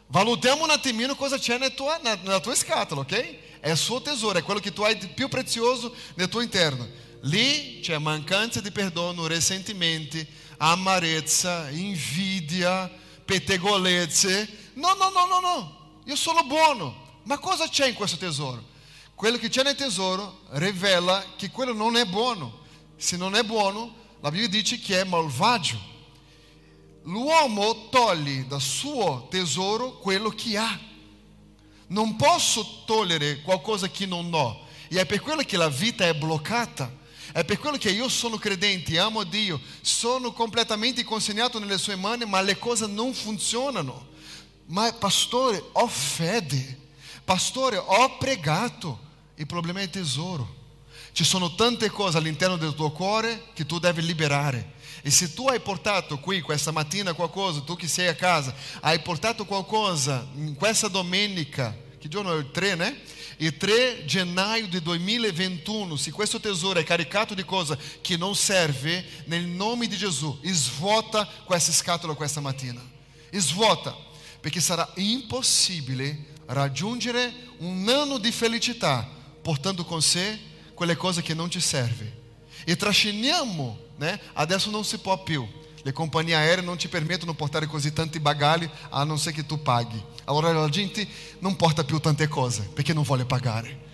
Valutiamo 0.05 0.65
un 0.65 0.69
attimino 0.69 1.15
cosa 1.15 1.39
c'è 1.39 1.57
nella 1.57 1.71
tua, 1.71 1.97
nella 1.97 2.39
tua 2.39 2.53
scatola, 2.53 3.01
ok? 3.01 3.40
Il 3.63 3.77
suo 3.77 4.01
tesoro, 4.01 4.39
è 4.39 4.43
quello 4.43 4.59
che 4.59 4.73
tu 4.73 4.81
hai 4.81 4.97
di 4.97 5.07
più 5.07 5.27
prezioso 5.27 5.93
nel 6.15 6.29
tuo 6.29 6.41
interno. 6.41 6.87
Lì 7.21 7.79
c'è 7.81 7.97
mancanza 7.99 8.61
di 8.61 8.71
perdono, 8.71 9.27
risentimenti, 9.27 10.25
amarezza, 10.57 11.69
invidia, 11.69 12.91
pettegolezze. 13.23 14.71
No, 14.73 14.93
no, 14.93 15.09
no, 15.09 15.25
no, 15.25 15.39
no. 15.39 15.99
Io 16.05 16.15
sono 16.15 16.43
buono. 16.43 17.19
Ma 17.23 17.37
cosa 17.37 17.67
c'è 17.67 17.87
in 17.87 17.93
questo 17.93 18.17
tesoro? 18.17 18.69
Quello 19.13 19.37
che 19.37 19.49
c'è 19.49 19.61
nel 19.61 19.75
tesoro 19.75 20.41
rivela 20.51 21.23
che 21.35 21.51
quello 21.51 21.73
non 21.73 21.95
è 21.95 22.05
buono. 22.05 22.61
Se 22.97 23.17
non 23.17 23.35
è 23.35 23.43
buono, 23.43 23.93
la 24.21 24.31
Bibbia 24.31 24.47
dice 24.47 24.79
che 24.79 25.01
è 25.01 25.03
malvagio. 25.03 25.79
L'uomo 27.03 27.89
toglie 27.89 28.47
dal 28.47 28.61
suo 28.61 29.27
tesoro 29.29 29.99
quello 29.99 30.29
che 30.29 30.57
ha. 30.57 30.79
Non 31.91 32.15
posso 32.15 32.83
togliere 32.85 33.41
qualcosa 33.41 33.89
che 33.89 34.05
non 34.05 34.33
ho. 34.33 34.65
E 34.87 34.99
è 34.99 35.05
per 35.05 35.19
quello 35.19 35.41
che 35.43 35.57
la 35.57 35.69
vita 35.69 36.05
è 36.05 36.13
bloccata. 36.13 36.99
È 37.33 37.45
per 37.45 37.59
quello 37.59 37.77
che 37.77 37.91
io 37.91 38.09
sono 38.09 38.37
credente, 38.37 38.99
amo 38.99 39.23
Dio, 39.23 39.59
sono 39.79 40.33
completamente 40.33 41.03
consegnato 41.03 41.59
nelle 41.59 41.77
sue 41.77 41.95
mani, 41.95 42.25
ma 42.25 42.41
le 42.41 42.57
cose 42.57 42.87
non 42.87 43.13
funzionano. 43.13 44.07
Ma 44.67 44.91
pastore, 44.93 45.63
ho 45.71 45.87
fede. 45.87 46.79
Pastore, 47.23 47.77
ho 47.77 48.17
pregato. 48.17 48.99
Il 49.35 49.45
problema 49.45 49.79
è 49.79 49.83
il 49.83 49.89
tesoro. 49.89 50.59
Ci 51.13 51.23
sono 51.25 51.55
tante 51.55 51.89
cose 51.89 52.17
all'interno 52.17 52.55
del 52.55 52.73
tuo 52.73 52.91
cuore 52.91 53.47
che 53.53 53.65
tu 53.65 53.79
devi 53.79 54.01
liberare. 54.01 54.79
E 55.01 55.09
se 55.09 55.33
tu 55.33 55.47
hai 55.47 55.59
portato 55.59 56.19
qui 56.19 56.41
questa 56.41 56.71
mattina 56.71 57.13
qualcosa, 57.13 57.61
tu 57.61 57.75
che 57.75 57.87
sei 57.87 58.07
a 58.07 58.15
casa, 58.15 58.53
hai 58.81 58.99
portato 58.99 59.45
qualcosa 59.45 60.27
in 60.35 60.55
questa 60.55 60.87
domenica, 60.87 61.75
che 62.01 62.07
giorno 62.07 62.33
è 62.33 62.39
il 62.39 62.49
3, 62.49 62.73
né? 62.73 62.99
Il 63.37 63.57
3 63.57 64.05
gennaio 64.05 64.67
di 64.67 64.81
2021, 64.81 65.95
se 65.97 66.09
questo 66.09 66.39
tesoro 66.39 66.79
è 66.79 66.83
caricato 66.83 67.35
di 67.35 67.45
cose 67.45 67.77
che 68.01 68.17
non 68.17 68.35
serve, 68.35 69.05
nel 69.25 69.45
nome 69.45 69.85
di 69.85 69.95
Gesù, 69.95 70.35
svuota 70.41 71.29
questa 71.45 71.71
scatola 71.71 72.15
questa 72.15 72.39
mattina. 72.39 72.81
Svuota, 73.31 73.95
perché 74.39 74.59
sarà 74.59 74.91
impossibile 74.95 76.29
raggiungere 76.47 77.31
un 77.59 77.87
anno 77.87 78.17
di 78.17 78.31
felicità 78.31 79.07
portando 79.43 79.85
con 79.85 80.01
sé 80.01 80.39
quelle 80.73 80.95
cose 80.95 81.21
che 81.21 81.35
non 81.35 81.51
ci 81.51 81.59
servono. 81.59 82.09
E 82.65 82.75
trasciniamo 82.75 83.77
né? 83.97 84.19
Adesso 84.33 84.71
non 84.71 84.83
si 84.83 84.97
può 84.97 85.21
più. 85.21 85.47
Le 85.83 85.91
compagnie 85.91 86.35
aeree 86.35 86.63
non 86.63 86.77
ci 86.77 86.89
permettono 86.89 87.31
di 87.31 87.37
portare 87.37 87.65
così 87.65 87.91
tanti 87.93 88.19
bagagli 88.19 88.69
a 88.89 89.03
non 89.03 89.17
ser 89.17 89.33
che 89.33 89.45
tu 89.45 89.61
paghi. 89.61 90.01
Allora 90.25 90.51
la 90.51 90.69
gente 90.69 91.07
non 91.39 91.55
porta 91.55 91.83
più 91.83 91.99
tante 91.99 92.27
cose 92.27 92.69
perché 92.73 92.93
non 92.93 93.03
vuole 93.03 93.25
pagare. 93.25 93.89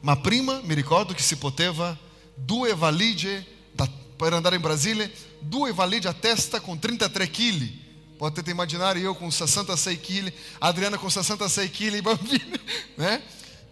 Ma 0.00 0.16
prima 0.16 0.60
mi 0.62 0.74
ricordo 0.74 1.12
che 1.12 1.22
si 1.22 1.36
poteva 1.36 1.96
due 2.34 2.74
valigie 2.74 3.44
da, 3.72 3.88
per 4.16 4.32
andare 4.32 4.56
in 4.56 4.62
Brasile, 4.62 5.10
due 5.38 5.72
valigie 5.72 6.08
a 6.08 6.14
testa 6.14 6.60
con 6.60 6.78
33 6.78 7.30
kg. 7.30 7.78
Potete 8.16 8.50
immaginare 8.50 8.98
io 8.98 9.14
con 9.14 9.30
66 9.30 10.00
kg, 10.00 10.32
Adriana 10.58 10.98
com 10.98 11.08
66 11.08 11.70
kg, 11.70 11.94
i 11.94 12.02
bambini, 12.02 12.60
né? 12.96 13.22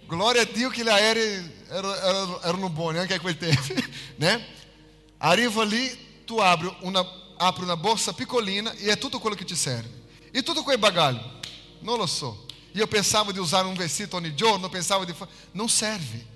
Glória 0.06 0.40
a 0.40 0.48
Dio 0.50 0.70
che 0.70 0.82
gli 0.82 0.88
aerei 0.88 1.50
erano, 1.68 2.40
erano 2.40 2.70
buoni 2.70 2.96
anche 2.96 3.12
a 3.12 3.20
quel 3.20 3.36
tempo, 3.36 3.74
né? 4.16 4.42
Arriva 5.18 5.64
lì, 5.64 6.24
tu 6.24 6.38
apri 6.38 6.74
una, 6.80 7.04
apri 7.38 7.62
una 7.62 7.76
borsa 7.76 8.12
piccolina 8.12 8.72
e 8.74 8.90
è 8.90 8.98
tutto 8.98 9.18
quello 9.18 9.34
che 9.34 9.44
ti 9.44 9.54
serve. 9.54 10.06
E 10.30 10.42
tutto 10.42 10.62
quel 10.62 10.78
bagaglio? 10.78 11.40
Non 11.80 11.96
lo 11.96 12.06
so. 12.06 12.44
Io 12.72 12.86
pensavo 12.86 13.32
di 13.32 13.38
usare 13.38 13.66
un 13.66 13.74
vestito 13.74 14.16
ogni 14.16 14.34
giorno, 14.34 14.68
pensavo 14.68 15.04
di 15.04 15.12
fare... 15.12 15.30
Non 15.52 15.68
serve. 15.68 16.26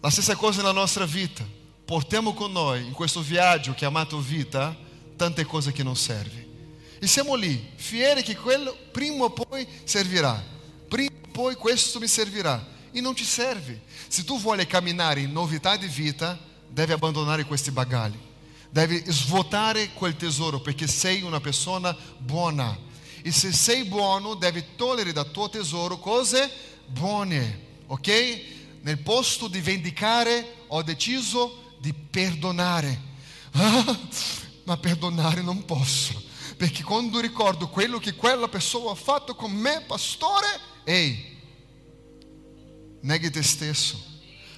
La 0.00 0.10
stessa 0.10 0.36
cosa 0.36 0.58
nella 0.58 0.72
nostra 0.72 1.04
vita. 1.04 1.44
Portiamo 1.84 2.32
con 2.32 2.52
noi, 2.52 2.86
in 2.86 2.92
questo 2.92 3.20
viaggio 3.20 3.74
chiamato 3.74 4.18
vita, 4.18 4.76
tante 5.16 5.44
cose 5.44 5.72
che 5.72 5.82
non 5.82 5.96
servono. 5.96 6.42
E 6.98 7.06
siamo 7.06 7.34
lì, 7.34 7.72
fieri 7.74 8.22
che 8.22 8.36
quello 8.36 8.74
prima 8.92 9.24
o 9.24 9.30
poi 9.30 9.66
servirà. 9.84 10.42
Prima 10.88 11.10
o 11.22 11.28
poi 11.30 11.54
questo 11.56 11.98
mi 11.98 12.08
servirà. 12.08 12.72
E 12.90 13.00
non 13.00 13.14
ti 13.14 13.24
serve. 13.24 13.82
Se 14.08 14.24
tu 14.24 14.38
vuoi 14.38 14.66
camminare 14.66 15.20
in 15.20 15.32
novità 15.32 15.76
di 15.76 15.88
vita, 15.88 16.38
deve 16.68 16.92
abbandonare 16.94 17.44
questi 17.44 17.70
bagagli, 17.70 18.16
deve 18.74 19.04
svuotare 19.06 19.92
quel 19.92 20.16
tesoro 20.16 20.58
perché 20.58 20.88
sei 20.88 21.22
una 21.22 21.38
persona 21.38 21.96
buona. 22.18 22.76
E 23.22 23.30
se 23.30 23.52
sei 23.52 23.84
buono, 23.84 24.34
devi 24.34 24.64
togliere 24.74 25.12
dal 25.12 25.30
tuo 25.30 25.48
tesoro 25.48 26.00
cose 26.00 26.50
buone, 26.84 27.82
ok? 27.86 28.42
Nel 28.80 28.98
posto 28.98 29.46
di 29.46 29.60
vendicare, 29.60 30.64
ho 30.66 30.82
deciso 30.82 31.76
di 31.78 31.94
perdonare. 31.94 33.12
Ah, 33.52 33.96
ma 34.64 34.76
perdonare 34.76 35.40
non 35.40 35.64
posso, 35.64 36.20
perché 36.56 36.82
quando 36.82 37.20
ricordo 37.20 37.68
quello 37.68 38.00
che 38.00 38.14
quella 38.14 38.48
persona 38.48 38.90
ha 38.90 38.96
fatto 38.96 39.36
con 39.36 39.52
me, 39.52 39.84
pastore, 39.86 40.48
ehi, 40.82 41.38
neghi 43.02 43.30
te 43.30 43.42
stesso. 43.44 44.02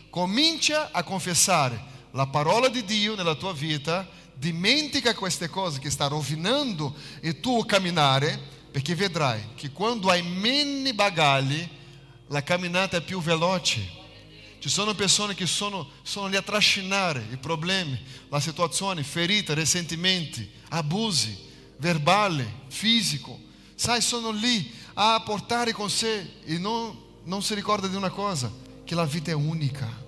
Comincia 0.08 0.90
a 0.90 1.02
confessare 1.02 1.95
la 2.16 2.26
parola 2.26 2.68
di 2.68 2.82
Dio 2.82 3.14
nella 3.14 3.34
tua 3.34 3.52
vita, 3.52 4.08
dimentica 4.32 5.14
queste 5.14 5.50
cose 5.50 5.78
che 5.78 5.90
sta 5.90 6.06
rovinando 6.06 6.94
il 7.20 7.40
tuo 7.40 7.62
camminare, 7.66 8.40
perché 8.70 8.94
vedrai 8.94 9.48
che 9.54 9.70
quando 9.70 10.08
hai 10.08 10.22
meno 10.22 10.90
bagagli, 10.94 11.68
la 12.28 12.42
camminata 12.42 12.96
è 12.96 13.02
più 13.02 13.20
veloce. 13.20 14.04
Ci 14.58 14.68
sono 14.70 14.94
persone 14.94 15.34
che 15.34 15.44
sono, 15.44 15.90
sono 16.02 16.26
lì 16.28 16.36
a 16.36 16.42
trascinare 16.42 17.22
i 17.30 17.36
problemi, 17.36 18.00
la 18.30 18.40
situazione, 18.40 19.02
ferite, 19.02 19.52
risentimenti, 19.52 20.50
abusi, 20.70 21.36
verbale, 21.76 22.62
fisico. 22.68 23.38
Sai, 23.74 24.00
sono 24.00 24.30
lì 24.30 24.72
a 24.94 25.20
portare 25.20 25.72
con 25.72 25.90
sé 25.90 26.38
e 26.44 26.56
non, 26.56 26.98
non 27.24 27.42
si 27.42 27.54
ricorda 27.54 27.86
di 27.88 27.94
una 27.94 28.10
cosa, 28.10 28.50
che 28.86 28.94
la 28.94 29.04
vita 29.04 29.32
è 29.32 29.34
unica 29.34 30.04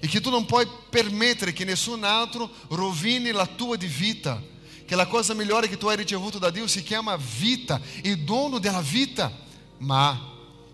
e 0.00 0.06
che 0.08 0.20
tu 0.20 0.30
non 0.30 0.46
puoi 0.46 0.66
permettere 0.88 1.52
che 1.52 1.64
nessun 1.64 2.02
altro 2.04 2.50
rovini 2.68 3.30
la 3.30 3.46
tua 3.46 3.76
di 3.76 3.86
vita. 3.86 4.42
Che 4.84 4.96
la 4.96 5.06
cosa 5.06 5.34
migliore 5.34 5.68
che 5.68 5.76
tu 5.78 5.86
hai 5.86 5.96
ricevuto 5.96 6.38
da 6.38 6.50
Dio 6.50 6.66
si 6.66 6.82
chiama 6.82 7.16
vita, 7.16 7.80
il 8.02 8.24
dono 8.24 8.58
della 8.58 8.80
vita. 8.80 9.30
Ma 9.78 10.28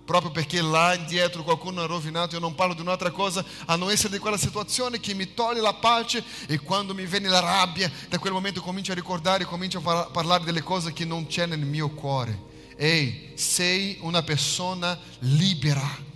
proprio 0.07 0.31
perché 0.31 0.62
là 0.62 0.95
indietro 0.95 1.43
qualcuno 1.43 1.83
ha 1.83 1.87
rovinato, 1.87 2.37
io 2.37 2.41
non 2.41 2.55
parlo 2.55 2.72
di 2.72 2.81
un'altra 2.81 3.11
cosa, 3.11 3.45
a 3.66 3.74
non 3.77 3.91
essere 3.91 4.14
di 4.14 4.18
quella 4.20 4.39
situazione 4.39 5.01
che 5.01 5.12
mi 5.12 5.35
toglie 5.35 5.61
la 5.61 5.74
pace 5.74 6.22
e 6.47 6.61
quando 6.61 6.95
mi 6.95 7.05
viene 7.05 7.29
la 7.29 7.41
rabbia, 7.41 7.91
da 8.09 8.18
quel 8.18 8.33
momento 8.33 8.62
comincio 8.62 8.93
a 8.93 8.95
ricordare, 8.95 9.45
comincio 9.45 9.83
a 9.85 10.05
parlare 10.07 10.45
delle 10.45 10.62
cose 10.62 10.93
che 10.93 11.05
non 11.05 11.27
c'è 11.27 11.45
nel 11.47 11.59
mio 11.59 11.91
cuore. 11.91 12.55
Ehi, 12.77 13.33
sei 13.35 13.99
una 14.01 14.22
persona 14.22 14.99
libera. 15.20 16.14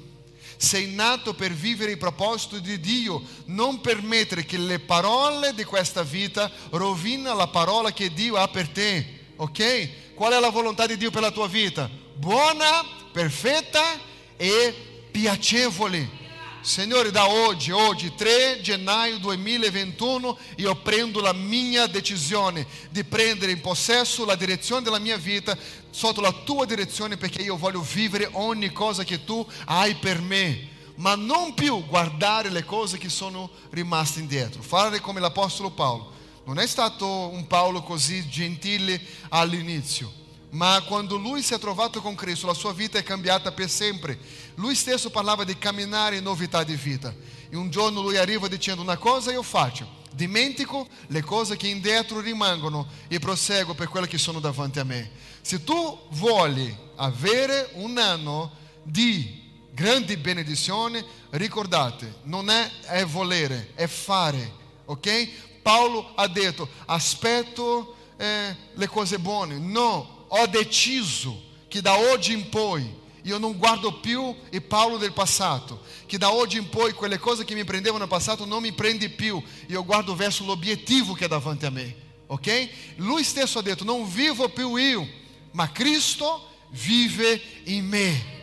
Sei 0.62 0.88
nato 0.88 1.32
per 1.32 1.52
vivere 1.52 1.92
i 1.92 1.96
propositi 1.96 2.60
di 2.60 2.78
Dio, 2.78 3.22
non 3.46 3.80
permettere 3.80 4.44
che 4.44 4.58
le 4.58 4.78
parole 4.78 5.54
di 5.54 5.64
questa 5.64 6.02
vita 6.02 6.50
rovinino 6.72 7.34
la 7.34 7.46
parola 7.46 7.94
che 7.94 8.12
Dio 8.12 8.36
ha 8.36 8.46
per 8.48 8.68
te. 8.68 9.32
Ok? 9.36 10.12
Qual 10.14 10.34
è 10.34 10.38
la 10.38 10.50
volontà 10.50 10.86
di 10.86 10.98
Dio 10.98 11.10
per 11.10 11.22
la 11.22 11.30
tua 11.30 11.48
vita? 11.48 11.88
Buona, 12.14 12.84
perfetta 13.10 13.98
e 14.36 15.06
piacevole. 15.10 16.19
Signore, 16.62 17.10
da 17.10 17.26
oggi, 17.26 17.70
oggi 17.70 18.14
3 18.14 18.60
gennaio 18.60 19.16
2021, 19.16 20.36
io 20.56 20.74
prendo 20.76 21.22
la 21.22 21.32
mia 21.32 21.86
decisione 21.86 22.66
di 22.90 23.02
prendere 23.02 23.52
in 23.52 23.62
possesso 23.62 24.26
la 24.26 24.34
direzione 24.34 24.82
della 24.82 24.98
mia 24.98 25.16
vita 25.16 25.56
sotto 25.88 26.20
la 26.20 26.32
tua 26.32 26.66
direzione 26.66 27.16
perché 27.16 27.40
io 27.40 27.56
voglio 27.56 27.80
vivere 27.80 28.28
ogni 28.32 28.72
cosa 28.72 29.04
che 29.04 29.24
tu 29.24 29.44
hai 29.64 29.94
per 29.94 30.20
me, 30.20 30.68
ma 30.96 31.14
non 31.14 31.54
più 31.54 31.86
guardare 31.86 32.50
le 32.50 32.66
cose 32.66 32.98
che 32.98 33.08
sono 33.08 33.48
rimaste 33.70 34.20
indietro. 34.20 34.60
Fare 34.60 35.00
come 35.00 35.18
l'Apostolo 35.18 35.70
Paolo. 35.70 36.12
Non 36.44 36.58
è 36.58 36.66
stato 36.66 37.06
un 37.06 37.46
Paolo 37.46 37.82
così 37.82 38.28
gentile 38.28 39.00
all'inizio 39.30 40.19
ma 40.50 40.82
quando 40.86 41.16
lui 41.16 41.42
si 41.42 41.54
è 41.54 41.58
trovato 41.58 42.00
con 42.00 42.14
Cristo, 42.14 42.46
la 42.46 42.54
sua 42.54 42.72
vita 42.72 42.98
è 42.98 43.02
cambiata 43.02 43.52
per 43.52 43.70
sempre. 43.70 44.18
Lui 44.56 44.74
stesso 44.74 45.10
parlava 45.10 45.44
di 45.44 45.56
camminare 45.58 46.16
in 46.16 46.24
novità 46.24 46.64
di 46.64 46.74
vita. 46.74 47.14
E 47.48 47.56
un 47.56 47.70
giorno 47.70 48.00
lui 48.00 48.16
arriva 48.16 48.48
dicendo 48.48 48.82
una 48.82 48.96
cosa 48.96 49.30
io 49.30 49.42
faccio, 49.42 49.88
dimentico 50.12 50.88
le 51.08 51.22
cose 51.22 51.56
che 51.56 51.68
indietro 51.68 52.20
rimangono 52.20 52.86
e 53.08 53.18
proseguo 53.18 53.74
per 53.74 53.88
quelle 53.88 54.08
che 54.08 54.18
sono 54.18 54.40
davanti 54.40 54.78
a 54.78 54.84
me. 54.84 55.10
Se 55.40 55.62
tu 55.62 56.06
vuoi 56.10 56.76
avere 56.96 57.70
un 57.74 57.98
anno 57.98 58.52
di 58.82 59.40
grande 59.72 60.18
benedizione, 60.18 61.04
ricordate, 61.30 62.18
non 62.24 62.50
è, 62.50 62.70
è 62.82 63.04
volere, 63.04 63.70
è 63.74 63.86
fare, 63.86 64.52
ok? 64.84 65.28
Paolo 65.62 66.12
ha 66.16 66.26
detto, 66.26 66.68
aspetto 66.86 67.94
eh, 68.16 68.56
le 68.74 68.86
cose 68.88 69.18
buone, 69.18 69.58
no, 69.58 70.19
ho 70.32 70.46
deciso 70.46 71.48
che 71.68 71.80
da 71.80 71.96
oggi 71.96 72.32
in 72.32 72.48
poi 72.48 72.98
io 73.22 73.38
non 73.38 73.56
guardo 73.56 74.00
più 74.00 74.34
il 74.50 74.62
Paolo 74.62 74.96
del 74.96 75.12
passato, 75.12 75.82
che 76.06 76.18
da 76.18 76.32
oggi 76.32 76.56
in 76.56 76.68
poi 76.68 76.92
quelle 76.92 77.18
cose 77.18 77.44
che 77.44 77.54
mi 77.54 77.64
prendevano 77.64 78.00
nel 78.00 78.08
passato 78.08 78.44
non 78.44 78.62
mi 78.62 78.72
prende 78.72 79.08
più, 79.10 79.42
io 79.66 79.84
guardo 79.84 80.14
verso 80.14 80.44
l'obiettivo 80.44 81.12
che 81.12 81.26
è 81.26 81.28
davanti 81.28 81.66
a 81.66 81.70
me, 81.70 81.94
ok? 82.26 82.68
Lui 82.96 83.22
stesso 83.24 83.58
ha 83.58 83.62
detto, 83.62 83.84
non 83.84 84.10
vivo 84.10 84.48
più 84.48 84.76
io, 84.76 85.06
ma 85.52 85.70
Cristo 85.70 86.48
vive 86.70 87.40
in 87.64 87.86
me. 87.86 88.38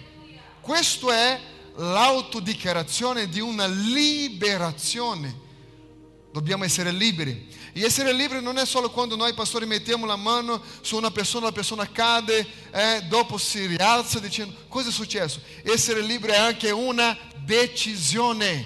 Questa 0.61 1.13
è 1.13 1.41
l'autodichiarazione 1.75 3.29
di 3.29 3.39
una 3.39 3.67
liberazione. 3.67 5.45
Dobbiamo 6.31 6.65
essere 6.65 6.91
liberi. 6.91 7.47
E 7.77 7.83
essere 7.83 8.11
liberi 8.11 8.41
non 8.41 8.57
è 8.57 8.65
solo 8.65 8.89
quando 8.89 9.15
noi 9.15 9.35
pastori 9.35 9.67
mettiamo 9.67 10.07
la 10.07 10.15
mano 10.15 10.59
su 10.81 10.97
una 10.97 11.11
persona, 11.11 11.45
la 11.45 11.51
persona 11.51 11.87
cade, 11.91 12.43
eh, 12.71 13.03
dopo 13.07 13.37
si 13.37 13.67
rialza 13.67 14.17
dicendo 14.17 14.65
cosa 14.67 14.89
è 14.89 14.91
successo. 14.91 15.39
Essere 15.61 16.01
liberi 16.01 16.33
è 16.33 16.37
anche 16.37 16.71
una 16.71 17.15
decisione. 17.45 18.65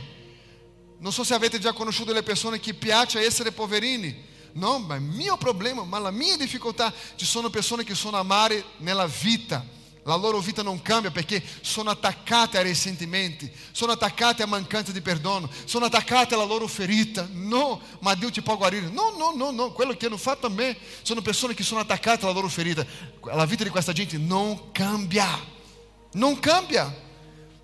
Non 0.99 1.11
so 1.11 1.25
se 1.25 1.33
avete 1.33 1.59
già 1.59 1.73
conosciuto 1.73 2.13
le 2.13 2.23
persone 2.23 2.61
che 2.61 2.73
piace 2.73 3.19
essere 3.19 3.51
poverini. 3.51 4.29
No, 4.53 4.79
ma 4.79 4.95
il 4.95 5.01
mio 5.01 5.35
problema, 5.35 5.83
ma 5.83 5.99
la 5.99 6.11
mia 6.11 6.37
difficoltà, 6.37 6.93
ci 7.17 7.25
sono 7.25 7.49
persone 7.49 7.83
che 7.83 7.95
sono 7.95 8.15
amare 8.15 8.63
nella 8.77 9.07
vita 9.07 9.79
la 10.03 10.15
loro 10.15 10.39
vita 10.39 10.63
non 10.63 10.81
cambia 10.81 11.11
perché 11.11 11.43
sono 11.61 11.91
attaccate 11.91 12.57
ai 12.57 12.63
risentimenti, 12.63 13.51
sono 13.71 13.91
attaccate 13.91 14.41
a 14.41 14.47
mancanza 14.47 14.91
di 14.91 14.99
perdono, 14.99 15.47
sono 15.65 15.85
attaccate 15.85 16.33
alla 16.33 16.43
loro 16.43 16.67
ferita. 16.67 17.27
No, 17.31 17.79
ma 17.99 18.15
Dio 18.15 18.31
ti 18.31 18.41
può 18.41 18.57
guarire. 18.57 18.89
No, 18.89 19.13
no, 19.15 19.33
no, 19.35 19.51
no, 19.51 19.71
quello 19.71 19.95
che 19.95 20.07
hanno 20.07 20.17
fatto 20.17 20.47
a 20.47 20.49
me 20.49 20.75
sono 21.03 21.21
persone 21.21 21.53
che 21.53 21.61
sono 21.61 21.81
attaccate 21.81 22.23
alla 22.25 22.33
loro 22.33 22.47
ferita. 22.47 22.83
La 23.25 23.45
vita 23.45 23.63
di 23.63 23.69
questa 23.69 23.93
gente 23.93 24.17
non 24.17 24.71
cambia, 24.71 25.27
non 26.13 26.39
cambia. 26.39 27.09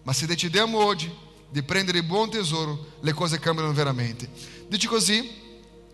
Ma 0.03 0.13
se 0.13 0.27
decidiamo 0.27 0.77
oggi 0.77 1.11
di 1.49 1.63
prendere 1.63 1.97
il 1.97 2.05
buon 2.05 2.29
tesoro, 2.29 2.97
le 3.01 3.13
cose 3.13 3.39
cambiano 3.39 3.73
veramente. 3.73 4.29
Dice 4.67 4.87
così, 4.87 5.27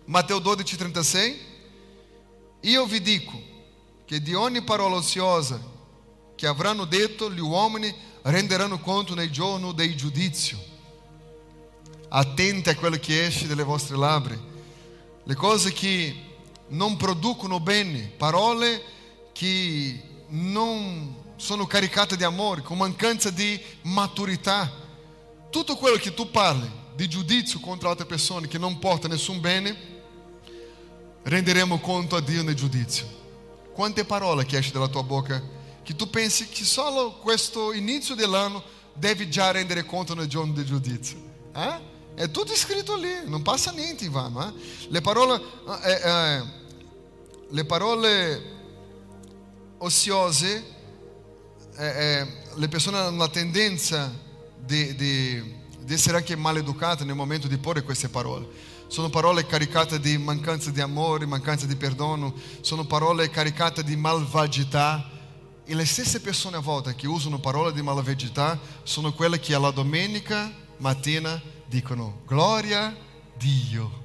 Matteo 0.04 0.40
12, 0.40 0.76
36, 0.76 1.40
io 2.60 2.84
vi 2.84 3.00
dico 3.00 3.40
che 4.04 4.20
di 4.20 4.34
ogni 4.34 4.62
parola 4.62 4.96
oziosa 4.96 5.72
che 6.44 6.50
avranno 6.50 6.84
detto 6.84 7.32
gli 7.32 7.40
uomini 7.40 7.90
renderanno 8.20 8.78
conto 8.78 9.14
nel 9.14 9.30
giorno 9.30 9.72
del 9.72 9.96
giudizio. 9.96 10.58
Attenti 12.08 12.68
a 12.68 12.76
quello 12.76 12.98
che 12.98 13.24
esce 13.24 13.46
dalle 13.46 13.62
vostre 13.62 13.96
labbra, 13.96 14.38
le 15.24 15.34
cose 15.34 15.72
che 15.72 16.14
non 16.68 16.98
producono 16.98 17.60
bene, 17.60 18.12
parole 18.18 18.82
che 19.32 19.98
non 20.28 21.16
sono 21.36 21.66
caricate 21.66 22.14
di 22.14 22.24
amore, 22.24 22.60
con 22.60 22.76
mancanza 22.76 23.30
di 23.30 23.58
maturità. 23.84 24.70
Tutto 25.48 25.76
quello 25.76 25.96
che 25.96 26.12
tu 26.12 26.30
parli 26.30 26.70
di 26.94 27.08
giudizio 27.08 27.58
contro 27.58 27.88
altre 27.88 28.04
persone 28.04 28.48
che 28.48 28.58
non 28.58 28.78
porta 28.78 29.08
nessun 29.08 29.40
bene, 29.40 29.74
renderemo 31.22 31.80
conto 31.80 32.16
a 32.16 32.20
Dio 32.20 32.42
nel 32.42 32.54
giudizio. 32.54 33.06
Quante 33.72 34.04
parole 34.04 34.44
che 34.44 34.58
esce 34.58 34.72
dalla 34.72 34.88
tua 34.88 35.02
bocca 35.02 35.53
che 35.84 35.94
tu 35.94 36.08
pensi 36.08 36.48
che 36.48 36.64
solo 36.64 37.18
questo 37.18 37.72
inizio 37.72 38.14
dell'anno 38.14 38.62
devi 38.94 39.28
già 39.30 39.50
rendere 39.50 39.84
conto 39.84 40.14
nel 40.14 40.26
giorno 40.26 40.54
del 40.54 40.64
giudizio. 40.64 41.18
Eh? 41.54 41.92
È 42.14 42.30
tutto 42.30 42.54
scritto 42.56 42.96
lì, 42.96 43.12
non 43.26 43.42
passa 43.42 43.70
niente 43.70 44.04
in 44.04 44.10
vano. 44.10 44.48
Eh? 44.48 44.52
Le 44.88 45.00
parole, 45.02 45.40
eh, 45.82 45.92
eh, 45.92 46.42
le 47.50 47.64
parole 47.66 48.52
oziose, 49.78 50.64
eh, 51.76 51.86
eh, 51.86 52.26
le 52.54 52.68
persone 52.68 52.98
hanno 52.98 53.18
la 53.18 53.28
tendenza 53.28 54.10
di, 54.56 54.94
di, 54.94 55.54
di 55.80 55.92
essere 55.92 56.16
anche 56.16 56.34
maleducate 56.34 57.04
nel 57.04 57.14
momento 57.14 57.46
di 57.46 57.58
porre 57.58 57.82
queste 57.82 58.08
parole. 58.08 58.72
Sono 58.86 59.10
parole 59.10 59.44
caricate 59.44 60.00
di 60.00 60.16
mancanza 60.16 60.70
di 60.70 60.80
amore, 60.80 61.26
mancanza 61.26 61.66
di 61.66 61.76
perdono, 61.76 62.32
sono 62.62 62.86
parole 62.86 63.28
caricate 63.28 63.84
di 63.84 63.96
malvagità 63.96 65.13
e 65.66 65.74
le 65.74 65.86
stesse 65.86 66.20
persone 66.20 66.56
a 66.56 66.60
volte 66.60 66.94
che 66.94 67.06
usano 67.06 67.38
parole 67.38 67.72
di 67.72 67.80
malvagità 67.80 68.60
sono 68.82 69.14
quelle 69.14 69.40
che 69.40 69.54
alla 69.54 69.70
domenica 69.70 70.52
mattina 70.78 71.40
dicono 71.66 72.20
gloria 72.26 72.86
a 72.86 72.94
Dio. 73.36 74.02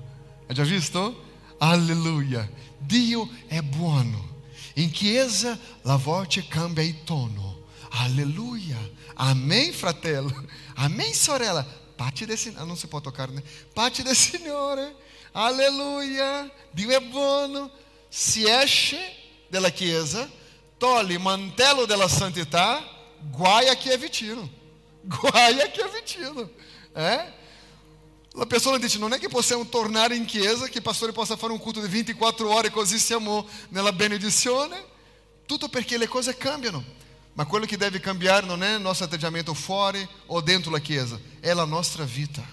Hai 0.48 0.56
già 0.56 0.64
visto? 0.64 1.28
Alleluia. 1.58 2.50
Dio 2.78 3.30
è 3.48 3.62
buono. 3.62 4.38
In 4.76 4.90
chiesa 4.92 5.60
la 5.82 5.98
voce 5.98 6.48
cambia 6.48 6.84
il 6.84 7.04
tono. 7.04 7.64
Alleluia. 7.90 8.78
Amen, 9.16 9.74
fratello. 9.74 10.34
Amen, 10.76 11.14
sorella. 11.14 11.66
Pace 11.96 12.26
del 12.26 12.38
Signore. 12.38 12.62
Ah, 12.62 12.66
non 12.66 12.78
si 12.78 12.88
può 12.88 13.02
toccare. 13.02 13.44
Pace 13.74 14.02
del 14.02 14.16
Signore. 14.16 14.96
Alleluia. 15.34 16.50
Dio 16.72 16.90
è 16.90 17.02
buono. 17.02 17.70
Si 18.08 18.48
esce 18.48 18.98
dalla 19.50 19.70
chiesa 19.70 20.38
toglie 20.80 21.14
il 21.14 21.20
mantello 21.20 21.86
della 21.86 22.08
santità, 22.08 22.84
guai 23.20 23.68
a 23.68 23.76
chi 23.76 23.90
è 23.90 23.98
vicino. 24.00 24.58
Guai 25.02 25.62
a 25.62 25.68
chi 25.70 25.80
è 25.80 25.90
vicino. 26.02 26.50
Eh? 26.94 27.34
La 28.34 28.46
persona 28.46 28.78
dice: 28.78 28.98
Non 28.98 29.14
è 29.14 29.20
che 29.20 29.30
possiamo 29.30 29.66
tornare 29.68 30.16
in 30.16 30.26
chiesa, 30.26 30.68
che 30.68 30.78
il 30.78 30.84
pastore 30.84 31.12
possa 31.12 31.38
fare 31.38 31.54
un 31.54 31.60
culto 31.60 31.80
di 31.80 31.88
24 31.88 32.50
ore 32.50 32.70
così 32.70 33.00
siamo 33.00 33.48
nella 33.70 33.94
benedizione. 33.94 34.98
Tutto 35.46 35.70
perché 35.70 35.98
le 35.98 36.08
cose 36.08 36.38
cambiano. 36.38 36.84
Ma 37.34 37.46
quello 37.46 37.66
che 37.66 37.78
deve 37.78 38.00
cambiare 38.00 38.46
non 38.46 38.64
è 38.64 38.76
il 38.76 38.82
nostro 38.82 39.06
atteggiamento 39.06 39.54
fuori 39.54 40.06
o 40.28 40.42
dentro 40.42 40.72
la 40.72 40.80
chiesa, 40.80 41.20
è 41.40 41.54
la 41.54 41.66
nostra 41.66 42.04
vita. 42.04 42.44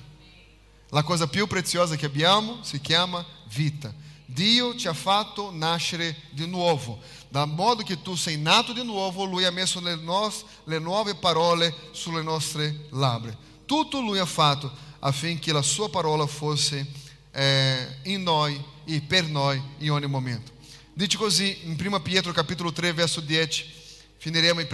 La 0.91 1.03
cosa 1.03 1.27
più 1.27 1.47
preziosa 1.47 1.97
che 1.97 2.07
abbiamo 2.07 2.63
si 2.63 2.81
chiama 2.81 3.25
vita. 3.53 3.93
Dio 4.27 4.75
ti 4.75 4.89
ha 4.89 4.93
fatto 4.93 5.51
nascere 5.53 6.17
di 6.31 6.47
nuovo. 6.47 6.99
Da 7.29 7.45
modo 7.45 7.83
che 7.83 8.03
tu 8.03 8.17
sei 8.17 8.37
nato 8.37 8.73
di 8.73 8.85
nuovo, 8.85 9.25
Lui 9.25 9.45
ha 9.45 9.51
messo 9.51 9.81
le, 9.81 9.95
nos, 9.95 10.45
le 10.65 10.79
nuove 10.79 11.15
parole 11.15 11.75
sulle 11.93 12.23
nostre 12.23 12.87
labbra. 12.91 13.37
Tutto 13.65 14.01
Lui 14.01 14.19
ha 14.19 14.27
fatto 14.27 14.71
affinché 15.01 15.53
la 15.53 15.63
sua 15.63 15.89
parola 15.89 16.27
fosse 16.27 16.87
eh, 17.31 17.99
in 18.05 18.23
noi 18.23 18.61
e 18.85 19.01
per 19.01 19.27
noi 19.29 19.63
in 19.79 19.93
ogni 19.93 20.07
momento. 20.07 20.53
Dice 20.93 21.17
così 21.17 21.59
in 21.65 21.77
1 21.79 22.01
Pietro 22.01 22.33
capitolo 22.33 22.73
3 22.73 22.93
verso 22.93 23.21
10, 23.21 23.73
finiremo 24.17 24.61
e, 24.61 24.67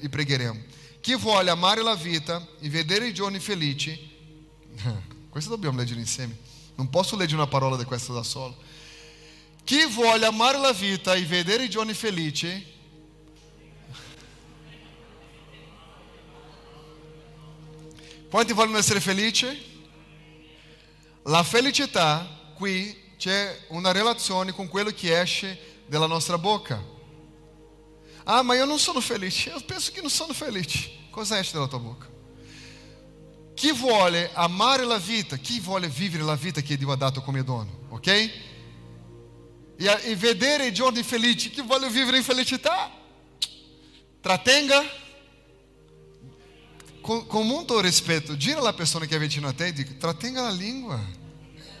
e 0.00 0.08
pregheremo. 0.08 0.62
Chi 1.00 1.16
vuole 1.16 1.50
amare 1.50 1.82
la 1.82 1.94
vita 1.94 2.46
e 2.60 2.68
vedere 2.68 3.08
i 3.08 3.14
giorni 3.14 3.38
felici, 3.38 3.98
questo 5.30 5.50
dobbiamo 5.50 5.78
leggere 5.78 6.00
insieme. 6.00 6.36
Non 6.74 6.90
posso 6.90 7.16
leggere 7.16 7.40
una 7.40 7.50
parola 7.50 7.76
di 7.76 7.84
questo 7.84 8.12
da 8.12 8.22
solo. 8.22 8.56
Chi 9.64 9.86
vuole 9.86 10.26
amare 10.26 10.58
la 10.58 10.72
vita 10.72 11.14
e 11.14 11.24
vedere 11.24 11.68
giorni 11.68 11.94
felici, 11.94 12.66
quanti 18.28 18.52
vogliono 18.52 18.78
essere 18.78 19.00
felici? 19.00 19.68
La 21.24 21.42
felicità 21.42 22.52
qui 22.54 23.14
c'è 23.16 23.66
una 23.68 23.92
relazione 23.92 24.52
con 24.52 24.66
quello 24.68 24.90
che 24.90 25.20
esce 25.20 25.82
dalla 25.86 26.06
nostra 26.06 26.38
bocca. 26.38 26.82
Ah, 28.24 28.42
ma 28.42 28.54
io 28.54 28.64
non 28.64 28.78
sono 28.78 29.00
felice. 29.00 29.50
Eu 29.50 29.60
penso 29.60 29.92
che 29.92 30.00
non 30.00 30.10
sono 30.10 30.32
felice. 30.32 30.90
Cosa 31.10 31.38
esce 31.38 31.52
dalla 31.52 31.66
tua 31.66 31.78
bocca? 31.78 32.08
Chi 33.54 33.72
vuole 33.72 34.30
amare 34.32 34.84
la 34.84 34.98
vita, 34.98 35.36
chi 35.36 35.60
vuole 35.60 35.88
vivere 35.88 36.22
la 36.22 36.36
vita 36.36 36.60
che 36.62 36.76
Dio 36.76 36.90
ha 36.92 36.96
dato 36.96 37.20
come 37.20 37.44
dono, 37.44 37.80
ok? 37.90 38.30
E, 39.80 40.10
e 40.10 40.14
vedere 40.14 40.66
i 40.66 40.74
giorni 40.74 41.02
felici, 41.02 41.48
chi 41.48 41.62
vuole 41.62 41.88
vivere 41.88 42.18
in 42.18 42.22
felicità, 42.22 42.92
trattenga. 44.20 44.98
Com, 47.00 47.24
com 47.24 47.42
muito 47.42 47.80
respeito, 47.80 48.36
gira 48.36 48.60
la 48.60 48.74
persona 48.74 49.06
che 49.06 49.16
è 49.16 49.18
vicino 49.18 49.48
a 49.48 49.54
te 49.54 49.68
e 49.68 49.72
dica, 49.72 49.94
trattenga 49.98 50.42
la 50.42 50.50
lingua. 50.50 51.02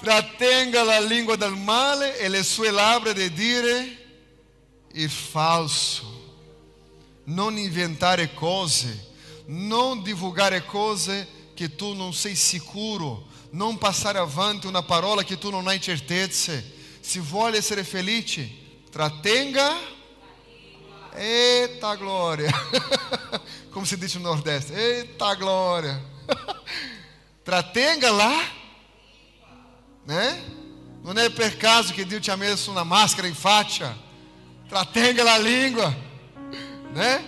trattenga 0.00 0.82
la 0.82 1.00
lingua 1.00 1.36
del 1.36 1.56
male 1.56 2.18
e 2.18 2.28
le 2.28 2.42
sue 2.42 2.70
labbra 2.70 3.14
di 3.14 3.32
dire 3.32 4.06
il 4.92 5.08
falso. 5.08 6.18
Non 7.24 7.56
inventare 7.56 8.34
cose, 8.34 9.12
non 9.46 10.02
divulgare 10.02 10.66
cose 10.66 11.26
che 11.54 11.74
tu 11.74 11.94
non 11.94 12.12
sei 12.12 12.34
sicuro, 12.34 13.28
non 13.50 13.78
passare 13.78 14.18
avanti 14.18 14.66
una 14.66 14.82
parola 14.82 15.22
che 15.22 15.38
tu 15.38 15.50
non 15.50 15.66
hai 15.66 15.80
certezze. 15.80 16.78
Se 17.00 17.20
vuole 17.20 17.58
essere 17.58 17.84
felice, 17.84 18.48
trattenga. 18.90 19.98
Eita 21.12 21.96
glória! 21.96 22.50
Como 23.70 23.84
se 23.84 23.96
diz 23.96 24.14
no 24.14 24.30
Nordeste, 24.30 24.74
eita 24.74 25.34
glória! 25.34 26.00
Trattenga 27.42 28.10
lá, 28.12 28.48
né? 30.06 30.58
Non 31.02 31.18
è 31.18 31.30
per 31.30 31.56
caso 31.56 31.92
che 31.92 32.06
Dio 32.06 32.20
ti 32.20 32.30
ha 32.30 32.36
messo 32.36 32.70
una 32.70 32.84
maschera 32.84 33.26
in 33.26 33.34
faccia. 33.34 33.96
Trattenga 34.68 35.24
la 35.24 35.38
lingua, 35.38 35.92
né? 36.92 37.24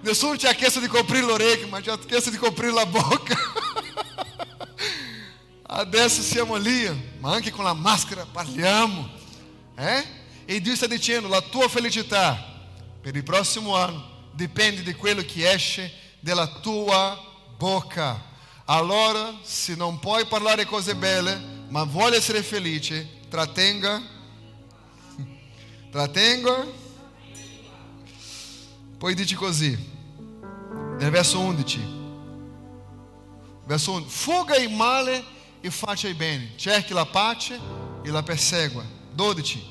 Nessuno 0.00 0.36
ti 0.36 0.46
ha 0.46 0.54
chiesto 0.54 0.80
di 0.80 0.86
coprire 0.86 1.26
l'orecchio, 1.26 1.68
ma 1.68 1.80
ti 1.80 1.90
ha 1.90 1.98
chiesto 1.98 2.30
di 2.30 2.36
coprire 2.36 2.72
la 2.72 2.86
bocca. 2.86 3.36
Adesso 5.68 6.22
siamo 6.22 6.54
lì, 6.54 6.88
ma 7.18 7.32
anche 7.32 7.50
con 7.50 7.64
la 7.64 7.74
maschera 7.74 8.24
parliamo. 8.24 9.08
Eh? 9.76 10.04
E 10.44 10.60
Dio 10.60 10.76
sta 10.76 10.86
dicendo, 10.86 11.26
la 11.26 11.40
tua 11.40 11.68
felicità 11.68 12.54
per 13.00 13.16
il 13.16 13.24
prossimo 13.24 13.74
anno 13.74 14.28
dipende 14.32 14.82
di 14.82 14.94
quello 14.94 15.22
che 15.22 15.50
esce 15.50 15.92
dalla 16.20 16.46
tua 16.46 17.20
bocca. 17.56 18.22
Allora, 18.66 19.38
se 19.42 19.74
non 19.74 19.98
puoi 19.98 20.24
parlare 20.26 20.66
cose 20.66 20.94
belle, 20.94 21.36
ma 21.68 21.82
vuoi 21.82 22.14
essere 22.14 22.44
felice, 22.44 23.22
trattenga. 23.28 24.00
Trattenga. 25.90 26.66
Poi 28.98 29.14
dice 29.14 29.34
così, 29.34 29.76
nel 30.98 31.10
verso 31.10 31.40
11. 31.40 31.80
Verso 33.64 33.92
11. 33.92 34.10
Fuga 34.10 34.56
il 34.56 34.70
male 34.70 35.34
e 35.60 35.70
faccia 35.70 36.08
il 36.08 36.14
bene. 36.14 36.52
Cerchi 36.56 36.92
la 36.92 37.06
pace 37.06 37.58
e 38.02 38.10
la 38.10 38.22
persegua. 38.22 38.84
12. 39.12 39.62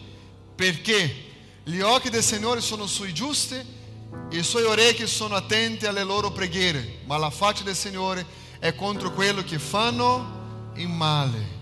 Perché 0.56 1.24
gli 1.64 1.80
occhi 1.80 2.10
del 2.10 2.24
Signore 2.24 2.62
sono 2.62 2.86
sui 2.88 3.14
giusti 3.14 3.56
e 3.56 4.38
i 4.38 4.44
suoi 4.44 4.64
orecchi 4.64 5.08
sono 5.08 5.36
attenti 5.36 5.86
alle 5.86 6.04
loro 6.04 6.32
preghiere, 6.32 7.00
ma 7.06 7.18
la 7.18 7.30
faccia 7.30 7.64
del 7.64 7.76
Signore 7.76 8.26
è 8.60 8.74
contro 8.76 9.12
quello 9.12 9.44
che 9.44 9.60
fanno 9.60 10.72
il 10.76 10.88
male. 10.88 11.54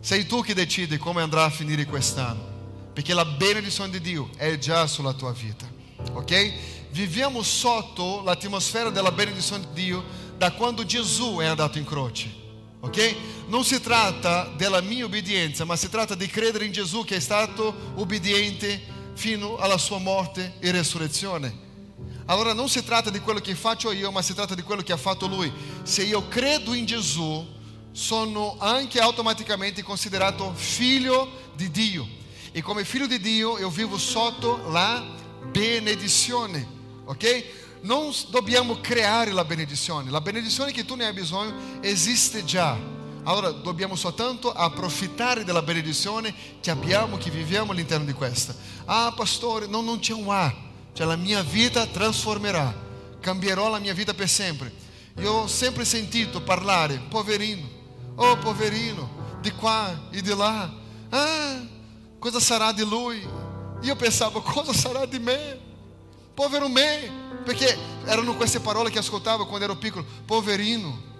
Sei 0.00 0.26
tu 0.26 0.42
che 0.42 0.54
decidi 0.54 0.98
come 0.98 1.22
andrà 1.22 1.44
a 1.44 1.50
finire 1.50 1.84
quest'anno, 1.84 2.90
perché 2.92 3.14
la 3.14 3.24
benedizione 3.24 3.90
di 3.90 4.00
Dio 4.00 4.30
è 4.36 4.56
già 4.58 4.86
sulla 4.86 5.12
tua 5.12 5.32
vita, 5.32 5.68
ok? 6.12 6.52
Viviamo 6.90 7.42
sotto 7.42 8.22
l'atmosfera 8.22 8.90
della 8.90 9.12
benedizione 9.12 9.66
di 9.72 9.84
Dio 9.84 10.04
da 10.36 10.52
quando 10.52 10.84
Gesù 10.84 11.38
è 11.38 11.46
andato 11.46 11.78
in 11.78 11.84
croce, 11.84 12.32
ok? 12.80 13.14
Non 13.48 13.64
si 13.64 13.80
tratta 13.80 14.50
della 14.56 14.80
mia 14.80 15.04
obbedienza, 15.04 15.64
ma 15.64 15.76
si 15.76 15.88
tratta 15.88 16.16
di 16.16 16.26
credere 16.26 16.64
in 16.64 16.72
Gesù 16.72 17.04
che 17.04 17.16
è 17.16 17.20
stato 17.20 17.92
obbediente 17.94 18.82
fino 19.14 19.56
alla 19.56 19.78
sua 19.78 19.98
morte 19.98 20.54
e 20.58 20.72
resurrezione. 20.72 21.64
Allora 22.24 22.52
non 22.52 22.68
si 22.68 22.82
tratta 22.82 23.08
di 23.08 23.20
quello 23.20 23.38
che 23.38 23.54
faccio 23.54 23.92
io, 23.92 24.10
ma 24.10 24.20
si 24.20 24.34
tratta 24.34 24.56
di 24.56 24.62
quello 24.62 24.82
che 24.82 24.92
ha 24.92 24.96
fatto 24.96 25.28
Lui. 25.28 25.52
Se 25.84 26.02
io 26.02 26.26
credo 26.26 26.74
in 26.74 26.86
Gesù, 26.86 27.46
sono 27.92 28.56
anche 28.58 28.98
automaticamente 28.98 29.84
considerato 29.84 30.52
figlio 30.54 31.52
di 31.54 31.70
Dio. 31.70 32.04
E 32.50 32.62
come 32.62 32.84
figlio 32.84 33.06
di 33.06 33.20
Dio 33.20 33.58
io 33.58 33.70
vivo 33.70 33.96
sotto 33.96 34.68
la 34.70 35.04
benedizione, 35.52 36.66
ok? 37.04 37.44
Non 37.82 38.12
dobbiamo 38.30 38.80
creare 38.80 39.30
la 39.30 39.44
benedizione. 39.44 40.10
La 40.10 40.20
benedizione 40.20 40.72
che 40.72 40.84
tu 40.84 40.96
ne 40.96 41.06
hai 41.06 41.12
bisogno 41.12 41.80
esiste 41.80 42.44
già. 42.44 42.94
Allora 43.26 43.50
dobbiamo 43.50 43.96
soltanto 43.96 44.52
approfittare 44.52 45.42
della 45.42 45.62
benedizione 45.62 46.32
che 46.60 46.70
abbiamo, 46.70 47.16
che 47.16 47.28
viviamo 47.28 47.72
all'interno 47.72 48.04
di 48.04 48.12
questa. 48.12 48.54
Ah, 48.84 49.12
pastore, 49.16 49.66
no, 49.66 49.80
non 49.80 49.98
c'è 49.98 50.12
un 50.12 50.30
A, 50.30 50.54
cioè 50.92 51.06
la 51.06 51.16
mia 51.16 51.42
vita 51.42 51.86
trasformerà, 51.86 52.72
cambierò 53.18 53.68
la 53.68 53.80
mia 53.80 53.94
vita 53.94 54.14
per 54.14 54.28
sempre. 54.28 54.72
Io 55.18 55.32
ho 55.32 55.46
sempre 55.48 55.84
sentito 55.84 56.40
parlare, 56.40 57.02
poverino, 57.08 57.66
oh 58.14 58.36
poverino, 58.36 59.38
di 59.40 59.50
qua 59.50 60.06
e 60.12 60.22
di 60.22 60.32
là. 60.32 60.72
Ah, 61.08 61.66
cosa 62.20 62.38
sarà 62.38 62.70
di 62.70 62.84
lui? 62.84 63.26
Io 63.80 63.96
pensavo, 63.96 64.40
cosa 64.40 64.72
sarà 64.72 65.04
di 65.04 65.18
me? 65.18 65.58
Povero 66.32 66.68
me, 66.68 67.10
perché 67.44 67.76
erano 68.04 68.36
queste 68.36 68.60
parole 68.60 68.90
che 68.90 69.00
ascoltavo 69.00 69.46
quando 69.46 69.64
ero 69.64 69.74
piccolo, 69.74 70.04
poverino. 70.24 71.14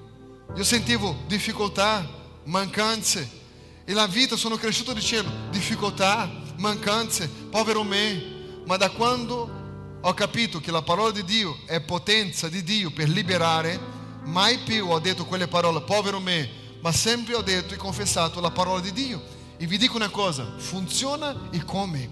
Io 0.55 0.65
sentivo 0.65 1.17
difficoltà, 1.27 2.09
mancanze. 2.45 3.45
E 3.85 3.93
la 3.93 4.07
vita 4.07 4.37
sono 4.37 4.57
cresciuto 4.57 4.93
dicendo 4.93 5.31
difficoltà, 5.51 6.31
mancanze, 6.57 7.29
povero 7.29 7.83
me. 7.83 8.63
Ma 8.65 8.77
da 8.77 8.91
quando 8.91 9.99
ho 10.01 10.15
capito 10.15 10.61
che 10.61 10.71
la 10.71 10.83
parola 10.83 11.11
di 11.11 11.25
Dio 11.25 11.59
è 11.67 11.81
potenza 11.81 12.49
di 12.49 12.63
Dio 12.63 12.91
per 12.91 13.09
liberare, 13.09 13.79
mai 14.25 14.59
più 14.59 14.89
ho 14.89 14.99
detto 14.99 15.25
quelle 15.27 15.47
parole, 15.47 15.83
povero 15.83 16.21
me, 16.21 16.49
ma 16.81 16.91
sempre 16.91 17.35
ho 17.35 17.43
detto 17.43 17.75
e 17.75 17.77
confessato 17.77 18.41
la 18.41 18.51
parola 18.51 18.81
di 18.81 18.93
Dio. 18.93 19.23
E 19.59 19.67
vi 19.67 19.79
dico 19.79 19.97
una 19.97 20.11
cosa, 20.11 20.55
funziona 20.57 21.49
e 21.51 21.65
come. 21.65 22.09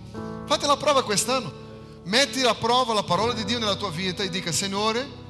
Fate 0.46 0.66
la 0.66 0.76
prova 0.76 1.02
quest'anno. 1.02 1.62
Metti 2.04 2.42
a 2.42 2.54
prova 2.54 2.92
la 2.92 3.02
parola 3.02 3.32
di 3.32 3.44
Dio 3.44 3.58
nella 3.58 3.76
tua 3.76 3.90
vita 3.90 4.22
e 4.22 4.28
dica, 4.28 4.52
Signore, 4.52 5.22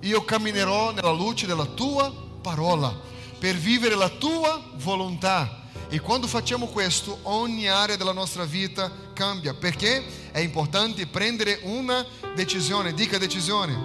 io 0.00 0.24
camminerò 0.24 0.92
nella 0.92 1.10
luce 1.10 1.46
della 1.46 1.66
tua 1.66 2.24
parola, 2.46 2.96
per 3.40 3.56
vivere 3.56 3.96
la 3.96 4.08
tua 4.08 4.62
volontà. 4.74 5.64
E 5.88 5.98
quando 5.98 6.28
facciamo 6.28 6.66
questo, 6.66 7.18
ogni 7.22 7.66
area 7.66 7.96
della 7.96 8.12
nostra 8.12 8.44
vita 8.44 8.88
cambia, 9.12 9.52
perché 9.52 10.04
è 10.30 10.38
importante 10.38 11.08
prendere 11.08 11.58
una 11.62 12.06
decisione. 12.36 12.94
Dica 12.94 13.18
decisione. 13.18 13.76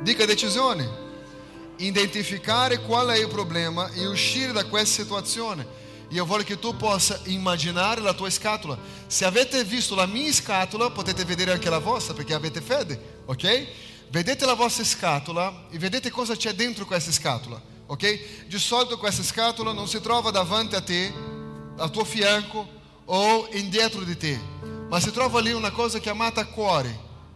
Dica 0.00 0.24
decisione. 0.24 1.00
Identificare 1.76 2.80
qual 2.80 3.08
è 3.08 3.18
il 3.18 3.28
problema 3.28 3.90
e 3.90 4.06
uscire 4.06 4.52
da 4.52 4.64
questa 4.64 5.02
situazione. 5.02 5.80
Io 6.08 6.24
voglio 6.24 6.44
che 6.44 6.58
tu 6.58 6.74
possa 6.76 7.20
immaginare 7.24 8.00
la 8.00 8.14
tua 8.14 8.30
scatola. 8.30 8.78
Se 9.06 9.26
avete 9.26 9.64
visto 9.64 9.94
la 9.94 10.06
mia 10.06 10.32
scatola, 10.32 10.88
potete 10.88 11.26
vedere 11.26 11.52
anche 11.52 11.68
la 11.68 11.78
vostra, 11.78 12.14
perché 12.14 12.32
avete 12.32 12.62
fede, 12.62 13.20
ok? 13.26 13.66
Vedete 14.12 14.44
la 14.44 14.52
vostra 14.52 14.84
scatola 14.84 15.68
e 15.70 15.78
vedete 15.78 16.10
cosa 16.10 16.36
c'è 16.36 16.52
dentro 16.52 16.84
questa 16.84 17.10
scatola, 17.10 17.58
ok? 17.86 18.46
Di 18.46 18.58
solito 18.58 18.98
questa 18.98 19.22
scatola 19.22 19.72
non 19.72 19.88
si 19.88 20.02
trova 20.02 20.30
davanti 20.30 20.74
a 20.74 20.82
te, 20.82 21.10
al 21.78 21.90
tuo 21.90 22.04
fianco 22.04 22.68
o 23.06 23.48
indietro 23.52 24.02
di 24.02 24.14
te, 24.18 24.38
ma 24.90 25.00
si 25.00 25.10
trova 25.12 25.40
lì 25.40 25.52
una 25.52 25.70
cosa 25.70 25.98
chiamata 25.98 26.44
cuore, 26.44 26.94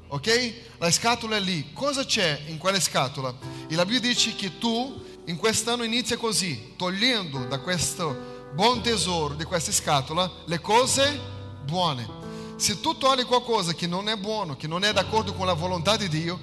ok? 0.08 0.54
La 0.76 0.90
scatola 0.90 1.36
è 1.36 1.40
lì. 1.40 1.72
Cosa 1.72 2.04
c'è 2.04 2.42
in 2.48 2.58
quella 2.58 2.78
scatola? 2.78 3.34
E 3.70 3.74
la 3.74 3.86
Bibbia 3.86 4.10
dice 4.10 4.34
che 4.34 4.58
tu 4.58 5.02
in 5.24 5.36
quest'anno 5.38 5.82
inizia 5.82 6.18
così, 6.18 6.74
togliendo 6.76 7.46
da 7.46 7.58
questo 7.60 8.50
buon 8.52 8.82
tesoro 8.82 9.32
di 9.32 9.44
questa 9.44 9.72
scatola 9.72 10.30
le 10.44 10.60
cose 10.60 11.18
buone. 11.64 12.25
Se 12.58 12.80
tu 12.80 12.96
togli 12.96 13.24
qualcosa 13.26 13.74
che 13.74 13.86
non 13.86 14.08
è 14.08 14.16
buono, 14.16 14.56
che 14.56 14.66
non 14.66 14.82
è 14.82 14.90
d'accordo 14.90 15.34
con 15.34 15.44
la 15.44 15.52
volontà 15.52 15.98
di 15.98 16.08
Dio, 16.08 16.40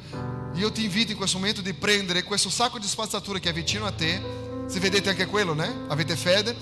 io 0.54 0.72
ti 0.72 0.84
invito 0.84 1.12
in 1.12 1.18
questo 1.18 1.40
momento 1.40 1.62
di 1.62 1.74
prendere 1.74 2.22
questo 2.22 2.52
sacco 2.52 2.78
di 2.78 2.86
spazzatura 2.86 3.40
che 3.40 3.50
è 3.50 3.54
vicino 3.54 3.88
a 3.88 3.92
te, 3.92 4.22
se 4.68 4.80
vedete 4.80 5.10
anche 5.10 5.26
quello, 5.26 5.56
né? 5.56 5.86
Avete 5.88 6.16
fede, 6.16 6.56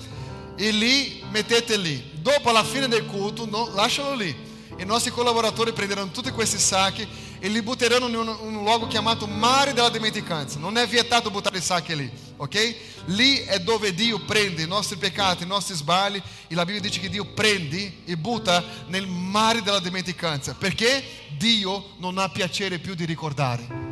e 0.56 0.70
lì 0.70 1.22
mettete 1.30 1.76
lì. 1.76 2.12
Dopo 2.14 2.48
alla 2.48 2.64
fine 2.64 2.88
del 2.88 3.04
culto, 3.04 3.44
no, 3.44 3.68
lascialo 3.74 4.14
lì. 4.14 4.34
I 4.78 4.84
nostri 4.86 5.10
collaboratori 5.10 5.72
prenderanno 5.72 6.10
tutti 6.10 6.30
questi 6.30 6.58
sacchi 6.58 7.06
e 7.38 7.48
li 7.48 7.60
butteranno 7.60 8.08
in 8.08 8.14
un, 8.14 8.28
un 8.28 8.54
luogo 8.54 8.86
chiamato 8.86 9.26
Mare 9.26 9.74
della 9.74 9.90
Dimenticanza. 9.90 10.58
Non 10.58 10.78
è 10.78 10.86
vietato 10.86 11.30
buttare 11.30 11.58
i 11.58 11.62
sacchi 11.62 11.94
lì, 11.94 12.10
ok? 12.42 12.76
Lì 13.06 13.36
è 13.36 13.60
dove 13.60 13.94
Dio 13.94 14.18
prende 14.20 14.62
i 14.62 14.66
nostri 14.66 14.96
peccati, 14.96 15.44
i 15.44 15.46
nostri 15.46 15.74
sbagli 15.74 16.20
e 16.48 16.54
la 16.54 16.64
Bibbia 16.64 16.80
dice 16.80 16.98
che 16.98 17.08
Dio 17.08 17.24
prende 17.24 17.98
e 18.04 18.16
butta 18.16 18.64
nel 18.88 19.06
mare 19.06 19.62
della 19.62 19.78
dimenticanza 19.78 20.54
perché 20.54 21.04
Dio 21.38 21.94
non 21.98 22.18
ha 22.18 22.28
piacere 22.28 22.78
più 22.78 22.94
di 22.94 23.04
ricordare. 23.04 23.90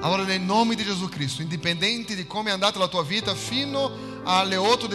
Allora 0.00 0.22
nel 0.22 0.40
nome 0.40 0.76
di 0.76 0.84
Gesù 0.84 1.08
Cristo, 1.08 1.42
indipendente 1.42 2.14
di 2.14 2.24
come 2.24 2.50
è 2.50 2.52
andata 2.52 2.78
la 2.78 2.86
tua 2.86 3.02
vita 3.02 3.34
fino 3.34 4.22
alle 4.22 4.54
8 4.54 4.86
di 4.86 4.94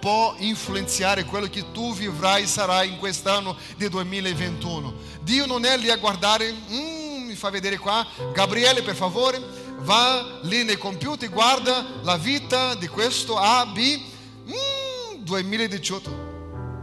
può 0.00 0.34
influenzare 0.38 1.24
quello 1.24 1.46
che 1.48 1.72
tu 1.72 1.94
vivrai 1.94 2.42
e 2.42 2.46
sarai 2.46 2.90
in 2.90 2.98
quest'anno 2.98 3.56
di 3.76 3.88
2021. 3.88 4.94
Dio 5.22 5.46
non 5.46 5.64
è 5.64 5.78
lì 5.78 5.90
a 5.90 5.96
guardare, 5.96 6.52
mm, 6.52 7.26
mi 7.26 7.34
fa 7.34 7.48
vedere 7.48 7.78
qua, 7.78 8.06
Gabriele 8.34 8.82
per 8.82 8.94
favore, 8.94 9.63
va 9.84 10.40
lì 10.42 10.64
nei 10.64 10.78
computer 10.78 11.28
guarda 11.28 11.84
la 12.02 12.16
vita 12.16 12.74
di 12.74 12.88
questo 12.88 13.36
AB 13.36 13.78
mm, 13.78 15.22
2018. 15.22 16.32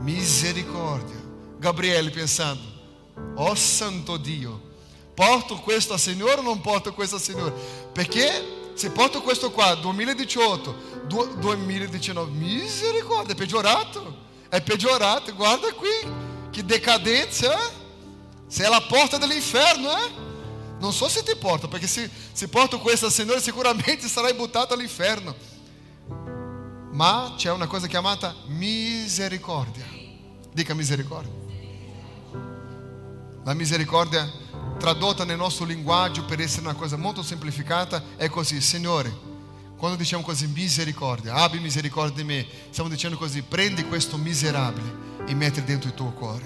Misericordia. 0.02 1.20
Gabriele 1.58 2.10
pensando, 2.10 2.62
oh 3.36 3.54
santo 3.54 4.18
Dio, 4.18 4.60
porto 5.14 5.60
questo 5.60 5.94
al 5.94 6.00
Signore 6.00 6.40
o 6.40 6.42
non 6.42 6.60
porto 6.60 6.92
questo 6.92 7.18
al 7.18 7.22
Signore? 7.22 7.54
Perché 7.94 8.72
se 8.74 8.90
porto 8.90 9.22
questo 9.22 9.52
qua 9.52 9.76
2018 9.76 10.90
2019, 11.08 12.32
misericórdia, 12.32 13.34
é 13.34 13.36
pejorato, 13.36 14.18
é 14.50 14.60
pejorato, 14.60 15.34
guarda 15.34 15.72
qui, 15.74 16.08
que 16.52 16.64
decadência, 16.64 17.48
é? 17.48 17.82
Se 18.48 18.64
é 18.64 18.74
a 18.74 18.82
porta 18.82 19.20
do 19.20 19.32
inferno, 19.32 19.90
é? 19.90 20.31
Não 20.82 20.92
só 20.92 21.08
se 21.08 21.22
te 21.24 21.36
porta, 21.36 21.68
porque 21.68 21.88
se, 21.88 22.10
se 22.34 22.48
porta 22.48 22.78
com 22.78 22.90
essa 22.90 23.10
senhora, 23.10 23.40
seguramente 23.40 24.08
sarà 24.10 24.34
buttato 24.34 24.74
all'inferno. 24.74 25.36
Ma 26.92 27.36
c'è 27.38 27.52
una 27.52 27.68
cosa 27.68 27.88
chiamata 27.88 28.36
misericordia. 28.48 29.86
Dica 30.52 30.74
misericordia. 30.74 31.32
La 33.44 33.54
misericordia 33.54 34.30
tradotta 34.80 35.24
nel 35.24 35.38
nostro 35.38 35.66
linguaggio 35.66 36.26
per 36.26 36.42
essere 36.42 36.64
una 36.64 36.74
cosa 36.74 36.98
molto 36.98 37.24
semplificata 37.24 38.04
è 38.18 38.28
così, 38.30 38.60
Signore 38.60 39.30
quando 39.82 39.98
diciamo 39.98 40.22
così 40.22 40.46
misericordia, 40.46 41.34
abbi 41.34 41.58
misericordia 41.58 42.18
di 42.18 42.24
me, 42.24 42.46
stiamo 42.70 42.88
dicendo 42.88 43.18
così, 43.18 43.42
prendi 43.42 43.84
questo 43.86 44.16
miserabile 44.16 45.26
e 45.26 45.34
metti 45.34 45.64
dentro 45.64 45.90
il 45.90 45.96
tuo 45.96 46.12
cuore. 46.12 46.46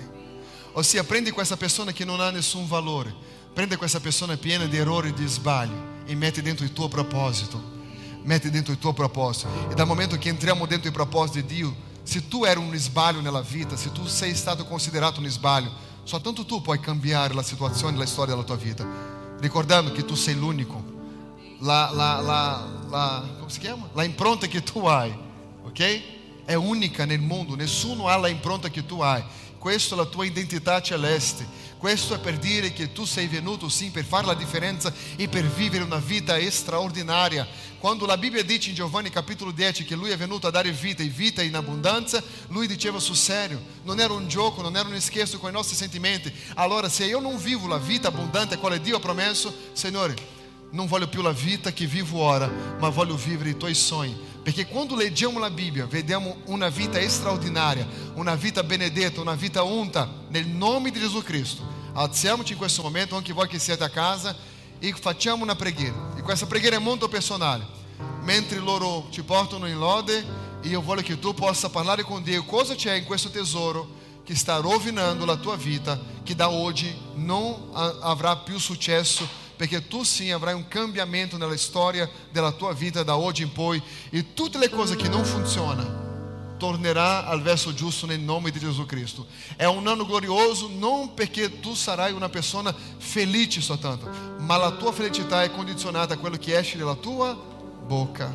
Ossia, 0.72 1.04
prendi 1.04 1.32
questa 1.32 1.58
persona 1.58 1.92
che 1.92 2.06
non 2.06 2.22
ha 2.22 2.30
nessun 2.30 2.66
valore, 2.66 3.14
prendi 3.56 3.78
questa 3.78 4.02
persona 4.02 4.36
piena 4.36 4.66
di 4.66 4.76
errori 4.76 5.10
e 5.10 5.14
di 5.14 5.26
sbagli 5.26 5.72
e 6.06 6.14
metti 6.14 6.42
dentro 6.42 6.66
il 6.66 6.74
tuo 6.74 6.90
proposito. 6.90 7.74
Metti 8.24 8.50
dentro 8.50 8.74
il 8.74 8.80
tuo 8.80 8.92
proposito. 8.92 9.48
E 9.70 9.74
dal 9.76 9.88
momento 9.88 10.18
che 10.18 10.28
entriamo 10.28 10.66
dentro 10.66 10.90
il 10.90 10.94
proposito 10.94 11.40
di 11.40 11.46
Dio, 11.46 11.74
se 12.04 12.28
tu 12.28 12.44
eri 12.44 12.60
un 12.60 12.76
sbaglio 12.76 13.22
nella 13.22 13.40
vita, 13.40 13.78
se 13.78 13.94
tu 13.94 14.06
sei 14.08 14.36
stato 14.36 14.66
considerato 14.66 15.22
un 15.22 15.28
sbaglio, 15.30 15.72
soltanto 16.04 16.46
tu 16.46 16.62
puoi 16.62 16.82
cambiare 16.82 17.34
la 17.34 17.44
situazione 17.44 17.96
e 17.96 18.00
la 18.00 18.06
storia 18.06 18.34
della 18.34 18.46
tua 18.46 18.58
vita. 18.58 18.86
Ricordando 19.40 19.94
che 19.94 20.04
tu 20.04 20.16
sei 20.16 20.36
l'unico 20.36 20.94
la, 21.60 21.90
la, 21.94 22.20
la, 22.20 22.68
la, 22.90 23.24
come 23.38 23.50
si 23.50 23.60
chiama? 23.60 23.88
La 23.94 24.04
impronta 24.04 24.48
che 24.48 24.64
tu 24.64 24.86
hai, 24.86 25.16
ok? 25.64 26.02
È 26.44 26.54
unica 26.56 27.06
nel 27.06 27.22
mondo, 27.22 27.56
nessuno 27.56 28.08
ha 28.08 28.18
la 28.18 28.28
impronta 28.28 28.70
che 28.70 28.86
tu 28.86 29.00
hai. 29.00 29.24
Questa 29.66 29.96
è 29.96 29.98
la 29.98 30.06
tua 30.06 30.26
identità 30.26 30.80
celeste. 30.80 31.44
Questo 31.80 32.14
è 32.14 32.20
per 32.20 32.38
dire 32.38 32.72
che 32.72 32.92
tu 32.92 33.04
sei 33.04 33.26
venuto 33.26 33.68
sim 33.68 33.90
per 33.90 34.06
fare 34.06 34.28
la 34.28 34.36
differenza 34.36 34.94
e 35.16 35.28
per 35.28 35.44
vivere 35.44 35.84
una 35.84 35.98
vita 35.98 36.38
straordinaria. 36.52 37.48
Quando 37.80 38.06
la 38.06 38.16
Bibbia 38.16 38.44
dice 38.44 38.70
in 38.70 38.76
Giovanni 38.76 39.10
capitolo 39.10 39.50
10 39.50 39.84
che 39.84 39.96
lui 39.96 40.12
è 40.12 40.18
venuto 40.18 40.46
a 40.46 40.52
dare 40.52 40.72
vita 40.72 41.02
e 41.02 41.08
vita 41.08 41.42
in 41.42 41.56
abbondanza, 41.56 42.22
lui 42.50 42.68
diceva 42.68 43.00
sul 43.00 43.16
serio, 43.16 43.60
non 43.86 44.00
era 44.00 44.14
un 44.14 44.28
gioco, 44.28 44.62
non 44.62 44.78
era 44.78 44.88
un 44.88 45.02
scherzo 45.02 45.40
con 45.40 45.50
i 45.50 45.54
nostri 45.54 45.76
sentimenti. 45.76 46.32
Allora, 46.54 46.88
se 46.88 47.06
io 47.06 47.20
non 47.20 47.36
vivo 47.36 47.66
la 47.66 47.80
vita 47.80 48.10
abbondante 48.10 48.60
quale 48.60 48.80
Dio 48.80 48.98
ha 48.98 49.00
promesso, 49.00 49.52
Signore, 49.74 50.14
não 50.74 50.88
voglio 50.88 51.08
più 51.08 51.24
la 51.24 51.32
vita 51.32 51.74
che 51.74 51.88
vivo 51.88 52.20
ora, 52.20 52.48
ma 52.80 52.90
voglio 52.90 53.16
vivere 53.16 53.50
i 53.50 53.58
tuoi 53.58 53.74
sogni. 53.74 54.16
Perché 54.46 54.68
quando 54.68 54.96
leggiamo 54.96 55.40
la 55.40 55.50
Bibbia, 55.50 55.88
vediamo 55.88 56.38
una 56.46 56.70
vita 56.70 57.02
straordinaria, 57.10 57.88
una 58.14 58.36
vita 58.36 58.62
benedetta, 58.62 59.20
una 59.20 59.34
vita 59.34 59.64
unta 59.64 60.08
nel 60.28 60.46
nome 60.46 60.92
di 60.92 61.00
Gesù 61.00 61.24
Cristo. 61.24 61.64
Alziamoci 61.94 62.52
in 62.52 62.60
questo 62.60 62.84
momento, 62.84 63.16
anche 63.16 63.34
voi 63.34 63.48
che 63.48 63.58
siete 63.58 63.84
a 63.84 63.90
casa, 63.90 64.36
e 64.78 64.94
facciamo 64.94 65.42
una 65.42 65.56
preghiera. 65.56 66.14
E 66.16 66.22
questa 66.22 66.46
preghiera 66.46 66.76
è 66.76 66.80
molto 66.80 67.08
personale. 67.08 67.66
Mentre 68.22 68.60
loro 68.60 69.08
ti 69.10 69.24
portano 69.24 69.66
in 69.66 69.80
lode, 69.80 70.24
io 70.62 70.80
voglio 70.80 71.02
che 71.02 71.18
tu 71.18 71.34
possa 71.34 71.70
parlare 71.70 72.04
con 72.04 72.22
Dio 72.22 72.46
cosa 72.46 72.76
c'è 72.76 72.94
in 72.94 73.06
questo 73.06 73.32
tesoro 73.32 74.04
che 74.24 74.36
sta 74.36 74.58
rovinando 74.58 75.26
la 75.26 75.38
tua 75.38 75.56
vita, 75.56 76.00
che 76.22 76.36
da 76.36 76.52
oggi 76.52 76.96
non 77.16 77.72
avrà 77.74 78.36
più 78.36 78.60
successo 78.60 79.28
perché 79.56 79.88
tu 79.88 80.04
sim 80.04 80.34
avrai 80.34 80.54
um 80.54 80.68
cambiamento 80.68 81.38
nella 81.38 81.58
storia 81.58 82.10
della 82.32 82.52
tua 82.52 82.74
vita 82.74 83.04
da 83.04 83.18
oggi 83.18 83.44
in 83.44 83.52
poi 83.52 83.82
e 84.10 84.34
tutte 84.34 84.58
le 84.58 84.70
cose 84.70 84.96
che 84.96 85.08
non 85.08 85.24
funzionano 85.24 86.04
tornerà 86.58 87.26
al 87.26 87.42
verso 87.42 87.74
giusto 87.74 88.06
nel 88.06 88.20
nome 88.20 88.52
di 88.52 88.60
Gesù 88.60 88.86
Cristo. 88.86 89.28
È 89.56 89.66
un 89.66 89.88
anno 89.88 90.06
glorioso 90.06 90.70
non 90.70 91.14
perché 91.14 91.60
tu 91.60 91.74
sarai 91.74 92.12
una 92.12 92.30
persona 92.30 92.74
felice 92.98 93.62
soltanto, 93.62 94.10
ma 94.40 94.58
la 94.58 94.72
tua 94.72 94.92
felicità 94.92 95.44
è 95.44 95.52
condizionata 95.52 96.14
a 96.14 96.18
quello 96.18 96.38
che 96.38 96.58
esce 96.58 96.78
dalla 96.78 96.96
tua 96.96 97.34
bocca. 97.86 98.34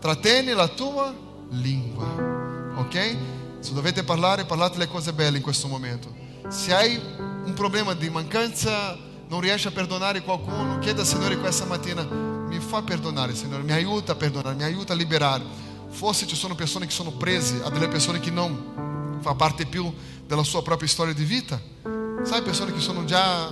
Trattieni 0.00 0.52
la 0.52 0.68
tua 0.68 1.14
lingua, 1.50 2.74
ok? 2.76 3.16
Se 3.60 3.74
dovete 3.74 4.02
parlare, 4.02 4.46
parlate 4.46 4.78
le 4.78 4.88
cose 4.88 5.12
belle 5.12 5.36
in 5.36 5.42
questo 5.42 5.68
momento. 5.68 6.12
Se 6.48 6.74
hai 6.74 6.98
un 7.44 7.52
problema 7.54 7.92
di 7.94 8.08
mancanza 8.08 8.96
non 9.30 9.40
riesce 9.40 9.68
a 9.68 9.70
perdonare 9.70 10.22
qualcuno, 10.22 10.80
chieda 10.80 11.02
al 11.02 11.06
Signore 11.06 11.38
questa 11.38 11.64
mattina, 11.64 12.02
mi 12.02 12.58
fa 12.58 12.82
perdonare 12.82 13.32
Signore, 13.36 13.62
mi 13.62 13.70
aiuta 13.70 14.12
a 14.12 14.14
perdonare, 14.16 14.56
mi 14.56 14.64
aiuta 14.64 14.92
a 14.92 14.96
liberare. 14.96 15.44
Forse 15.88 16.26
ci 16.26 16.34
sono 16.34 16.56
persone 16.56 16.84
che 16.84 16.90
sono 16.90 17.12
prese 17.12 17.62
a 17.62 17.70
delle 17.70 17.86
persone 17.86 18.18
che 18.18 18.32
non 18.32 19.18
fa 19.20 19.34
parte 19.34 19.66
più 19.66 19.94
della 20.26 20.42
sua 20.42 20.62
propria 20.62 20.88
storia 20.88 21.14
di 21.14 21.22
vita. 21.22 21.60
Sai, 22.24 22.42
persone 22.42 22.72
che 22.72 22.80
sono 22.80 23.04
già, 23.04 23.46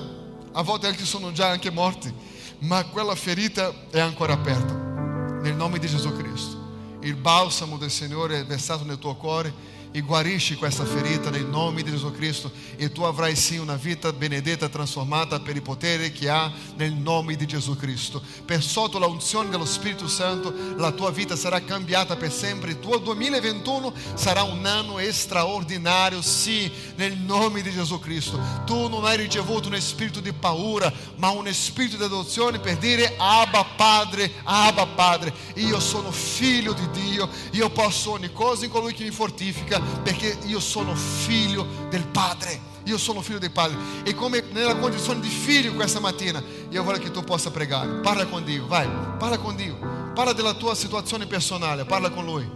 a 0.51 0.63
volte 0.63 0.89
anche 0.89 1.05
sono 1.05 1.31
già 1.31 1.49
anche 1.49 1.71
morti, 1.71 2.13
ma 2.61 2.85
quella 2.87 3.15
ferita 3.15 3.73
è 3.91 4.01
ancora 4.01 4.33
aperta. 4.33 4.75
Nel 4.75 5.55
nome 5.55 5.79
di 5.79 5.87
Gesù 5.87 6.13
Cristo. 6.17 6.57
Il 7.03 7.15
balsamo 7.15 7.77
del 7.79 7.93
Signore 7.93 8.41
è 8.41 8.45
versato 8.45 8.83
nel 8.83 8.99
tuo 8.99 9.15
cuore 9.15 9.55
e 9.91 10.01
guarisci 10.01 10.57
questa 10.57 10.85
ferita 10.85 11.31
nel 11.31 11.47
nome 11.47 11.83
di 11.83 11.91
Gesù 11.91 12.13
Cristo 12.13 12.51
e 12.77 12.93
tu 12.93 13.03
avrai 13.03 13.35
sim 13.35 13.63
una 13.63 13.77
vita 13.77 14.13
benedetta 14.13 14.69
trasformata 14.69 15.41
per 15.41 15.57
il 15.57 15.63
potere 15.63 16.13
che 16.13 16.29
ha 16.29 16.53
nel 16.77 16.93
nome 16.93 17.37
di 17.37 17.47
Gesù 17.47 17.77
Cristo. 17.77 18.23
Per 18.45 18.63
sotto 18.63 18.99
unzione 19.09 19.49
dello 19.49 19.65
Spirito 19.65 20.07
Santo 20.07 20.53
la 20.77 20.93
tua 20.93 21.11
vita 21.11 21.37
sarà 21.37 21.63
cambiata 21.63 22.17
per 22.17 22.33
sempre. 22.33 22.71
Il 22.71 22.81
tuo 22.81 22.99
2021 22.99 23.93
sarà 24.15 24.43
un 24.43 24.65
anno 24.67 24.97
straordinario, 25.11 26.21
sì, 26.21 26.71
nel 26.97 27.17
nome 27.17 27.63
di 27.63 27.71
Gesù 27.71 27.99
Cristo. 27.99 28.39
Tu 28.67 28.89
non 28.89 29.05
hai 29.05 29.17
ricevuto 29.17 29.69
un 29.69 29.81
spirito 29.81 30.21
di 30.21 30.33
paura, 30.33 30.93
ma 31.17 31.31
un 31.31 31.51
spirito 31.53 31.97
di 31.97 32.05
adozione 32.05 32.59
per 32.59 32.77
dire 32.77 33.15
Abba 33.17 33.65
Padre, 33.65 34.33
Abba 34.45 34.87
Padre, 34.87 35.33
io 35.55 35.81
sono 35.81 36.11
figlio 36.11 36.73
di 36.73 36.91
Dio, 36.91 37.29
io 37.53 37.71
posso 37.71 38.13
ogni 38.13 38.33
cosa 38.33 38.65
in 38.65 38.71
colui 38.71 38.93
che 38.93 39.05
mi 39.05 39.11
fortifica 39.11 39.78
perché 40.03 40.39
io 40.45 40.61
sono 40.61 40.95
figlio 40.95 41.67
del 41.91 42.07
Padre. 42.07 42.67
Io 42.85 42.97
sono 42.97 43.21
figlio 43.21 43.39
del 43.39 43.51
Padre. 43.51 43.77
E 44.03 44.15
come 44.15 44.43
nella 44.53 44.77
condizione 44.77 45.21
di 45.21 45.29
figlio 45.29 45.75
questa 45.75 46.01
mattina, 46.01 46.43
io 46.71 46.83
voglio 46.83 46.99
che 46.99 47.11
tu 47.11 47.23
possa 47.23 47.51
pregare. 47.51 48.01
Parla 48.01 48.27
con 48.27 48.45
Dio, 48.45 48.67
vai, 48.67 48.89
parla 49.19 49.37
con 49.39 49.55
Dio. 49.57 49.77
Parla 50.15 50.33
della 50.33 50.55
tua 50.55 50.75
situazione 50.75 51.27
personale, 51.27 51.85
parla 51.85 52.11
con 52.11 52.25
Lui. 52.25 52.51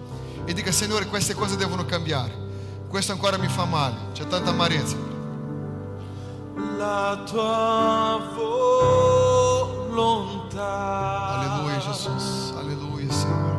E 0.44 0.54
dica, 0.54 0.72
Signore, 0.72 1.06
queste 1.06 1.34
cose 1.34 1.56
devono 1.56 1.84
cambiare. 1.84 2.32
Questo 2.88 3.12
ancora 3.12 3.36
mi 3.36 3.48
fa 3.48 3.64
male, 3.64 3.94
c'è 4.12 4.26
tanta 4.26 4.50
amarezza. 4.50 4.96
La 6.76 7.22
tua 7.26 8.32
volontà. 9.94 10.60
Alleluia, 11.28 11.78
Jesus. 11.78 12.52
Alleluia, 12.56 13.12
Signore. 13.12 13.56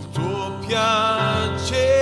Il 0.00 0.08
tuo 0.10 0.58
piacere 0.66 2.01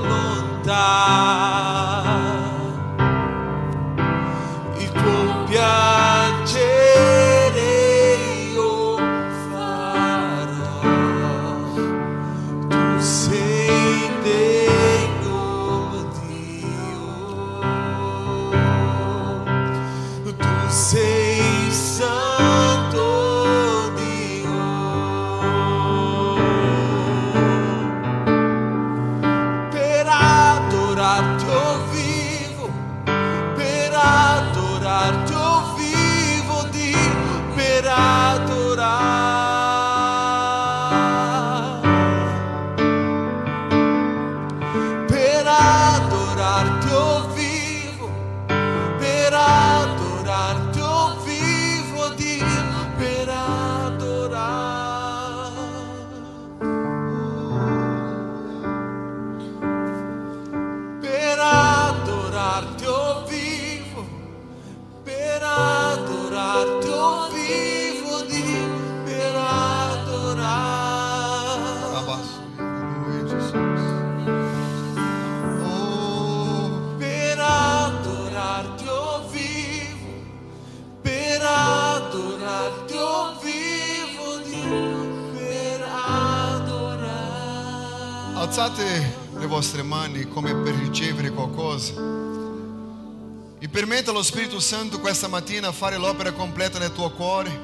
permetta 93.78 94.10
allo 94.10 94.24
Spirito 94.24 94.58
Santo 94.58 94.98
questa 94.98 95.28
mattina 95.28 95.70
fare 95.70 95.96
l'opera 95.98 96.32
completa 96.32 96.80
nel 96.80 96.92
tuo 96.92 97.12
cuore. 97.12 97.60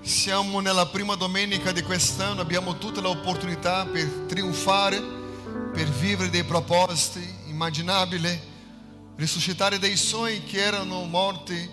Siamo 0.00 0.60
nella 0.60 0.86
prima 0.86 1.14
domenica 1.14 1.72
di 1.72 1.82
quest'anno, 1.82 2.40
abbiamo 2.40 2.78
tutta 2.78 3.02
l'opportunità 3.02 3.84
per 3.84 4.06
trionfare, 4.26 5.02
per 5.74 5.90
vivere 5.90 6.30
dei 6.30 6.44
propositi 6.44 7.20
immaginabili, 7.48 8.40
risuscitare 9.16 9.78
dei 9.78 9.94
sogni 9.98 10.42
che 10.44 10.64
erano 10.64 11.04
morti, 11.04 11.70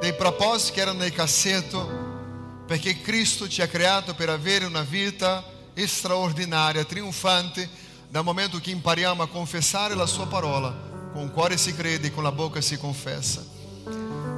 dei 0.00 0.14
propositi 0.14 0.72
che 0.72 0.80
erano 0.80 1.00
nel 1.00 1.12
cassetto, 1.12 2.64
perché 2.66 3.02
Cristo 3.02 3.46
ci 3.46 3.60
ha 3.60 3.68
creato 3.68 4.14
per 4.14 4.30
avere 4.30 4.64
una 4.64 4.84
vita 4.84 5.44
straordinaria, 5.74 6.86
trionfante, 6.86 7.68
dal 8.08 8.24
momento 8.24 8.58
che 8.58 8.70
impariamo 8.70 9.22
a 9.22 9.28
confessare 9.28 9.94
la 9.94 10.06
sua 10.06 10.26
parola, 10.26 10.89
con 11.12 11.22
il 11.22 11.30
cuore 11.30 11.56
si 11.56 11.74
crede 11.74 12.08
e 12.08 12.12
con 12.12 12.22
la 12.22 12.32
bocca 12.32 12.60
si 12.60 12.78
confessa. 12.78 13.44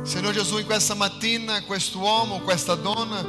Signore 0.03 0.35
Gesù, 0.35 0.59
in 0.59 0.65
questa 0.65 0.95
mattina, 0.95 1.63
quest'uomo, 1.65 2.41
questa 2.41 2.75
donna 2.75 3.25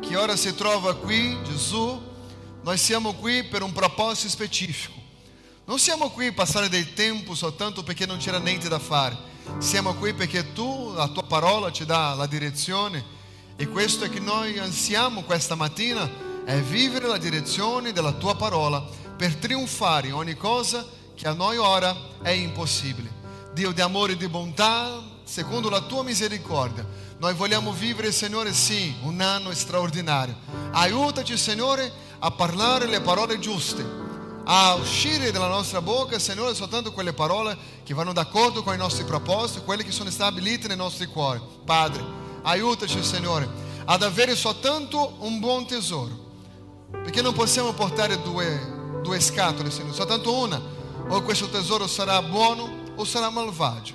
che 0.00 0.16
ora 0.16 0.36
si 0.36 0.54
trova 0.54 0.94
qui, 0.94 1.36
Gesù, 1.42 2.00
noi 2.62 2.76
siamo 2.76 3.14
qui 3.14 3.44
per 3.44 3.62
un 3.62 3.72
proposito 3.72 4.28
specifico. 4.28 5.00
Non 5.64 5.78
siamo 5.78 6.10
qui 6.10 6.26
a 6.26 6.32
passare 6.32 6.68
del 6.68 6.92
tempo 6.92 7.34
soltanto 7.34 7.82
perché 7.82 8.06
non 8.06 8.18
c'era 8.18 8.38
niente 8.38 8.68
da 8.68 8.78
fare. 8.78 9.16
Siamo 9.58 9.94
qui 9.94 10.12
perché 10.12 10.52
tu, 10.52 10.92
la 10.92 11.08
tua 11.08 11.24
parola 11.24 11.72
ci 11.72 11.84
dà 11.84 12.14
la 12.14 12.26
direzione 12.26 13.20
e 13.56 13.66
questo 13.68 14.04
è 14.04 14.10
che 14.10 14.20
noi 14.20 14.58
ansiamo 14.58 15.22
questa 15.22 15.54
mattina 15.54 16.08
è 16.44 16.60
vivere 16.60 17.06
la 17.06 17.18
direzione 17.18 17.92
della 17.92 18.12
tua 18.12 18.34
parola 18.36 18.84
per 19.16 19.36
trionfare 19.36 20.08
in 20.08 20.14
ogni 20.14 20.36
cosa 20.36 20.86
che 21.22 21.28
a 21.28 21.34
noi 21.34 21.56
ora 21.56 21.96
è 22.20 22.30
impossibile. 22.30 23.08
Dio 23.52 23.70
di 23.70 23.80
amore 23.80 24.14
e 24.14 24.16
di 24.16 24.26
bontà, 24.26 25.00
secondo 25.22 25.70
la 25.70 25.82
tua 25.82 26.02
misericordia, 26.02 26.84
noi 27.18 27.32
vogliamo 27.34 27.70
vivere, 27.70 28.10
Signore, 28.10 28.52
sì, 28.52 28.92
un 29.02 29.20
anno 29.20 29.54
straordinario. 29.54 30.34
Aiutaci, 30.72 31.36
Signore, 31.36 31.88
a 32.18 32.32
parlare 32.32 32.86
le 32.86 33.00
parole 33.02 33.38
giuste, 33.38 33.86
a 34.42 34.74
uscire 34.74 35.30
dalla 35.30 35.46
nostra 35.46 35.80
bocca, 35.80 36.18
Signore, 36.18 36.56
soltanto 36.56 36.90
quelle 36.90 37.12
parole 37.12 37.56
che 37.84 37.94
vanno 37.94 38.12
d'accordo 38.12 38.64
con 38.64 38.74
i 38.74 38.78
nostri 38.78 39.04
propositi, 39.04 39.64
quelle 39.64 39.84
che 39.84 39.92
sono 39.92 40.10
stabilite 40.10 40.66
nei 40.66 40.76
nostri 40.76 41.06
cuori. 41.06 41.40
Padre, 41.64 42.04
aiutaci, 42.42 43.00
Signore, 43.04 43.48
ad 43.84 44.02
avere 44.02 44.34
soltanto 44.34 45.18
un 45.20 45.38
buon 45.38 45.66
tesoro, 45.68 46.18
perché 46.90 47.22
non 47.22 47.32
possiamo 47.32 47.72
portare 47.74 48.20
due, 48.22 48.98
due 49.04 49.20
scatole, 49.20 49.70
Signore, 49.70 49.94
soltanto 49.94 50.36
una. 50.36 50.80
O 51.08 51.22
questo 51.22 51.48
tesoro 51.48 51.86
sarà 51.86 52.20
buono 52.22 52.92
o 52.96 53.04
sarà 53.04 53.30
malvagio. 53.30 53.94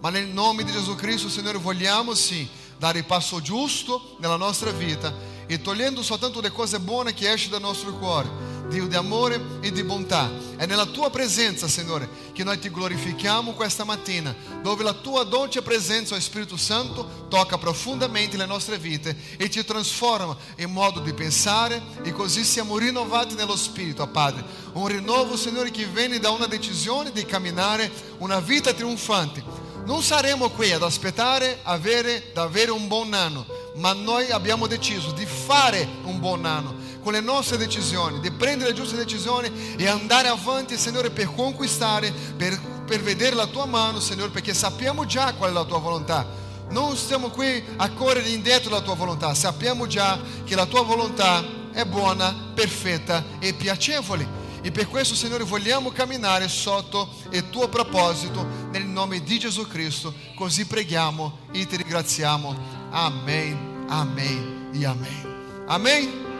Ma 0.00 0.10
nel 0.10 0.26
nome 0.26 0.64
di 0.64 0.72
Gesù 0.72 0.94
Cristo, 0.94 1.28
Signore, 1.28 1.58
vogliamo 1.58 2.14
sì 2.14 2.48
dare 2.78 2.98
il 2.98 3.04
passo 3.04 3.40
giusto 3.40 4.16
nella 4.18 4.36
nostra 4.36 4.70
vita 4.72 5.14
e 5.46 5.60
togliendo 5.60 6.02
soltanto 6.02 6.40
le 6.40 6.50
cose 6.50 6.80
buone 6.80 7.14
che 7.14 7.30
escono 7.30 7.58
dal 7.58 7.68
nostro 7.68 7.92
cuore. 7.98 8.28
Dio 8.68 8.86
di 8.86 8.94
amore 8.94 9.40
e 9.60 9.70
di 9.72 9.82
bontà. 9.82 10.30
È 10.56 10.66
nella 10.66 10.86
tua 10.86 11.10
presenza, 11.10 11.68
Signore, 11.68 12.08
che 12.32 12.44
noi 12.44 12.58
ti 12.58 12.70
glorifichiamo 12.70 13.52
questa 13.52 13.84
mattina, 13.84 14.34
dove 14.62 14.82
la 14.82 14.92
tua 14.92 15.24
dolce 15.24 15.62
presenza, 15.62 16.14
o 16.14 16.20
Spirito 16.20 16.56
Santo, 16.56 17.26
tocca 17.28 17.58
profondamente 17.58 18.36
le 18.36 18.46
nostre 18.46 18.78
vite 18.78 19.16
e 19.36 19.50
ci 19.50 19.64
trasforma 19.64 20.36
in 20.56 20.70
modo 20.70 21.00
di 21.00 21.12
pensare 21.12 21.82
e 22.02 22.12
così 22.12 22.44
siamo 22.44 22.78
rinnovati 22.78 23.34
nello 23.34 23.56
Spirito, 23.56 24.06
Padre. 24.06 24.44
Un 24.72 24.86
rinnovo, 24.86 25.36
Signore, 25.36 25.70
che 25.70 25.86
viene 25.86 26.18
da 26.18 26.30
una 26.30 26.46
decisione 26.46 27.12
di 27.12 27.24
camminare 27.24 27.90
una 28.18 28.40
vita 28.40 28.72
trionfante. 28.72 29.42
Non 29.84 30.00
saremo 30.00 30.48
qui 30.50 30.72
ad 30.72 30.82
aspettare 30.82 31.58
avere, 31.64 32.30
da 32.32 32.42
avere 32.42 32.70
un 32.70 32.86
buon 32.86 33.12
anno, 33.14 33.44
ma 33.76 33.92
noi 33.92 34.30
abbiamo 34.30 34.68
deciso 34.68 35.10
di 35.10 35.26
fare 35.26 35.88
un 36.04 36.20
buon 36.20 36.44
anno 36.44 36.81
con 37.02 37.12
le 37.12 37.20
nostre 37.20 37.56
decisioni, 37.56 38.20
di 38.20 38.30
prendere 38.30 38.70
le 38.70 38.76
giuste 38.76 38.96
decisioni 38.96 39.50
e 39.76 39.86
andare 39.88 40.28
avanti, 40.28 40.78
Signore, 40.78 41.10
per 41.10 41.34
conquistare, 41.34 42.12
per, 42.36 42.58
per 42.86 43.02
vedere 43.02 43.34
la 43.34 43.46
tua 43.46 43.66
mano, 43.66 44.00
Signore, 44.00 44.30
perché 44.30 44.54
sappiamo 44.54 45.04
già 45.04 45.34
qual 45.34 45.50
è 45.50 45.52
la 45.52 45.64
tua 45.64 45.78
volontà. 45.78 46.26
Non 46.70 46.96
stiamo 46.96 47.28
qui 47.28 47.62
a 47.76 47.90
correre 47.90 48.28
indietro 48.28 48.70
dalla 48.70 48.82
tua 48.82 48.94
volontà, 48.94 49.34
sappiamo 49.34 49.86
già 49.86 50.18
che 50.44 50.54
la 50.54 50.66
tua 50.66 50.82
volontà 50.82 51.44
è 51.72 51.84
buona, 51.84 52.52
perfetta 52.54 53.24
e 53.40 53.52
piacevole. 53.52 54.40
E 54.62 54.70
per 54.70 54.86
questo, 54.86 55.16
Signore, 55.16 55.42
vogliamo 55.42 55.90
camminare 55.90 56.46
sotto 56.46 57.08
il 57.30 57.50
tuo 57.50 57.68
proposito 57.68 58.46
nel 58.70 58.84
nome 58.84 59.22
di 59.22 59.38
Gesù 59.40 59.66
Cristo. 59.66 60.14
Così 60.36 60.66
preghiamo 60.66 61.38
e 61.50 61.66
ti 61.66 61.76
ringraziamo. 61.76 62.54
Amen, 62.90 63.86
amen 63.88 64.70
e 64.72 64.86
amen. 64.86 65.64
Amen? 65.66 66.31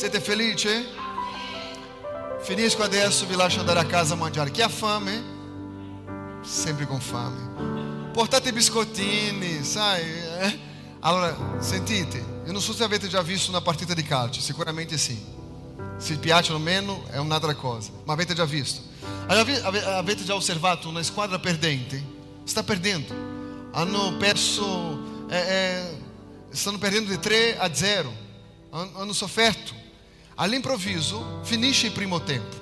Siete 0.00 0.18
felici? 0.18 0.70
Finisco 2.40 2.82
adesso, 2.82 3.26
vi 3.26 3.34
lascio 3.36 3.60
andare 3.60 3.80
a 3.80 3.84
casa 3.84 4.14
a 4.14 4.16
mangiare. 4.16 4.50
Chi 4.50 4.62
ha 4.62 4.68
fame? 4.70 5.22
Sempre 6.42 6.86
con 6.86 6.98
fame. 7.00 8.08
Portate 8.10 8.50
biscottini, 8.50 9.62
sai? 9.62 10.00
eh? 10.40 10.58
Allora, 11.00 11.36
sentite, 11.60 12.16
io 12.46 12.50
non 12.50 12.62
so 12.62 12.72
se 12.72 12.82
avete 12.82 13.08
già 13.08 13.20
visto 13.20 13.50
una 13.50 13.60
partita 13.60 13.92
di 13.92 14.02
calcio, 14.02 14.40
sicuramente 14.40 14.96
sì. 14.96 15.22
Se 15.98 16.16
piacciono 16.16 16.56
o 16.56 16.62
meno 16.62 17.04
è 17.10 17.18
un'altra 17.18 17.54
cosa, 17.54 17.90
ma 18.04 18.14
avete 18.14 18.32
già 18.32 18.46
visto. 18.46 18.80
Ave- 19.26 19.60
ave- 19.60 19.84
Avete 19.84 20.24
già 20.24 20.34
osservato 20.34 20.88
una 20.88 21.02
squadra 21.02 21.38
perdente? 21.38 22.02
Sta 22.44 22.62
perdendo. 22.62 23.68
Hanno 23.72 24.16
perso, 24.16 25.26
eh, 25.28 25.36
eh, 25.36 25.98
stanno 26.48 26.78
perdendo 26.78 27.10
di 27.10 27.18
3 27.18 27.58
a 27.58 27.74
0. 27.74 28.10
Han- 28.70 28.92
Hanno 28.94 29.12
sofferto. 29.12 29.76
All'improvviso 30.40 31.40
finisce 31.42 31.86
il 31.86 31.92
primo 31.92 32.22
tempo. 32.22 32.56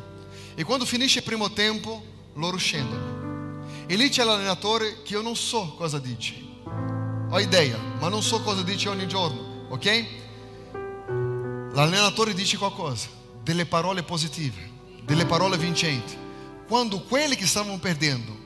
E 0.56 0.64
quando 0.64 0.84
finisce 0.84 1.18
il 1.18 1.24
primo 1.24 1.52
tempo, 1.52 2.02
loro 2.34 2.56
scendono. 2.56 3.66
E 3.86 3.94
lì 3.94 4.08
c'è 4.08 4.24
l'allenatore 4.24 5.02
che 5.02 5.12
io 5.12 5.22
non 5.22 5.36
so 5.36 5.74
cosa 5.76 6.00
dice. 6.00 6.34
ho 7.30 7.38
idea, 7.38 7.78
ma 8.00 8.08
non 8.08 8.20
so 8.20 8.42
cosa 8.42 8.62
dice 8.62 8.88
ogni 8.88 9.06
giorno, 9.06 9.66
ok? 9.68 10.06
L'allenatore 11.72 12.34
dice 12.34 12.56
qualcosa, 12.56 13.06
delle 13.44 13.64
parole 13.64 14.02
positive, 14.02 14.70
delle 15.04 15.24
parole 15.24 15.56
vincenti. 15.56 16.16
Quando 16.66 17.02
quelli 17.02 17.36
che 17.36 17.46
stavano 17.46 17.78
perdendo 17.78 18.36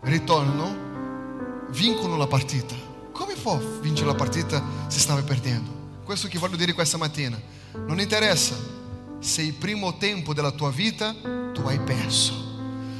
ritornano, 0.00 1.66
vincono 1.72 2.16
la 2.16 2.26
partita. 2.26 2.74
Come 3.12 3.34
può 3.34 3.58
vincere 3.82 4.06
la 4.06 4.14
partita 4.14 4.64
se 4.86 4.98
stava 4.98 5.20
perdendo? 5.22 6.00
Questo 6.04 6.26
che 6.26 6.38
voglio 6.38 6.56
dire 6.56 6.72
questa 6.72 6.96
mattina. 6.96 7.38
Non 7.86 8.00
interessa 8.00 8.76
se 9.20 9.42
il 9.42 9.54
primo 9.54 9.96
tempo 9.96 10.32
della 10.32 10.50
tua 10.50 10.70
vita 10.70 11.14
tu 11.52 11.62
hai 11.66 11.80
perso. 11.80 12.46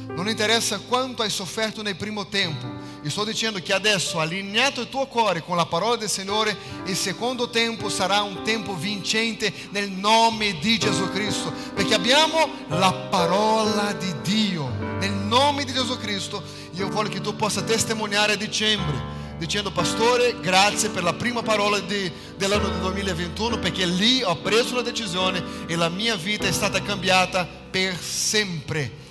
Non 0.09 0.27
interessa 0.27 0.79
quanto 0.79 1.21
hai 1.21 1.29
sofferto 1.29 1.81
nel 1.81 1.95
primo 1.95 2.27
tempo. 2.27 2.77
Sto 3.03 3.23
dicendo 3.23 3.59
che 3.61 3.73
adesso, 3.73 4.19
allineato 4.19 4.81
il 4.81 4.89
tuo 4.89 5.07
cuore 5.07 5.41
con 5.41 5.55
la 5.55 5.65
parola 5.65 5.95
del 5.95 6.09
Signore, 6.09 6.55
il 6.85 6.95
secondo 6.95 7.49
tempo 7.49 7.89
sarà 7.89 8.21
un 8.21 8.43
tempo 8.43 8.75
vincente 8.75 9.51
nel 9.71 9.89
nome 9.89 10.59
di 10.59 10.77
Gesù 10.77 11.09
Cristo, 11.09 11.51
perché 11.73 11.93
abbiamo 11.93 12.49
la 12.67 12.91
parola 12.91 13.93
di 13.93 14.13
Dio. 14.21 14.67
Nel 14.99 15.13
nome 15.13 15.63
di 15.63 15.71
Gesù 15.71 15.97
Cristo, 15.97 16.43
io 16.73 16.89
voglio 16.89 17.09
che 17.09 17.21
tu 17.21 17.35
possa 17.35 17.63
testimoniare 17.63 18.33
a 18.33 18.37
dicembre 18.37 19.18
dicendo 19.39 19.71
pastore 19.71 20.37
grazie 20.41 20.89
per 20.89 21.01
la 21.01 21.13
prima 21.13 21.41
parola 21.41 21.79
di, 21.79 22.11
dell'anno 22.35 22.67
2021 22.81 23.57
perché 23.57 23.85
lì 23.85 24.21
ho 24.21 24.35
preso 24.35 24.73
una 24.73 24.81
decisione 24.81 25.41
e 25.65 25.75
la 25.77 25.87
mia 25.87 26.15
vita 26.15 26.45
è 26.45 26.51
stata 26.51 26.81
cambiata 26.81 27.45
per 27.45 27.97
sempre. 27.97 29.07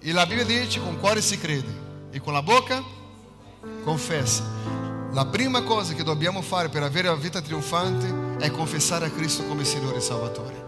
E 0.00 0.12
la 0.12 0.24
Bibbia 0.24 0.44
dice 0.44 0.80
con 0.80 0.98
cuore 0.98 1.20
si 1.20 1.38
crede 1.38 1.86
e 2.10 2.20
con 2.20 2.32
la 2.32 2.42
bocca 2.42 2.82
confessa. 3.84 4.42
La 5.12 5.26
prima 5.26 5.62
cosa 5.62 5.92
che 5.92 6.02
dobbiamo 6.02 6.40
fare 6.40 6.70
per 6.70 6.82
avere 6.82 7.08
la 7.08 7.14
vita 7.14 7.42
trionfante 7.42 8.44
è 8.44 8.50
confessare 8.50 9.06
a 9.06 9.10
Cristo 9.10 9.44
come 9.44 9.64
Signore 9.64 9.98
e 9.98 10.00
Salvatore. 10.00 10.66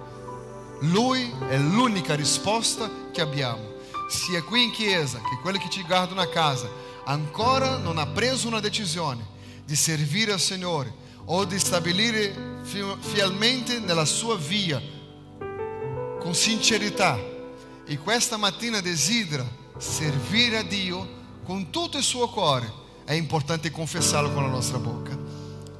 Lui 0.80 1.32
è 1.48 1.56
l'unica 1.56 2.14
risposta 2.14 2.90
che 3.10 3.20
abbiamo 3.20 3.70
sia 4.10 4.42
qui 4.42 4.64
in 4.64 4.70
chiesa 4.72 5.18
che 5.18 5.38
quelli 5.40 5.58
che 5.58 5.70
ci 5.70 5.84
guardano 5.84 6.20
a 6.20 6.26
casa 6.26 6.68
ancora 7.10 7.76
non 7.76 7.98
ha 7.98 8.06
preso 8.06 8.46
una 8.46 8.60
decisione 8.60 9.26
di 9.64 9.74
servire 9.74 10.32
al 10.32 10.40
Signore 10.40 10.94
o 11.24 11.44
di 11.44 11.58
stabilire 11.58 12.60
fielmente 12.62 13.80
nella 13.80 14.04
sua 14.04 14.36
via 14.36 14.80
con 16.20 16.34
sincerità 16.34 17.18
e 17.84 17.98
questa 17.98 18.36
mattina 18.36 18.80
desidera 18.80 19.44
servire 19.76 20.58
a 20.58 20.62
Dio 20.62 21.18
con 21.44 21.70
tutto 21.70 21.96
il 21.96 22.04
suo 22.04 22.28
cuore, 22.28 22.72
è 23.04 23.14
importante 23.14 23.72
confessarlo 23.72 24.32
con 24.32 24.44
la 24.44 24.48
nostra 24.48 24.78
bocca. 24.78 25.18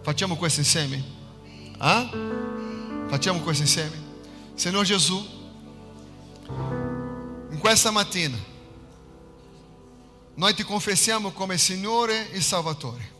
Facciamo 0.02 0.34
questo 0.36 0.60
insieme? 0.60 1.04
Ah? 1.78 2.10
Facciamo 3.08 3.40
questo 3.40 3.62
insieme? 3.62 4.08
Signor 4.54 4.84
Gesù, 4.84 5.24
in 7.50 7.58
questa 7.60 7.92
mattina 7.92 8.49
noi 10.34 10.54
ti 10.54 10.62
confessiamo 10.62 11.32
come 11.32 11.58
Signore 11.58 12.30
e 12.32 12.40
Salvatore. 12.40 13.18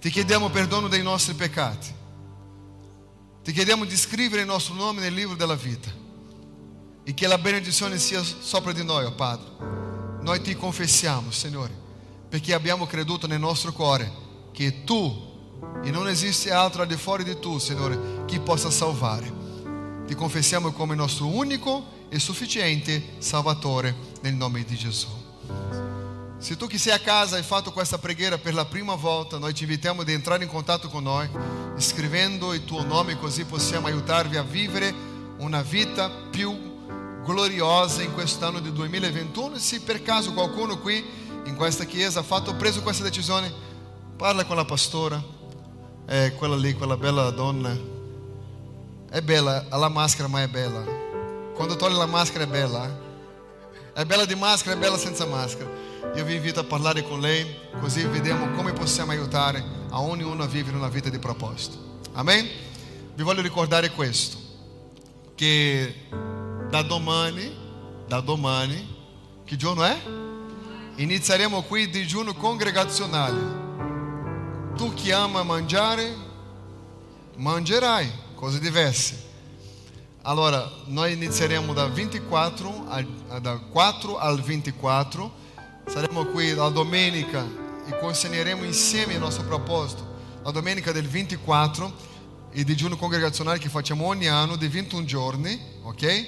Ti 0.00 0.10
chiediamo 0.10 0.48
perdono 0.48 0.88
dei 0.88 1.02
nostri 1.02 1.34
peccati. 1.34 1.94
Ti 3.42 3.52
chiediamo 3.52 3.84
di 3.84 3.96
scrivere 3.96 4.42
il 4.42 4.46
nostro 4.46 4.74
nome 4.74 5.00
nel 5.00 5.14
libro 5.14 5.34
della 5.34 5.54
vita. 5.54 5.90
E 7.02 7.14
che 7.14 7.26
la 7.26 7.38
benedizione 7.38 7.98
sia 7.98 8.22
sopra 8.22 8.72
di 8.72 8.84
noi, 8.84 9.04
oh 9.04 9.14
Padre. 9.14 9.46
Noi 10.20 10.40
ti 10.42 10.54
confessiamo, 10.54 11.30
Signore, 11.30 11.72
perché 12.28 12.52
abbiamo 12.54 12.86
creduto 12.86 13.26
nel 13.26 13.40
nostro 13.40 13.72
cuore 13.72 14.26
che 14.52 14.84
tu, 14.84 15.26
e 15.82 15.90
non 15.90 16.08
esiste 16.08 16.52
altro 16.52 16.82
al 16.82 16.88
di 16.88 16.96
fuori 16.96 17.24
di 17.24 17.38
tu, 17.38 17.58
Signore, 17.58 18.24
che 18.26 18.40
possa 18.40 18.70
salvare. 18.70 19.32
Ti 20.06 20.14
confessiamo 20.14 20.72
come 20.72 20.94
nostro 20.94 21.26
unico 21.26 22.06
e 22.08 22.18
sufficiente 22.18 23.16
Salvatore 23.18 23.94
nel 24.22 24.34
nome 24.34 24.64
di 24.64 24.76
Gesù. 24.76 25.17
Se 26.38 26.56
tu 26.56 26.66
che 26.66 26.78
sei 26.78 26.92
a 26.92 27.00
casa 27.00 27.36
hai 27.36 27.42
fatto 27.42 27.72
questa 27.72 27.98
preghiera 27.98 28.38
per 28.38 28.54
la 28.54 28.64
prima 28.64 28.94
volta, 28.94 29.38
noi 29.38 29.52
ti 29.52 29.64
invitiamo 29.64 30.02
ad 30.02 30.08
entrare 30.08 30.44
in 30.44 30.48
contatto 30.48 30.88
con 30.88 31.02
noi, 31.02 31.28
scrivendo 31.76 32.54
il 32.54 32.64
tuo 32.64 32.84
nome, 32.84 33.18
così 33.18 33.44
possiamo 33.44 33.88
aiutarvi 33.88 34.36
a 34.36 34.42
vivere 34.42 34.94
una 35.38 35.62
vita 35.62 36.08
più 36.30 36.76
gloriosa 37.24 38.02
in 38.02 38.14
quest'anno 38.14 38.60
di 38.60 38.72
2021. 38.72 39.56
E 39.56 39.58
se 39.58 39.80
per 39.80 40.00
caso 40.02 40.32
qualcuno 40.32 40.78
qui 40.78 41.04
in 41.44 41.56
questa 41.56 41.84
chiesa 41.84 42.20
ha 42.20 42.22
fatto, 42.22 42.54
preso 42.54 42.82
questa 42.82 43.02
decisione, 43.02 43.52
parla 44.16 44.44
con 44.44 44.56
la 44.56 44.64
pastora, 44.64 45.20
è 46.06 46.34
quella 46.36 46.56
lì, 46.56 46.72
quella 46.74 46.96
bella 46.96 47.30
donna. 47.30 47.76
È 49.10 49.20
bella, 49.22 49.66
ha 49.68 49.76
la 49.76 49.88
maschera, 49.88 50.28
ma 50.28 50.42
è 50.42 50.48
bella. 50.48 50.84
Quando 51.54 51.76
toglie 51.76 51.96
la 51.96 52.06
maschera 52.06 52.44
è 52.44 52.46
bella. 52.46 53.06
È 53.98 54.04
bella 54.04 54.24
di 54.24 54.36
maschera, 54.36 54.76
è 54.76 54.78
bella 54.78 54.96
senza 54.96 55.26
maschera. 55.26 55.68
Io 56.14 56.24
vi 56.24 56.36
invito 56.36 56.60
a 56.60 56.62
parlare 56.62 57.02
con 57.02 57.18
lei, 57.18 57.44
così 57.80 58.04
vediamo 58.04 58.48
come 58.54 58.72
possiamo 58.72 59.10
aiutare 59.10 59.60
a 59.90 60.00
ognuno 60.00 60.44
a 60.44 60.46
vivere 60.46 60.76
una 60.76 60.86
vita 60.86 61.08
di 61.08 61.18
proposito. 61.18 61.98
Amen? 62.12 62.48
Vi 63.16 63.22
voglio 63.24 63.42
ricordare 63.42 63.90
questo, 63.90 64.36
che 65.34 66.06
da 66.70 66.82
domani, 66.82 67.52
da 68.06 68.20
domani, 68.20 68.96
che 69.44 69.56
giorno 69.56 69.82
è? 69.82 69.96
Inizieremo 70.94 71.62
qui 71.62 71.82
il 71.82 71.90
digiuno 71.90 72.34
congregazionale. 72.34 73.40
Tu 74.76 74.94
che 74.94 75.12
ama 75.12 75.42
mangiare, 75.42 76.14
mangerai 77.34 78.08
cose 78.36 78.60
diverse. 78.60 79.27
Allora, 80.28 80.70
noi 80.88 81.14
inizieremo 81.14 81.72
da 81.72 81.86
24 81.86 82.84
al, 82.86 83.06
da 83.40 83.56
4 83.56 84.18
al 84.18 84.38
24. 84.42 85.32
Saremo 85.86 86.26
qui 86.26 86.52
la 86.52 86.68
domenica 86.68 87.46
e 87.86 87.98
consegneremo 87.98 88.62
insieme 88.62 89.14
il 89.14 89.20
nostro 89.20 89.44
proposito. 89.44 90.06
La 90.42 90.50
domenica 90.50 90.92
del 90.92 91.08
24 91.08 92.06
il 92.52 92.64
digiuno 92.64 92.98
congregazionale 92.98 93.58
che 93.58 93.70
facciamo 93.70 94.04
ogni 94.04 94.26
anno 94.26 94.56
di 94.56 94.68
21 94.68 95.06
giorni, 95.06 95.58
ok? 95.84 96.26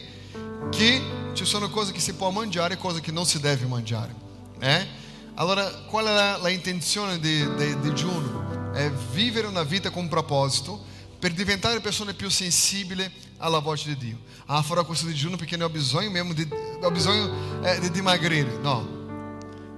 Che 0.71 1.03
ci 1.35 1.45
sono 1.45 1.69
cose 1.69 1.93
che 1.93 2.01
si 2.01 2.15
può 2.15 2.31
mangiare 2.31 2.75
e 2.75 2.79
cose 2.79 3.03
che 3.03 3.13
non 3.13 3.27
si 3.27 3.39
deve 3.39 3.67
mangiare. 3.67 4.15
Eh? 4.61 4.87
Allora, 5.35 5.69
qual 5.91 6.07
è 6.07 6.15
la, 6.15 6.39
la 6.39 6.49
intenzione 6.49 7.19
di, 7.19 7.47
di 7.55 7.81
digiuno? 7.81 8.73
È 8.73 8.91
vivere 9.13 9.47
una 9.47 9.63
vita 9.63 9.91
con 9.91 10.09
proposito 10.09 10.89
per 11.19 11.33
diventare 11.33 11.81
persone 11.81 12.15
più 12.15 12.31
sensibili 12.31 13.29
alla 13.41 13.59
voce 13.59 13.89
di 13.89 13.97
Dio. 13.97 14.19
Ah, 14.47 14.63
farò 14.63 14.85
questo 14.85 15.07
digiuno 15.07 15.37
perché 15.37 15.57
ne 15.57 15.65
ho 15.65 15.69
bisogno 15.69 16.11
mesmo 16.11 16.33
di, 16.33 16.49
ho 16.81 16.91
bisogno 16.91 17.63
eh, 17.63 17.81
di 17.81 17.91
dimagrire. 17.91 18.57
No. 18.59 18.99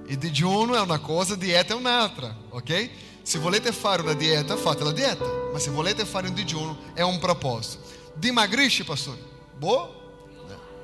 Il 0.05 0.17
digiuno 0.17 0.75
è 0.75 0.79
una 0.79 0.99
cosa, 0.99 1.35
dieta 1.35 1.73
è 1.73 1.75
un'altra, 1.75 2.35
ok? 2.49 2.89
Se 3.21 3.39
volete 3.39 3.71
fare 3.71 4.01
una 4.01 4.13
dieta, 4.13 4.55
fate 4.57 4.83
la 4.83 4.91
dieta. 4.91 5.25
Ma 5.51 5.57
se 5.59 5.69
volete 5.69 6.05
fare 6.05 6.27
un 6.27 6.33
digiuno, 6.33 6.77
è 6.93 7.01
un 7.01 7.19
proposito. 7.19 7.79
Dimagrisce, 8.13 8.83
pastore? 8.83 9.19
Boh? 9.57 10.01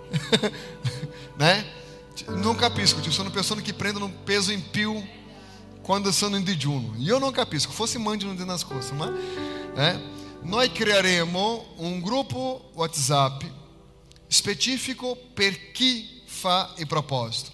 né? 1.35 1.77
Non 2.27 2.56
capisco, 2.56 3.01
ci 3.01 3.11
sono 3.11 3.30
persone 3.30 3.61
che 3.61 3.73
prendono 3.73 4.11
peso 4.23 4.51
in 4.51 4.69
più 4.69 5.01
quando 5.81 6.11
sono 6.11 6.38
in 6.38 6.43
digiuno. 6.43 6.93
Io 6.97 7.18
non 7.18 7.31
capisco, 7.31 7.72
fosse 7.72 7.97
mangiano 7.97 8.34
di 8.34 8.45
nascosto, 8.45 8.93
ma... 8.93 9.11
Eh? 9.76 10.18
Noi 10.41 10.72
creeremo 10.72 11.74
un 11.78 11.99
gruppo 11.99 12.72
WhatsApp 12.74 13.44
specifico 14.28 15.18
per 15.34 15.72
chi 15.72 16.22
fa 16.26 16.74
il 16.78 16.88
proposito. 16.88 17.52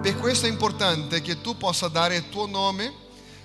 Per 0.00 0.16
questo 0.16 0.46
è 0.46 0.48
importante 0.48 1.20
che 1.20 1.40
tu 1.40 1.56
possa 1.56 1.88
dare 1.88 2.16
il 2.16 2.28
tuo 2.28 2.46
nome, 2.46 2.92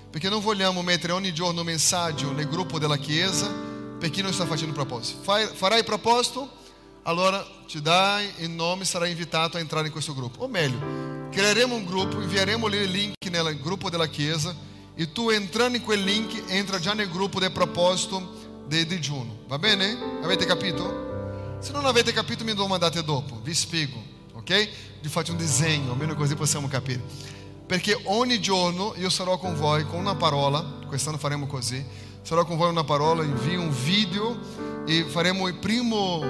perché 0.09 0.29
non 0.29 0.41
vogliamo 0.41 0.81
mettere 0.81 1.13
ogni 1.13 1.33
giorno 1.33 1.63
messaggio 1.63 2.31
nel 2.31 2.47
gruppo 2.47 2.79
della 2.79 2.97
Chiesa 2.97 3.51
per 3.99 4.09
chi 4.09 4.21
non 4.21 4.33
sta 4.33 4.45
facendo 4.45 4.69
il 4.69 4.85
proposito. 4.85 5.21
Farai 5.21 5.79
il 5.79 5.85
proposito? 5.85 6.57
Allora 7.03 7.45
ti 7.67 7.81
dai 7.81 8.29
il 8.37 8.49
nome, 8.49 8.85
sarai 8.85 9.11
invitato 9.11 9.57
a 9.57 9.59
entrare 9.59 9.87
in 9.87 9.91
questo 9.91 10.13
gruppo. 10.13 10.43
O 10.43 10.47
meglio, 10.47 11.27
creeremo 11.31 11.75
un 11.75 11.85
gruppo, 11.85 12.21
invieremo 12.21 12.67
il 12.67 12.89
link 12.89 13.15
nel 13.29 13.59
gruppo 13.59 13.89
della 13.89 14.07
Chiesa 14.07 14.55
e 14.95 15.11
tu 15.11 15.29
entrando 15.29 15.77
in 15.77 15.83
quel 15.83 16.03
link 16.03 16.43
entra 16.47 16.79
già 16.79 16.93
nel 16.93 17.09
gruppo 17.09 17.39
del 17.39 17.51
proposito 17.51 18.38
di 18.69 18.85
digiuno. 18.85 19.39
Va 19.47 19.57
bene? 19.57 19.97
Avete 20.21 20.45
capito? 20.45 21.57
Se 21.59 21.73
non 21.73 21.85
avete 21.85 22.13
capito 22.13 22.43
mi 22.43 22.53
domandate 22.53 23.03
dopo, 23.03 23.39
vi 23.43 23.53
spiego, 23.53 24.01
ok? 24.33 24.69
Vi 25.01 25.09
faccio 25.09 25.31
un 25.31 25.37
disegno, 25.37 25.91
almeno 25.91 26.15
così 26.15 26.35
possiamo 26.35 26.67
capire. 26.67 27.01
Perché 27.65 27.99
ogni 28.05 28.39
giorno 28.39 28.93
io 28.95 29.09
sarò 29.09 29.37
con 29.37 29.55
voi 29.55 29.85
con 29.85 29.99
una 29.99 30.15
parola, 30.15 30.63
quest'anno 30.87 31.17
faremo 31.17 31.47
così, 31.47 31.83
sarò 32.21 32.45
con 32.45 32.57
voi 32.57 32.69
una 32.69 32.83
parola, 32.83 33.23
invio 33.23 33.59
un 33.59 33.71
video 33.71 34.39
e 34.85 35.03
faremo 35.03 35.47
il 35.47 35.55
primo, 35.55 36.21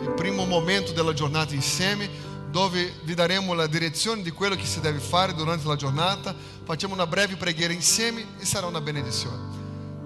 il 0.00 0.12
primo 0.16 0.46
momento 0.46 0.92
della 0.92 1.12
giornata 1.12 1.54
insieme 1.54 2.08
dove 2.50 2.94
vi 3.02 3.14
daremo 3.14 3.52
la 3.52 3.66
direzione 3.66 4.22
di 4.22 4.30
quello 4.30 4.56
che 4.56 4.64
si 4.64 4.80
deve 4.80 4.98
fare 4.98 5.34
durante 5.34 5.66
la 5.66 5.76
giornata. 5.76 6.34
Facciamo 6.64 6.94
una 6.94 7.06
breve 7.06 7.36
preghiera 7.36 7.72
insieme 7.72 8.26
e 8.38 8.44
sarà 8.44 8.66
una 8.66 8.80
benedizione. 8.80 9.59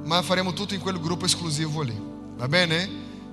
Ma 0.04 0.22
faremo 0.22 0.52
tutto 0.52 0.74
in 0.74 0.80
quel 0.80 1.00
gruppo 1.00 1.24
esclusivo 1.24 1.82
lì. 1.82 1.98
Va 2.36 2.46
bene? 2.48 2.88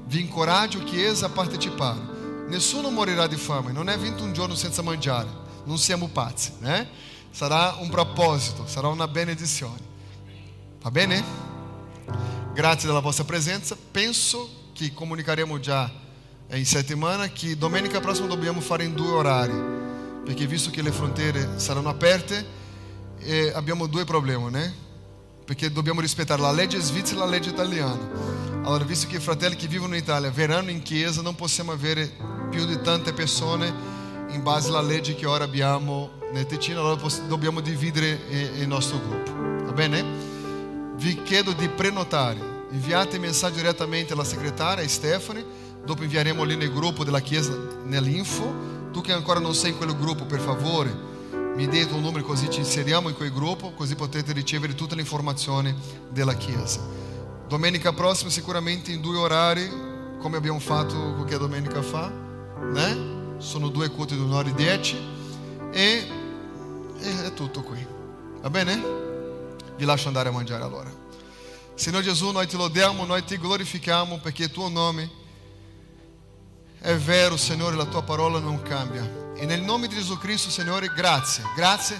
Vi 0.05 0.19
incoraggio, 0.19 0.83
Chiesa, 0.83 1.27
a 1.27 1.29
partecipare. 1.29 1.99
Nessuno 2.47 2.89
morirà 2.89 3.27
di 3.27 3.35
fame, 3.35 3.71
non 3.71 3.89
è 3.89 3.97
vinto 3.97 4.23
un 4.23 4.33
giorno 4.33 4.55
senza 4.55 4.81
mangiare. 4.81 5.29
Non 5.65 5.77
siamo 5.77 6.07
pazzi, 6.07 6.53
né? 6.59 6.89
Sarà 7.29 7.77
un 7.79 7.89
proposito, 7.89 8.65
sarà 8.67 8.87
una 8.87 9.07
benedizione. 9.07 9.79
Va 10.81 10.91
bene? 10.91 11.23
Grazie 12.53 12.87
della 12.87 12.99
vostra 12.99 13.23
presenza. 13.23 13.77
Penso 13.91 14.49
che 14.73 14.93
comunicheremo 14.93 15.59
già 15.59 15.89
in 16.51 16.65
settimana 16.65 17.29
che 17.29 17.57
domenica 17.57 18.01
prossima 18.01 18.27
dobbiamo 18.27 18.59
fare 18.59 18.91
due 18.93 19.11
orari, 19.11 19.53
perché 20.25 20.45
visto 20.45 20.69
che 20.69 20.81
le 20.81 20.91
frontiere 20.91 21.57
saranno 21.57 21.89
aperte, 21.89 22.45
eh, 23.19 23.51
abbiamo 23.53 23.87
due 23.87 24.03
problemi, 24.03 24.49
né? 24.49 24.89
Perché 25.51 25.69
dobbiamo 25.69 25.99
rispettare 25.99 26.41
la 26.41 26.53
legge 26.53 26.79
svizzera 26.79 27.17
e 27.17 27.25
la 27.25 27.29
legge 27.29 27.49
italiana. 27.49 27.99
Allora, 28.63 28.85
visto 28.85 29.07
che 29.09 29.17
i 29.17 29.19
fratelli 29.19 29.57
che 29.57 29.67
vivono 29.67 29.95
in 29.95 30.01
Italia 30.01 30.31
verranno 30.31 30.69
in 30.69 30.81
chiesa, 30.81 31.21
non 31.21 31.35
possiamo 31.35 31.73
avere 31.73 32.09
più 32.49 32.65
di 32.65 32.79
tante 32.79 33.11
persone 33.11 33.67
in 34.29 34.43
base 34.43 34.69
alla 34.69 34.79
legge 34.79 35.13
che 35.13 35.25
ora 35.25 35.43
abbiamo 35.43 36.11
nel 36.31 36.45
Ticino, 36.45 36.79
allora 36.79 37.01
dobbiamo 37.27 37.59
dividere 37.59 38.17
il 38.59 38.65
nostro 38.65 39.01
gruppo. 39.05 39.65
Va 39.65 39.73
bene? 39.73 40.05
Vi 40.95 41.21
chiedo 41.23 41.51
di 41.51 41.67
prenotare. 41.67 42.39
Inviate 42.69 43.19
mensaggi 43.19 43.57
direttamente 43.57 44.13
alla 44.13 44.23
segretaria, 44.23 44.87
Stephanie 44.87 45.45
Dopo 45.83 46.03
invieremo 46.03 46.43
lì 46.43 46.55
nel 46.55 46.71
gruppo 46.71 47.03
della 47.03 47.19
Chiesa, 47.19 47.53
nell'info. 47.83 48.89
Tu 48.93 49.01
che 49.01 49.11
ancora 49.11 49.41
non 49.41 49.53
sei 49.53 49.71
in 49.71 49.77
quel 49.77 49.97
gruppo, 49.97 50.23
per 50.23 50.39
favore, 50.39 51.10
mi 51.55 51.67
dai 51.67 51.79
il 51.79 51.87
tuo 51.87 51.99
numero 51.99 52.23
così 52.23 52.49
ci 52.49 52.59
inseriamo 52.59 53.09
in 53.09 53.15
quel 53.15 53.31
gruppo, 53.31 53.71
così 53.73 53.95
potete 53.95 54.31
ricevere 54.33 54.73
tutte 54.73 54.95
le 54.95 55.01
informazioni 55.01 55.73
della 56.09 56.33
Chiesa. 56.35 56.79
Domenica 57.47 57.91
prossima 57.93 58.29
sicuramente 58.29 58.91
in 58.91 59.01
due 59.01 59.17
orari, 59.17 59.69
come 60.19 60.37
abbiamo 60.37 60.59
fatto 60.59 61.13
qualche 61.15 61.37
domenica 61.37 61.81
fa, 61.81 62.09
né? 62.09 63.39
Sono 63.39 63.69
due 63.69 63.89
culti 63.89 64.15
di 64.15 64.21
un'ora 64.21 64.47
e 64.47 64.53
dieci 64.53 64.95
e, 65.71 66.07
e 66.99 67.23
è 67.25 67.33
tutto 67.33 67.61
qui. 67.61 67.85
Va 68.39 68.49
bene? 68.49 68.81
Vi 69.75 69.83
lascio 69.83 70.07
andare 70.07 70.29
a 70.29 70.31
mangiare 70.31 70.63
allora. 70.63 70.91
Signore 71.75 72.03
Gesù, 72.03 72.31
noi 72.31 72.47
ti 72.47 72.55
lodiamo, 72.55 73.05
noi 73.05 73.23
ti 73.23 73.37
glorifichiamo 73.37 74.19
perché 74.19 74.43
il 74.43 74.51
tuo 74.51 74.69
nome 74.69 75.09
è 76.79 76.95
vero, 76.95 77.37
Signore, 77.37 77.75
la 77.75 77.85
tua 77.85 78.01
parola 78.01 78.39
non 78.39 78.61
cambia. 78.61 79.20
E 79.35 79.45
nel 79.45 79.61
nome 79.61 79.87
di 79.87 79.95
Gesù 79.95 80.17
Cristo, 80.17 80.49
Signore, 80.49 80.87
grazie, 80.93 81.43
grazie 81.55 81.99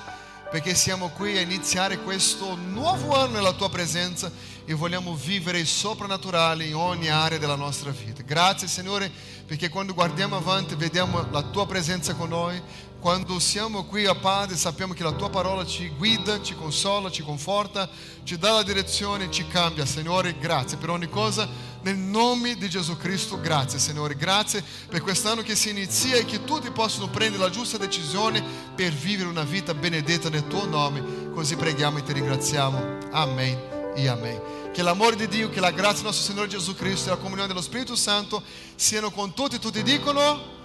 perché 0.51 0.75
siamo 0.75 1.07
qui 1.09 1.37
a 1.37 1.41
iniziare 1.41 1.99
questo 1.99 2.55
nuovo 2.55 3.15
anno 3.15 3.35
nella 3.35 3.53
tua 3.53 3.69
presenza 3.69 4.29
e 4.65 4.73
vogliamo 4.73 5.15
vivere 5.15 5.59
il 5.59 5.65
soprannaturale 5.65 6.65
in 6.65 6.75
ogni 6.75 7.07
area 7.07 7.37
della 7.37 7.55
nostra 7.55 7.89
vita. 7.91 8.21
Grazie, 8.21 8.67
Signore, 8.67 9.09
perché 9.45 9.69
quando 9.69 9.93
guardiamo 9.93 10.35
avanti 10.35 10.75
vediamo 10.75 11.25
la 11.31 11.41
tua 11.41 11.65
presenza 11.65 12.15
con 12.15 12.29
noi, 12.29 12.61
quando 13.01 13.39
siamo 13.39 13.83
qui 13.85 14.05
a 14.05 14.13
Padre 14.13 14.55
sappiamo 14.55 14.93
che 14.93 15.01
la 15.01 15.11
tua 15.11 15.31
parola 15.31 15.65
ci 15.65 15.89
guida, 15.97 16.39
ci 16.39 16.53
consola, 16.53 17.09
ci 17.09 17.23
conforta, 17.23 17.89
ci 18.23 18.37
dà 18.37 18.51
la 18.51 18.63
direzione, 18.63 19.31
ci 19.31 19.47
cambia. 19.47 19.87
Signore, 19.87 20.37
grazie 20.37 20.77
per 20.77 20.91
ogni 20.91 21.09
cosa. 21.09 21.49
Nel 21.81 21.97
nome 21.97 22.55
di 22.57 22.69
Gesù 22.69 22.95
Cristo, 22.97 23.41
grazie 23.41 23.79
Signore, 23.79 24.15
grazie 24.15 24.63
per 24.87 25.01
quest'anno 25.01 25.41
che 25.41 25.55
si 25.55 25.71
inizia 25.71 26.15
e 26.15 26.25
che 26.25 26.43
tutti 26.43 26.69
possano 26.69 27.09
prendere 27.09 27.41
la 27.41 27.49
giusta 27.49 27.77
decisione 27.77 28.43
per 28.75 28.91
vivere 28.91 29.27
una 29.27 29.43
vita 29.43 29.73
benedetta 29.73 30.29
nel 30.29 30.45
tuo 30.45 30.67
nome. 30.67 31.31
Così 31.33 31.55
preghiamo 31.55 31.97
e 31.97 32.03
ti 32.03 32.13
ringraziamo. 32.13 32.97
Amen 33.13 33.93
e 33.95 34.07
amen. 34.07 34.69
Che 34.71 34.83
l'amore 34.83 35.15
di 35.15 35.27
Dio, 35.27 35.49
che 35.49 35.59
la 35.59 35.71
grazia 35.71 36.03
del 36.03 36.05
nostro 36.05 36.23
Signore 36.23 36.47
Gesù 36.47 36.75
Cristo 36.75 37.07
e 37.07 37.13
la 37.13 37.17
comunione 37.17 37.47
dello 37.47 37.63
Spirito 37.63 37.95
Santo 37.95 38.43
siano 38.75 39.09
con 39.09 39.33
tutti. 39.33 39.57
Tutti 39.57 39.81
dicono 39.81 40.59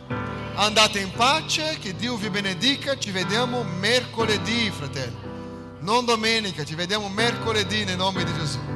andate 0.54 1.00
in 1.00 1.10
pace, 1.12 1.78
che 1.80 1.94
Dio 1.94 2.16
vi 2.16 2.30
benedica. 2.30 2.98
Ci 2.98 3.10
vediamo 3.10 3.62
mercoledì, 3.62 4.70
fratelli. 4.70 5.16
Non 5.80 6.04
domenica, 6.04 6.64
ci 6.64 6.74
vediamo 6.74 7.08
mercoledì 7.08 7.84
nel 7.84 7.96
nome 7.96 8.24
di 8.24 8.32
Gesù. 8.34 8.75